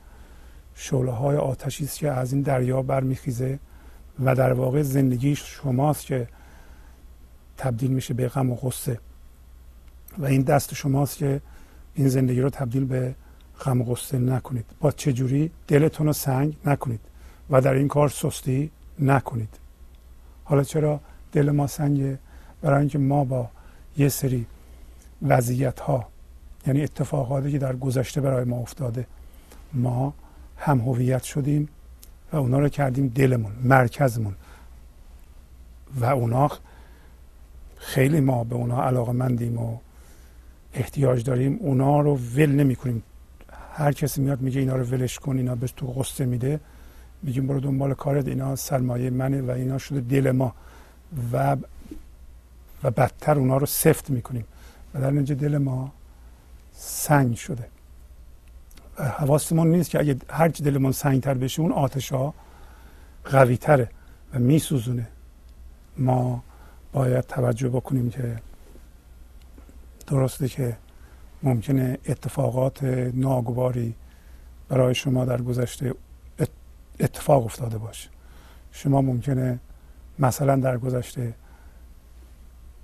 شعله 0.74 1.12
های 1.12 1.36
آتشی 1.36 1.84
است 1.84 1.98
که 1.98 2.10
از 2.10 2.32
این 2.32 2.42
دریا 2.42 2.82
برمیخیزه 2.82 3.58
و 4.24 4.34
در 4.34 4.52
واقع 4.52 4.82
زندگی 4.82 5.36
شماست 5.36 6.06
که 6.06 6.28
تبدیل 7.56 7.90
میشه 7.90 8.14
به 8.14 8.28
غم 8.28 8.50
و 8.50 8.54
غصه. 8.54 8.98
و 10.18 10.26
این 10.26 10.42
دست 10.42 10.74
شماست 10.74 11.16
که 11.16 11.40
این 11.94 12.08
زندگی 12.08 12.40
رو 12.40 12.50
تبدیل 12.50 12.84
به 12.84 13.14
غم 13.64 13.80
و 13.80 13.84
غصه 13.84 14.18
نکنید. 14.18 14.64
با 14.80 14.90
چجوری 14.90 15.50
دلتون 15.68 16.06
رو 16.06 16.12
سنگ 16.12 16.56
نکنید 16.64 17.00
و 17.50 17.60
در 17.60 17.74
این 17.74 17.88
کار 17.88 18.08
سستی 18.08 18.70
نکنید. 18.98 19.58
حالا 20.44 20.64
چرا 20.64 21.00
دل 21.32 21.50
ما 21.50 21.66
سنگه؟ 21.66 22.18
برای 22.62 22.80
اینکه 22.80 22.98
ما 22.98 23.24
با 23.24 23.50
یه 23.96 24.08
سری 24.08 24.46
وضعیت 25.22 25.80
ها 25.80 26.06
یعنی 26.66 26.82
اتفاقاتی 26.82 27.52
که 27.52 27.58
در 27.58 27.76
گذشته 27.76 28.20
برای 28.20 28.44
ما 28.44 28.56
افتاده 28.56 29.06
ما 29.72 30.14
هم 30.64 30.80
هویت 30.80 31.22
شدیم 31.22 31.68
و 32.32 32.36
اونا 32.36 32.58
رو 32.58 32.68
کردیم 32.68 33.08
دلمون 33.08 33.52
مرکزمون. 33.62 34.34
و 36.00 36.04
اونا 36.04 36.50
خیلی 37.76 38.20
ما 38.20 38.44
به 38.44 38.54
اونا 38.54 38.82
علاقه 38.82 39.12
مندیم 39.12 39.58
و 39.58 39.78
احتیاج 40.74 41.24
داریم. 41.24 41.58
اونا 41.60 42.00
رو 42.00 42.16
ول 42.16 42.50
نمی 42.50 42.76
کنیم. 42.76 43.02
هر 43.72 43.92
کسی 43.92 44.20
میاد 44.20 44.40
میگه 44.40 44.60
اینا 44.60 44.76
رو 44.76 44.84
ولش 44.84 45.18
کن 45.18 45.36
اینا 45.36 45.54
به 45.54 45.66
تو 45.66 45.86
قصه 45.86 46.24
میده. 46.24 46.60
میگیم 47.22 47.46
برو 47.46 47.60
دنبال 47.60 47.94
کارت 47.94 48.28
اینا 48.28 48.56
سرمایه 48.56 49.10
منه 49.10 49.42
و 49.42 49.50
اینا 49.50 49.78
شده 49.78 50.00
دل 50.00 50.30
ما. 50.30 50.54
و 51.32 51.56
و 52.82 52.90
بدتر 52.90 53.38
اونا 53.38 53.56
رو 53.56 53.66
سفت 53.66 54.10
می‌کنیم. 54.10 54.44
و 54.94 55.00
در 55.00 55.10
اینجا 55.10 55.34
دل 55.34 55.58
ما 55.58 55.92
سنگ 56.72 57.34
شده. 57.34 57.68
حواستمون 59.02 59.70
نیست 59.70 59.90
که 59.90 60.00
اگه 60.00 60.16
هرچی 60.30 60.62
دلمون 60.62 60.92
سنگتر 60.92 61.34
بشه 61.34 61.62
اون 61.62 61.72
آتش 61.72 62.12
ها 62.12 62.34
و 64.34 64.38
میسوزونه. 64.38 65.08
ما 65.96 66.42
باید 66.92 67.26
توجه 67.26 67.68
بکنیم 67.68 68.10
که 68.10 68.36
درسته 70.06 70.48
که 70.48 70.76
ممکنه 71.42 71.98
اتفاقات 72.06 72.84
ناگواری 73.14 73.94
برای 74.68 74.94
شما 74.94 75.24
در 75.24 75.42
گذشته 75.42 75.94
اتفاق 77.00 77.44
افتاده 77.44 77.78
باشه. 77.78 78.08
شما 78.72 79.02
ممکنه 79.02 79.58
مثلا 80.18 80.56
در 80.56 80.78
گذشته 80.78 81.34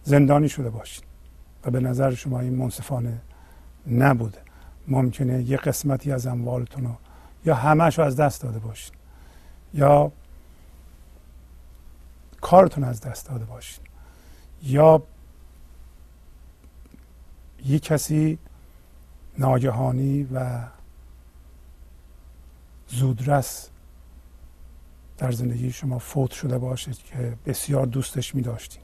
زندانی 0.04 0.48
شده 0.48 0.70
باشید 0.70 1.04
و 1.64 1.70
به 1.70 1.80
نظر 1.80 2.14
شما 2.14 2.40
این 2.40 2.54
منصفانه 2.54 3.18
نبوده. 3.90 4.47
ممکنه 4.88 5.42
یه 5.42 5.56
قسمتی 5.56 6.12
از 6.12 6.26
اموالتون 6.26 6.84
رو 6.84 6.94
یا 7.44 7.54
همش 7.54 7.98
رو 7.98 8.04
از 8.04 8.16
دست 8.16 8.42
داده 8.42 8.58
باشید 8.58 8.92
یا 9.74 10.12
کارتون 12.40 12.84
از 12.84 13.00
دست 13.00 13.28
داده 13.28 13.44
باشید 13.44 13.80
یا 14.62 15.02
یه 17.66 17.78
کسی 17.78 18.38
ناگهانی 19.38 20.28
و 20.32 20.60
زودرس 22.88 23.68
در 25.18 25.32
زندگی 25.32 25.72
شما 25.72 25.98
فوت 25.98 26.30
شده 26.30 26.58
باشید 26.58 26.98
که 26.98 27.36
بسیار 27.46 27.86
دوستش 27.86 28.34
می 28.34 28.42
داشتیم 28.42 28.82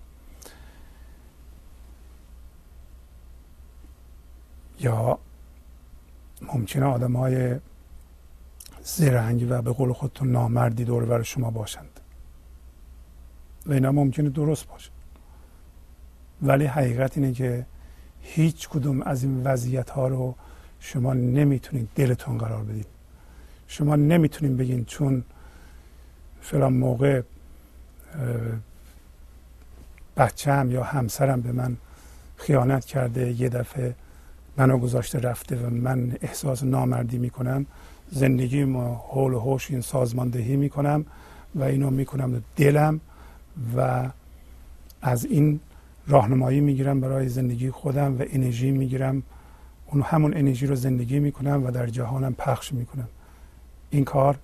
یا 4.80 5.18
ممکنه 6.54 6.84
آدم 6.84 7.16
های 7.16 7.56
زرنگ 8.82 9.46
و 9.50 9.62
به 9.62 9.72
قول 9.72 9.92
خودتون 9.92 10.32
نامردی 10.32 10.84
دور 10.84 11.04
بر 11.04 11.22
شما 11.22 11.50
باشند. 11.50 12.00
و 13.66 13.72
اینا 13.72 13.92
ممکنه 13.92 14.28
درست 14.28 14.68
باشه. 14.68 14.90
ولی 16.42 16.66
حقیقت 16.66 17.18
اینه 17.18 17.32
که 17.32 17.66
هیچ 18.22 18.68
کدوم 18.68 19.02
از 19.02 19.22
این 19.22 19.42
وضعیت 19.44 19.90
ها 19.90 20.08
رو 20.08 20.34
شما 20.80 21.14
نمی‌تونید 21.14 21.88
دلتون 21.94 22.38
قرار 22.38 22.64
بدید. 22.64 22.86
شما 23.68 23.96
نمی‌تونید 23.96 24.56
بگین 24.56 24.84
چون 24.84 25.24
فلان 26.40 26.72
موقع 26.72 27.22
بچم 30.16 30.70
یا 30.70 30.82
همسرم 30.82 31.40
به 31.40 31.52
من 31.52 31.76
خیانت 32.36 32.84
کرده 32.84 33.32
یه 33.40 33.48
دفعه 33.48 33.94
منو 34.56 34.78
گذاشته 34.78 35.18
رفته 35.18 35.56
و 35.56 35.70
من 35.70 36.16
احساس 36.20 36.64
نامردی 36.64 37.18
می‌کنم. 37.18 37.66
زندگی 38.10 38.64
ما 38.64 38.94
حول 39.08 39.34
و 39.34 39.40
حوش 39.40 39.70
این 39.70 39.80
سازماندهی 39.80 40.56
می‌کنم 40.56 41.06
و 41.54 41.62
اینو 41.62 41.90
می‌کنم 41.90 42.42
دلم 42.56 43.00
و 43.76 44.10
از 45.02 45.24
این 45.24 45.60
راهنمایی 46.06 46.60
می‌گیرم 46.60 47.00
برای 47.00 47.28
زندگی 47.28 47.70
خودم 47.70 48.18
و 48.18 48.24
انرژی 48.32 48.70
می‌گیرم. 48.70 49.22
اون 49.86 50.02
همون 50.02 50.36
انرژی 50.36 50.66
رو 50.66 50.74
زندگی 50.74 51.18
می‌کنم 51.20 51.66
و 51.66 51.70
در 51.70 51.86
جهانم 51.86 52.34
پخش 52.34 52.72
می‌کنم. 52.72 53.08
این 53.90 54.04
کار 54.04 54.38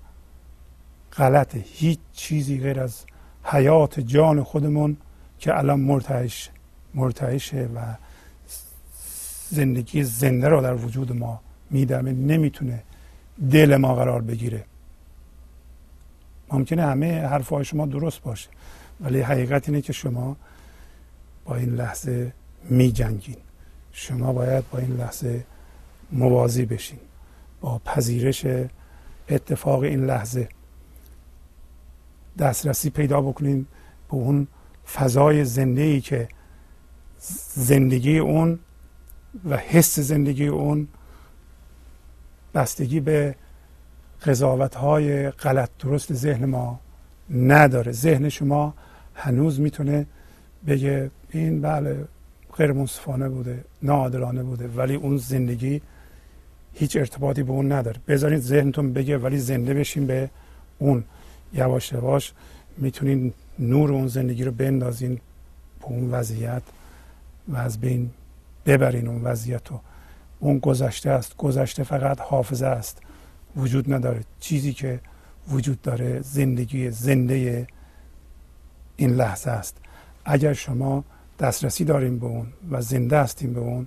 غلطه. 1.13 1.65
هیچ 1.67 1.99
چیزی 2.13 2.59
غیر 2.59 2.81
از 2.81 3.05
حیات 3.45 4.01
جان 4.01 4.43
خودمون 4.43 4.97
که 5.39 5.59
الان 5.59 5.81
مرتعش 5.81 6.51
مرتعشه 6.95 7.69
و 7.75 7.79
زندگی 9.51 10.05
زنده 10.05 10.49
رو 10.49 10.63
در 10.63 10.75
وجود 10.75 11.13
ما 11.13 11.41
میدمه 11.71 12.13
نمی‌تونه 12.13 12.83
دل 13.51 13.77
ما 13.77 13.95
قرار 13.95 14.23
بگیره. 14.23 14.65
ممکنه 16.53 16.83
همه 16.83 17.27
حرفهای 17.27 17.65
شما 17.65 17.87
درست 17.87 18.23
باشه 18.23 18.49
ولی 19.01 19.21
حقیقت 19.21 19.69
اینه 19.69 19.81
که 19.81 19.93
شما 19.93 20.37
با 21.45 21.57
این 21.57 21.69
لحظه 21.69 22.33
می 22.71 22.93
جنگین 22.93 23.37
شما 23.93 24.33
باید 24.33 24.71
با 24.71 24.79
این 24.79 24.97
لحظه 24.97 25.45
موازی 26.13 26.65
بشین. 26.65 26.99
با 27.61 27.79
پذیرش 27.79 28.47
اتفاق 29.29 29.83
این 29.83 30.07
لحظه 30.07 30.49
دسترسی 32.39 32.91
پیدا 32.91 33.21
بکنیم 33.21 33.67
به 34.09 34.15
اون 34.15 34.47
فضای 34.95 35.45
زنده 35.45 35.83
ای 35.83 36.01
که 36.01 36.29
زندگی 37.55 38.19
اون 38.19 38.59
و 39.51 39.57
حس 39.57 39.99
زندگی 40.01 40.47
اون 40.47 40.89
بستگی 42.55 43.01
به 43.01 43.35
قضاوت 44.27 44.75
های 44.75 45.31
غلط 45.31 45.71
درست 45.79 46.13
ذهن 46.15 46.45
ما 46.45 46.81
نداره. 47.31 47.93
ذهن 47.93 48.29
شما 48.29 48.75
هنوز 49.15 49.61
می‌تونه 49.61 50.07
بگه 50.67 51.11
این 51.31 51.61
بله 51.61 52.05
غیر 52.57 52.73
منصفانه 52.73 53.29
بوده 53.29 53.65
ناعادلانه 53.83 54.43
بوده 54.43 54.69
ولی 54.69 54.95
اون 54.95 55.17
زندگی 55.17 55.83
هیچ 56.75 56.97
ارتباطی 56.97 57.43
به 57.43 57.53
اون 57.53 57.73
نداره. 57.73 58.01
بذارید 58.09 58.41
ذهنتون 58.41 58.93
بگه 58.93 59.19
ولی 59.19 59.39
زنده 59.39 59.75
بشین 59.75 60.07
به 60.07 60.31
اون. 60.79 61.05
یواش 61.53 61.93
یواش 61.93 62.33
می‌تونین 62.79 63.33
نور 63.59 63.93
اون 63.93 64.07
زندگی 64.07 64.45
رو 64.45 64.53
بندازین 64.53 65.15
به 65.81 65.87
اون 65.87 66.11
وضعیت 66.11 66.63
و 67.49 67.57
از 67.57 67.81
بین 67.81 68.11
ببرین 68.67 69.09
اون 69.09 69.23
وضعیت 69.23 69.69
رو 69.69 69.81
اون 70.39 70.59
گذشته 70.59 71.11
است. 71.11 71.37
گذشته 71.37 71.83
فقط 71.85 72.21
حافظه 72.21 72.67
است. 72.67 72.99
وجود 73.57 73.95
نداره. 73.95 74.21
چیزی 74.41 74.73
که 74.73 75.01
وجود 75.49 75.83
داره 75.83 76.21
زندگی 76.21 76.91
زنده 76.91 77.67
این 78.97 79.11
لحظه 79.11 79.51
است. 79.51 79.77
اگر 80.25 80.53
شما 80.53 81.05
دسترسی 81.39 81.85
داریم 81.85 82.19
به 82.19 82.27
اون 82.27 82.47
و 82.71 82.81
زنده 82.81 83.21
هستیم 83.21 83.53
به 83.53 83.61
اون 83.61 83.87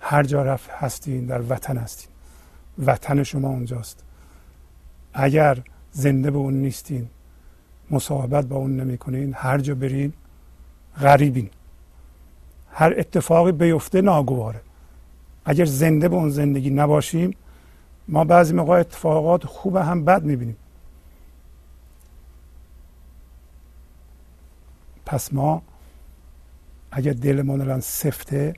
هر 0.00 0.22
جا 0.22 0.42
رفت 0.42 0.70
هستین 0.70 1.26
در 1.26 1.42
وطن 1.48 1.76
هستین. 1.76 2.10
وطن 2.86 3.22
شما 3.22 3.48
اونجاست. 3.48 4.04
اگر 5.14 5.58
زنده 5.92 6.30
به 6.30 6.38
اون 6.38 6.54
نیستین 6.54 7.08
مصاحبت 7.90 8.46
با 8.46 8.56
اون 8.56 8.76
نمی‌کنین 8.80 9.34
هر 9.36 9.58
جا 9.58 9.74
برین 9.74 10.12
غریبین. 11.00 11.50
هر 12.76 12.94
اتفاقی 12.98 13.52
بیفته 13.52 14.00
ناگواره. 14.00 14.60
اگر 15.44 15.64
زنده 15.64 16.08
به 16.08 16.16
اون 16.16 16.30
زندگی 16.30 16.70
نباشیم 16.70 17.36
ما 18.08 18.24
بعضی 18.24 18.54
موقع 18.54 18.80
اتفاقات 18.80 19.46
خوب 19.46 19.76
هم 19.76 20.04
بد 20.04 20.22
می‌بینیم. 20.22 20.56
پس 25.06 25.32
ما 25.32 25.62
اگر 26.90 27.12
دلمون 27.12 27.60
الان 27.60 27.80
سفته 27.80 28.54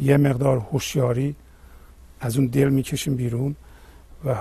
یه 0.00 0.16
مقدار 0.16 0.58
هوشیاری 0.58 1.36
از 2.20 2.36
اون 2.36 2.46
دل 2.46 2.68
می‌کشیم 2.68 3.14
بیرون 3.14 3.56
و 4.24 4.36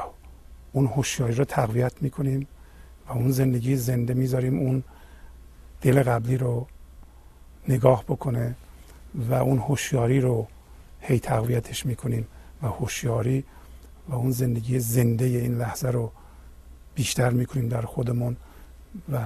اون 0.72 0.86
هوشیاری 0.86 1.36
رو 1.36 1.46
تقویت 1.46 1.94
می‌کنیم 2.02 2.48
و 3.08 3.12
اون 3.12 3.32
زندگی 3.32 3.76
زنده 3.76 4.14
می‌ذاریم 4.14 4.60
اون 4.60 4.84
دل 5.82 6.04
قبلی 6.04 6.38
رو 6.38 6.68
نگاه 7.68 8.04
بکنه. 8.04 8.56
و 9.16 9.34
اون 9.34 9.58
هوشیاری 9.58 10.22
رو 10.22 10.48
هی 11.02 11.20
تقویتش 11.20 11.86
می‌کنیم 11.86 12.28
و 12.64 12.68
هوشیاری 12.68 13.44
و 14.10 14.16
اون 14.16 14.32
زندگی 14.32 14.80
زنده 14.80 15.26
این 15.26 15.58
لحظه 15.58 15.90
رو 15.90 16.12
بیشتر 16.96 17.30
می‌کنیم 17.30 17.70
در 17.70 17.82
خودمون 17.82 18.38
و 19.14 19.20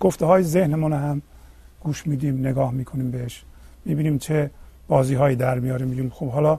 گفته 0.00 0.26
های 0.26 0.42
ذهنمون 0.42 0.92
هم 0.92 1.22
گوش 1.80 2.06
میدیم 2.06 2.46
نگاه 2.46 2.72
می‌کنیم 2.72 3.10
بهش. 3.10 3.42
می‌بینیم 3.84 4.18
چه 4.18 4.50
بازی 4.88 5.14
هایی 5.14 5.36
در 5.36 5.58
میاریم 5.58 5.88
میگیم 5.88 6.10
خب 6.10 6.30
حالا 6.30 6.58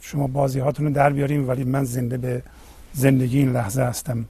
شما 0.00 0.26
بازی 0.26 0.60
هاتون 0.60 0.86
رو 0.86 0.92
در 0.92 1.12
بیاریم 1.12 1.48
ولی 1.48 1.64
من 1.64 1.84
زنده 1.84 2.18
به 2.18 2.42
زندگی 2.92 3.38
این 3.38 3.52
لحظه 3.52 3.82
هستم. 3.82 4.24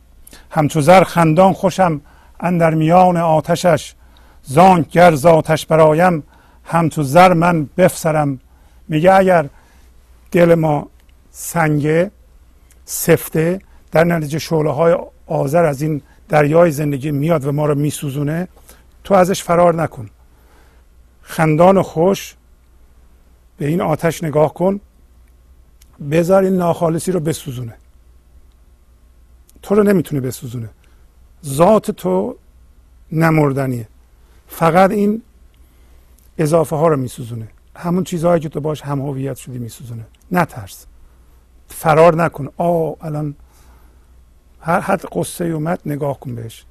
همچو 0.51 0.81
زر 0.81 1.05
خندان 1.05 1.53
خوشم 1.53 2.01
اندر 2.41 2.75
میان 2.75 3.17
آتشش. 3.17 3.95
زانک 4.43 4.91
گر 4.91 5.15
آتش 5.15 5.67
برایم 5.67 6.23
همچو 6.65 7.03
زر 7.03 7.33
من 7.33 7.69
بفسرم. 7.77 8.41
میگه 8.89 9.15
اگر 9.15 9.49
دل 10.31 10.55
ما 10.55 10.89
سنگه 11.31 12.11
سفته 12.85 13.61
در 13.93 14.05
نتیجه 14.05 14.39
شعله 14.39 14.71
های 14.71 14.97
آذر 15.27 15.65
از 15.65 15.83
این 15.83 16.03
دریای 16.29 16.71
زندگی 16.71 17.11
میاد 17.11 17.45
و 17.45 17.53
ما 17.53 17.67
رو 17.67 17.75
میسوزونه 17.75 18.49
تو 19.05 19.15
ازش 19.15 19.43
فرار 19.43 19.75
نکن. 19.75 20.11
خندان 21.23 21.77
و 21.77 21.83
خوش 21.83 22.35
به 23.59 23.67
این 23.67 23.81
آتش 23.81 24.25
نگاه 24.25 24.55
کن. 24.55 24.81
بذار 26.11 26.43
این 26.43 26.57
ناخالصی 26.57 27.13
رو 27.13 27.21
بسوزونه. 27.21 27.75
تو 29.63 29.75
رو 29.75 29.83
نمی‌تونه 29.83 30.21
بسوزونه. 30.21 30.69
ذات 31.45 31.91
تو 31.91 32.37
نمردنیه. 33.13 33.89
فقط 34.49 34.91
این 34.91 35.23
اضافه 36.39 36.77
ها 36.77 36.89
رو 36.89 36.97
میسوزونه. 36.97 37.49
همون 37.77 38.05
چیزهایی 38.05 38.41
که 38.41 38.49
تو 38.49 38.61
باش 38.61 38.83
هم 38.83 39.01
هویت 39.01 39.37
شدی 39.37 39.59
میسوزونه. 39.59 40.05
نترس. 40.33 40.87
فرار 41.69 42.15
نکن. 42.15 42.49
آ 42.57 42.93
الان 43.01 43.35
هر 44.61 44.81
حد 44.81 45.05
قصه 45.13 45.45
اومد 45.45 45.81
نگاه 45.87 46.21
کن 46.21 46.35
بهش. 46.35 46.65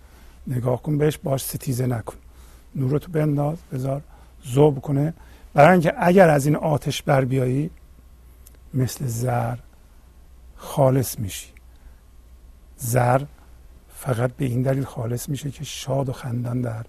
نگاه 0.47 0.81
کن 0.81 0.97
بهش 0.97 1.17
باش 1.17 1.43
ستیزه 1.43 1.87
نکن. 1.87 2.15
نورتو 2.75 3.11
بنداز 3.11 3.57
بذار 3.73 4.01
زوب 4.43 4.81
کنه. 4.81 5.13
برای 5.53 5.71
اینکه 5.71 5.93
اگر 5.97 6.29
از 6.29 6.45
این 6.45 6.55
آتش 6.55 7.01
بر 7.01 7.25
بیایی 7.25 7.69
مثل 8.73 9.07
زر 9.07 9.55
خالص 10.55 11.19
میشی. 11.19 11.47
زر 12.77 13.21
فقط 13.95 14.31
به 14.31 14.45
این 14.45 14.61
دلیل 14.61 14.83
خالص 14.83 15.29
میشه 15.29 15.51
که 15.51 15.63
شاد 15.63 16.09
و 16.09 16.13
خندان 16.13 16.61
در 16.61 16.85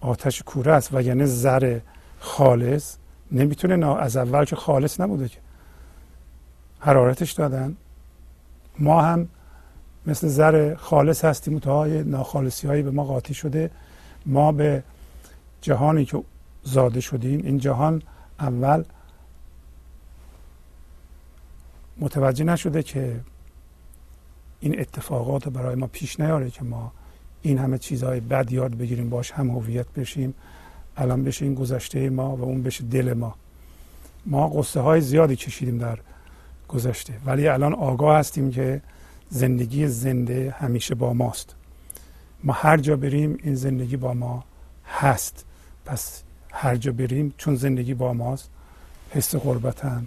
آتش 0.00 0.42
کوره 0.42 0.72
است 0.72 0.94
و 0.94 1.02
یعنی 1.02 1.26
زر 1.26 1.80
خالص 2.20 2.96
نمی‌تونه 3.32 3.86
از 3.86 4.16
اول 4.16 4.44
که 4.44 4.56
خالص 4.56 5.00
نبوده 5.00 5.28
که. 5.28 5.38
حرارتش 6.78 7.32
دادن. 7.32 7.76
ما 8.78 9.02
هم 9.02 9.28
مثل 10.06 10.28
زر 10.28 10.74
خالص 10.74 11.24
هستیم 11.24 11.58
تا 11.58 11.86
ناخالصی 11.86 12.66
هایی 12.66 12.82
به 12.82 12.90
ما 12.90 13.04
قاطی 13.04 13.34
شده. 13.34 13.70
ما 14.26 14.52
به 14.52 14.82
جهانی 15.60 16.04
که 16.04 16.22
زاده 16.62 17.00
شدیم 17.00 17.40
این 17.44 17.58
جهان 17.58 18.02
اول 18.40 18.84
متوجه 21.98 22.44
نشده 22.44 22.82
که 22.82 23.20
این 24.60 24.80
اتفاقات 24.80 25.48
برای 25.48 25.74
ما 25.74 25.86
پیش 25.86 26.20
نیاره 26.20 26.50
که 26.50 26.64
ما 26.64 26.92
این 27.42 27.58
همه 27.58 27.78
چیزهای 27.78 28.20
بد 28.20 28.52
یاد 28.52 28.74
بگیریم 28.74 29.10
باش 29.10 29.30
هم 29.30 29.50
هویت 29.50 29.86
بشیم. 29.88 30.34
الان 30.96 31.24
بشه 31.24 31.44
این 31.44 31.54
گذشته 31.54 32.10
ما 32.10 32.36
و 32.36 32.42
اون 32.42 32.62
بشه 32.62 32.84
دل 32.84 33.12
ما. 33.12 33.34
ما 34.26 34.48
قصه 34.48 34.80
های 34.80 35.00
زیادی 35.00 35.36
کشیدیم 35.36 35.78
در 35.78 35.98
گذشته 36.68 37.12
ولی 37.26 37.48
الان 37.48 37.74
آگاه 37.74 38.18
هستیم 38.18 38.50
که 38.50 38.82
زندگی 39.28 39.86
زنده 39.86 40.54
همیشه 40.58 40.94
با 40.94 41.12
ماست. 41.12 41.54
ما 42.44 42.52
هر 42.52 42.76
جا 42.76 42.96
بریم 42.96 43.38
این 43.42 43.54
زندگی 43.54 43.96
با 43.96 44.14
ما 44.14 44.44
هست. 44.86 45.44
پس 45.84 46.22
هر 46.52 46.76
جا 46.76 46.92
بریم 46.92 47.34
چون 47.38 47.54
زندگی 47.54 47.94
با 47.94 48.12
ماست 48.12 48.50
حس 49.10 49.34
غربت 49.34 49.84
هم 49.84 50.06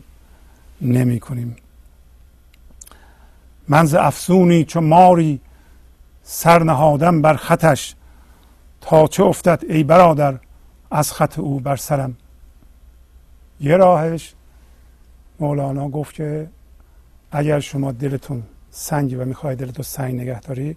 نمی 0.82 1.20
کنیم 1.20 1.56
من 3.68 3.96
افسونی 3.96 4.66
چون 4.66 4.84
ماری 4.84 5.40
سر 6.24 6.64
نهادم 6.64 7.22
بر 7.22 7.36
خطش 7.36 7.96
تا 8.82 9.08
چه 9.08 9.24
افتد 9.24 9.64
ای 9.70 9.84
برادر؟ 9.84 10.40
از 10.92 11.14
خط 11.14 11.40
او 11.40 11.60
بر 11.60 11.76
سرم. 11.76 12.18
یه 13.60 13.78
راهش 13.78 14.34
مولانا 15.40 15.90
گفت 15.90 16.14
که 16.14 16.50
اگر 17.32 17.60
شما 17.60 17.92
دلتون 17.92 18.44
سنگی 18.72 19.16
و 19.16 19.26
می‌خواهید 19.26 19.60
دلتون 19.60 19.84
سنگ 19.84 20.16
نگه 20.16 20.40
داری 20.40 20.76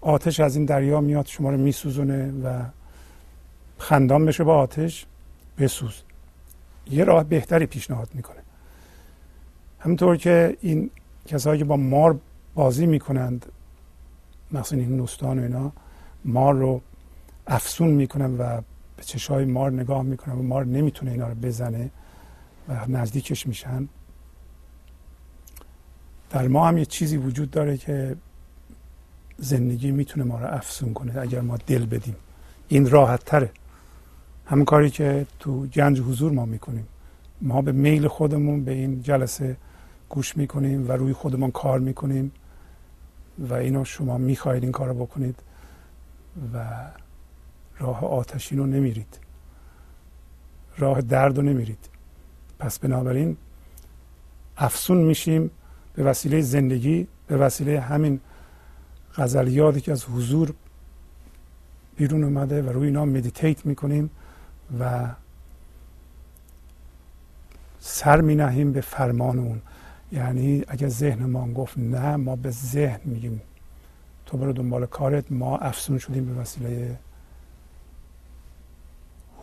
آتش 0.00 0.40
از 0.40 0.56
این 0.56 0.64
دریا 0.64 1.00
میاد 1.00 1.26
شما 1.26 1.50
رو 1.50 1.56
میسوزونه 1.56 2.32
و 2.44 2.62
خندان 3.78 4.26
بشه 4.26 4.44
با 4.44 4.58
آتش 4.58 5.06
بسوز. 5.58 6.02
یه 6.90 7.04
راه 7.04 7.24
بهتری 7.24 7.66
پیشنهاد 7.66 8.08
می‌کنه. 8.14 8.40
همونطور 9.78 10.16
که 10.16 10.56
این 10.60 10.90
کسایی 11.26 11.58
که 11.58 11.64
با 11.64 11.76
مار 11.76 12.18
بازی 12.54 12.86
می‌کنند 12.86 13.46
مثلا 14.52 14.78
این 14.78 14.96
نوستان 14.96 15.38
و 15.38 15.42
اینا 15.42 15.72
مار 16.24 16.54
رو 16.54 16.80
افسون 17.46 17.90
می‌کنن 17.90 18.38
و 18.38 18.60
به 19.00 19.06
چشای 19.06 19.44
مار 19.44 19.72
نگاه 19.72 20.02
می‌کنن 20.02 20.34
و 20.34 20.42
مار 20.42 20.64
نمی‌تونه 20.66 21.10
اینا 21.10 21.28
رو 21.28 21.34
بزنه 21.34 21.90
و 22.68 22.86
نزدیکش 22.88 23.46
میشن. 23.46 23.88
در 26.30 26.48
ما 26.48 26.68
هم 26.68 26.78
یه 26.78 26.84
چیزی 26.84 27.16
وجود 27.16 27.50
داره 27.50 27.76
که 27.76 28.16
زندگی 29.38 29.90
می‌تونه 29.90 30.24
ما 30.24 30.38
رو 30.40 30.46
افسون 30.46 30.94
کنه 30.94 31.20
اگر 31.20 31.40
ما 31.40 31.56
دل 31.56 31.86
بدیم. 31.86 32.16
این 32.68 32.90
راحت 32.90 33.24
تره. 33.24 33.50
همون 34.46 34.64
کاری 34.64 34.90
که 34.90 35.26
تو 35.38 35.66
گنج 35.66 36.00
حضور 36.00 36.32
ما 36.32 36.44
می‌کنیم. 36.44 36.86
ما 37.42 37.62
به 37.62 37.72
میل 37.72 38.08
خودمون 38.08 38.64
به 38.64 38.72
این 38.72 39.02
جلسه 39.02 39.56
گوش 40.08 40.36
می‌کنیم 40.36 40.88
و 40.88 40.92
روی 40.92 41.12
خودمون 41.12 41.50
کار 41.50 41.78
می‌کنیم 41.78 42.32
و 43.38 43.54
اینو 43.54 43.84
شما 43.84 44.18
می‌خواهید 44.18 44.62
این 44.62 44.72
کار 44.72 44.92
بکنید 44.92 45.42
و 46.54 46.64
راه 47.80 48.04
آتشین 48.04 48.58
رو 48.58 48.66
نمیرید. 48.66 49.18
راه 50.78 51.00
درد 51.00 51.36
رو 51.36 51.42
نمیرید. 51.42 51.88
پس 52.58 52.78
بنابراین 52.78 53.36
افسون 54.56 54.98
میشیم 54.98 55.50
به 55.94 56.02
وسیله 56.02 56.40
زندگی 56.40 57.06
به 57.26 57.36
وسیله 57.36 57.80
همین 57.80 58.20
غزلیاتی 59.14 59.80
که 59.80 59.92
از 59.92 60.04
حضور 60.04 60.54
بیرون 61.96 62.24
اومده 62.24 62.62
و 62.62 62.68
روی 62.68 62.86
اینا 62.86 63.04
مدیتیت 63.04 63.66
می‌کنیم 63.66 64.10
و 64.80 65.08
سر 67.80 68.20
می 68.20 68.34
نهیم 68.34 68.72
به 68.72 68.80
فرمان 68.80 69.38
اون. 69.38 69.62
یعنی 70.12 70.64
اگر 70.68 70.88
ذهن 70.88 71.26
ما 71.26 71.52
گفت 71.52 71.78
نه 71.78 72.16
ما 72.16 72.36
به 72.36 72.50
ذهن 72.50 73.00
میگیم. 73.04 73.40
تو 74.26 74.36
برو 74.36 74.52
دنبال 74.52 74.86
کارت 74.86 75.32
ما 75.32 75.58
افسون 75.58 75.98
شدیم 75.98 76.34
به 76.34 76.40
وسیله 76.40 76.98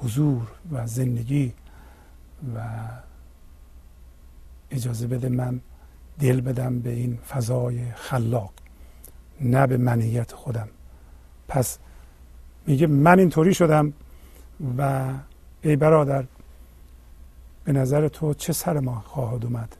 حضور 0.01 0.41
و 0.71 0.87
زندگی 0.87 1.53
و 2.55 2.59
اجازه 4.71 5.07
بده 5.07 5.29
من 5.29 5.59
دل 6.19 6.41
بدم 6.41 6.79
به 6.79 6.89
این 6.89 7.17
فضای 7.17 7.91
خلاق 7.95 8.51
نه 9.41 9.67
به 9.67 9.77
منیت 9.77 10.31
خودم. 10.31 10.67
پس 11.47 11.77
میگه 12.67 12.87
من 12.87 13.19
اینطوری 13.19 13.53
شدم 13.53 13.93
و 14.77 15.03
ای 15.61 15.75
برادر 15.75 16.23
به 17.63 17.71
نظر 17.71 18.07
تو 18.07 18.33
چه 18.33 18.53
سر 18.53 18.79
ما 18.79 19.03
خواهد 19.05 19.45
اومد؟ 19.45 19.75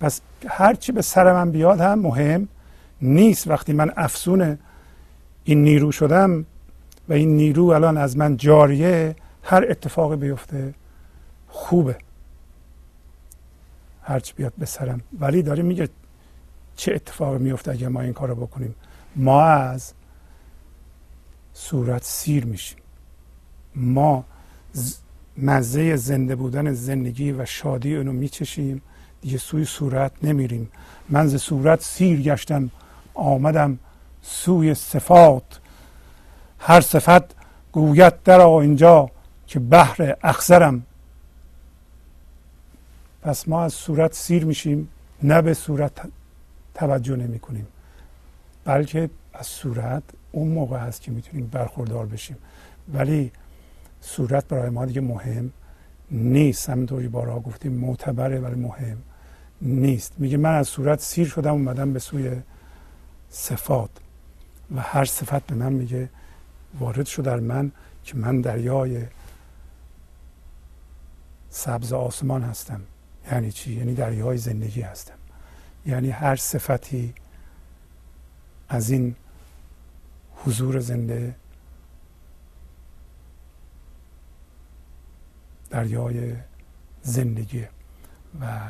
پس 0.00 0.20
هرچی 0.48 0.92
به 0.92 1.02
سر 1.02 1.32
من 1.32 1.50
بیاد 1.50 1.80
هم 1.80 1.98
مهم 1.98 2.48
نیست. 3.02 3.48
وقتی 3.48 3.72
من 3.72 3.92
افسون 3.96 4.58
این 5.44 5.62
نیرو 5.62 5.92
شدم 5.92 6.46
و 7.08 7.12
این 7.12 7.36
نیرو 7.36 7.64
الان 7.64 7.96
از 7.96 8.16
من 8.16 8.36
جاریه 8.36 9.16
هر 9.50 9.66
اتفاقی 9.70 10.16
بیفته 10.16 10.74
خوبه. 11.48 11.96
هرچی 14.02 14.32
بیاد 14.36 14.52
به 14.58 14.66
سرم. 14.66 15.00
ولی 15.20 15.42
داره 15.42 15.62
میگه 15.62 15.88
چه 16.76 16.94
اتفاقی 16.94 17.38
میفته 17.38 17.70
اگر 17.70 17.88
ما 17.88 18.00
این 18.00 18.12
کار 18.12 18.28
رو 18.28 18.34
بکنیم؟ 18.34 18.74
ما 19.16 19.42
از 19.42 19.92
صورت 21.54 22.04
سیر 22.04 22.44
میشیم. 22.44 22.78
ما 23.74 24.24
مزه 25.36 25.96
زنده 25.96 26.36
بودن 26.36 26.72
زندگی 26.72 27.32
و 27.32 27.44
شادی 27.44 27.96
اونو 27.96 28.12
میچشیم. 28.12 28.82
دیگه 29.20 29.38
سوی 29.38 29.64
صورت 29.64 30.12
نمیریم. 30.22 30.70
من 31.08 31.26
ز 31.26 31.36
صورت 31.36 31.82
سیر 31.82 32.22
گشتم 32.22 32.70
آمدم 33.14 33.78
سوی 34.22 34.74
صفات. 34.74 35.60
هر 36.58 36.80
صفت 36.80 37.36
گوید 37.72 38.22
در 38.22 38.40
اینجا. 38.40 39.10
که 39.48 39.58
بحر 39.58 40.16
اخزرم 40.22 40.82
پس 43.22 43.48
ما 43.48 43.62
از 43.62 43.72
صورت 43.72 44.14
سیر 44.14 44.44
میشیم 44.44 44.88
نه 45.22 45.42
به 45.42 45.54
صورت 45.54 45.92
توجه 46.74 47.16
نمی 47.16 47.38
کنیم. 47.38 47.66
بلکه 48.64 49.10
از 49.32 49.46
صورت 49.46 50.02
اون 50.32 50.48
موقع 50.48 50.78
هست 50.78 51.02
که 51.02 51.10
می‌تونیم 51.10 51.46
برخوردار 51.46 52.06
بشیم. 52.06 52.36
ولی 52.92 53.32
صورت 54.00 54.48
برای 54.48 54.70
ما 54.70 54.86
دیگه 54.86 55.00
مهم 55.00 55.50
نیست. 56.10 56.70
همینطوری 56.70 57.08
بارها 57.08 57.40
گفتیم 57.40 57.72
معتبره 57.72 58.40
ولی 58.40 58.60
مهم 58.60 58.98
نیست. 59.62 60.12
میگه 60.18 60.36
من 60.36 60.54
از 60.54 60.68
صورت 60.68 61.00
سیر 61.00 61.28
شدم 61.28 61.52
اومدم 61.52 61.92
به 61.92 61.98
سوی 61.98 62.36
صفات. 63.30 63.90
و 64.76 64.80
هر 64.80 65.04
صفت 65.04 65.46
به 65.46 65.54
من 65.54 65.72
میگه 65.72 66.08
وارد 66.78 67.06
شد 67.06 67.22
در 67.22 67.40
من 67.40 67.72
که 68.04 68.16
من 68.16 68.40
دریای 68.40 69.02
سبز 71.50 71.92
آسمان 71.92 72.42
هستم. 72.42 72.80
یعنی 73.32 73.52
چی؟ 73.52 73.72
یعنی 73.72 73.94
دریای 73.94 74.38
زندگی 74.38 74.80
هستم. 74.80 75.14
یعنی 75.86 76.10
هر 76.10 76.36
صفتی 76.36 77.14
از 78.68 78.90
این 78.90 79.14
حضور 80.44 80.80
زنده 80.80 81.34
دریای 85.70 86.36
زندگی. 87.02 87.66
و 88.40 88.60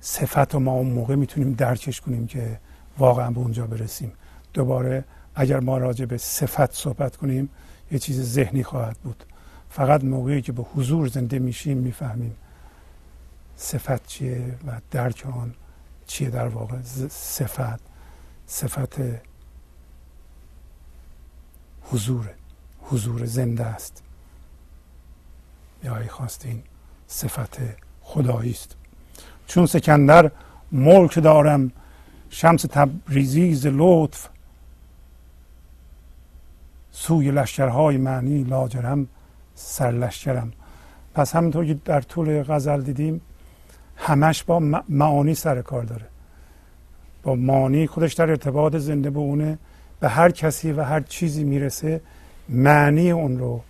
صفت 0.00 0.54
رو 0.54 0.60
ما 0.60 0.72
اون 0.72 0.90
موقع 0.90 1.14
می‌تونیم 1.14 1.52
درکش 1.52 2.00
کنیم 2.00 2.26
که 2.26 2.60
واقعا 2.98 3.30
به 3.30 3.38
اونجا 3.38 3.66
برسیم. 3.66 4.12
دوباره 4.52 5.04
اگر 5.34 5.60
ما 5.60 5.78
راجع 5.78 6.04
به 6.04 6.18
صفت 6.18 6.74
صحبت 6.74 7.16
کنیم 7.16 7.48
یه 7.90 7.98
چیز 7.98 8.32
ذهنی 8.32 8.62
خواهد 8.62 8.96
بود. 8.98 9.24
فقط 9.70 10.04
موقعی 10.04 10.42
که 10.42 10.52
به 10.52 10.62
حضور 10.62 11.08
زنده 11.08 11.38
میشیم 11.38 11.78
می‌فهمیم 11.78 12.36
صفت 13.56 14.06
چیه 14.06 14.58
و 14.66 14.80
درک 14.90 15.26
آن 15.26 15.54
چیه 16.06 16.30
در 16.30 16.48
واقع. 16.48 16.80
صفت 17.10 17.80
صفت 18.46 18.96
حضور 21.82 22.30
حضور 22.82 23.24
زنده 23.24 23.64
است. 23.64 24.02
یا 25.84 25.96
ای 25.96 26.08
خواستین 26.08 26.62
صفت 27.06 27.58
خدایی 28.02 28.50
است. 28.50 28.76
چون 29.46 29.66
سکندر 29.66 30.30
ملک 30.72 31.18
دارم 31.18 31.72
شمس 32.30 32.62
تبریزی 32.62 33.54
ز 33.54 33.66
لطف 33.66 34.28
سوی 36.90 37.30
لشکرهای 37.30 37.96
معنی 37.96 38.44
لاجرم 38.44 39.08
سرلشکرم. 39.60 40.52
پس 41.14 41.36
همینطور 41.36 41.66
که 41.66 41.76
در 41.84 42.00
طول 42.00 42.42
غزل 42.42 42.82
دیدیم 42.82 43.20
همش 43.96 44.44
با 44.44 44.58
معانی 44.88 45.34
سر 45.34 45.62
کار 45.62 45.82
داره. 45.82 46.06
با 47.22 47.34
معانی 47.34 47.86
خودش 47.86 48.14
در 48.14 48.30
ارتباط 48.30 48.76
زنده 48.76 49.10
به 49.10 49.18
اونه 49.18 49.58
به 50.00 50.08
هر 50.08 50.30
کسی 50.30 50.72
و 50.72 50.82
هر 50.82 51.00
چیزی 51.00 51.44
می‌رسه 51.44 52.00
معنی 52.48 53.10
اون 53.10 53.38
رو 53.38 53.60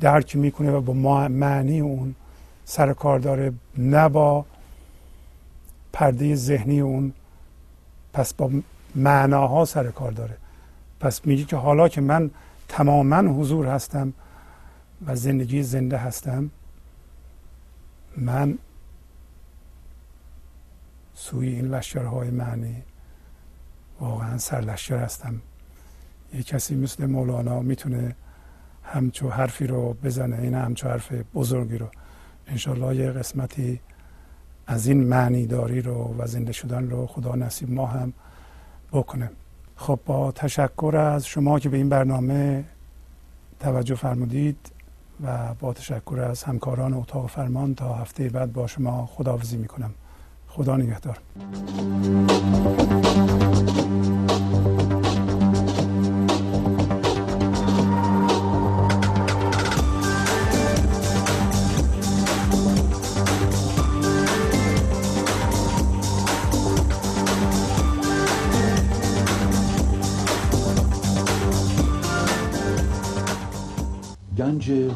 درک 0.00 0.36
می‌کنه 0.36 0.70
و 0.70 0.80
با 0.80 1.28
معنی 1.28 1.80
اون 1.80 2.14
سر 2.64 2.92
کار 2.92 3.18
داره 3.18 3.52
نه 3.78 4.08
با 4.08 4.44
پرده 5.92 6.34
ذهنی 6.34 6.80
اون. 6.80 7.12
پس 8.12 8.34
با 8.34 8.50
معناها 8.94 9.64
سر 9.64 9.90
کار 9.90 10.12
داره. 10.12 10.36
پس 11.00 11.26
میگه 11.26 11.44
که 11.44 11.56
حالا 11.56 11.88
که 11.88 12.00
من 12.00 12.30
تماما 12.68 13.16
حضور 13.16 13.66
هستم 13.66 14.12
و 15.06 15.16
زندگی 15.16 15.62
زنده 15.62 15.96
هستم. 15.96 16.50
من 18.16 18.58
سوی 21.14 21.48
این 21.48 21.68
لشکرهای 21.68 22.30
معنی 22.30 22.82
واقعا 24.00 24.38
سرلشکر 24.38 24.96
هستم. 24.96 25.40
یه 26.34 26.42
کسی 26.42 26.74
مثل 26.74 27.06
مولانا 27.06 27.60
می‌تونه 27.60 28.16
همچو 28.82 29.28
حرفی 29.28 29.66
رو 29.66 29.92
بزنه 29.92 30.38
این 30.38 30.54
همچو 30.54 30.88
حرف 30.88 31.12
بزرگی 31.12 31.78
رو. 31.78 31.88
انشالله 32.46 32.96
یه 32.96 33.10
قسمتی 33.10 33.80
از 34.66 34.86
این 34.86 35.04
معنی 35.04 35.46
داری 35.46 35.82
رو 35.82 36.14
و 36.18 36.26
زنده 36.26 36.52
شدن 36.52 36.90
رو 36.90 37.06
خدا 37.06 37.34
نصیب 37.34 37.70
ما 37.70 37.86
هم 37.86 38.12
بکنه. 38.92 39.30
خب 39.76 40.00
با 40.06 40.32
تشکر 40.32 40.96
از 40.96 41.26
شما 41.26 41.58
که 41.58 41.68
به 41.68 41.76
این 41.76 41.88
برنامه 41.88 42.64
توجه 43.60 43.94
فرمودید. 43.94 44.75
و 45.24 45.54
با 45.54 45.72
تشکر 45.72 46.26
از 46.30 46.42
همکاران 46.42 46.94
اتاق 46.94 47.26
فرمان 47.26 47.74
تا 47.74 47.94
هفته 47.94 48.28
بعد 48.28 48.52
با 48.52 48.66
شما 48.66 49.06
خداحافظی 49.06 49.56
می‌کنم. 49.56 49.94
خدا 50.48 50.76
نگهدار. 50.76 51.18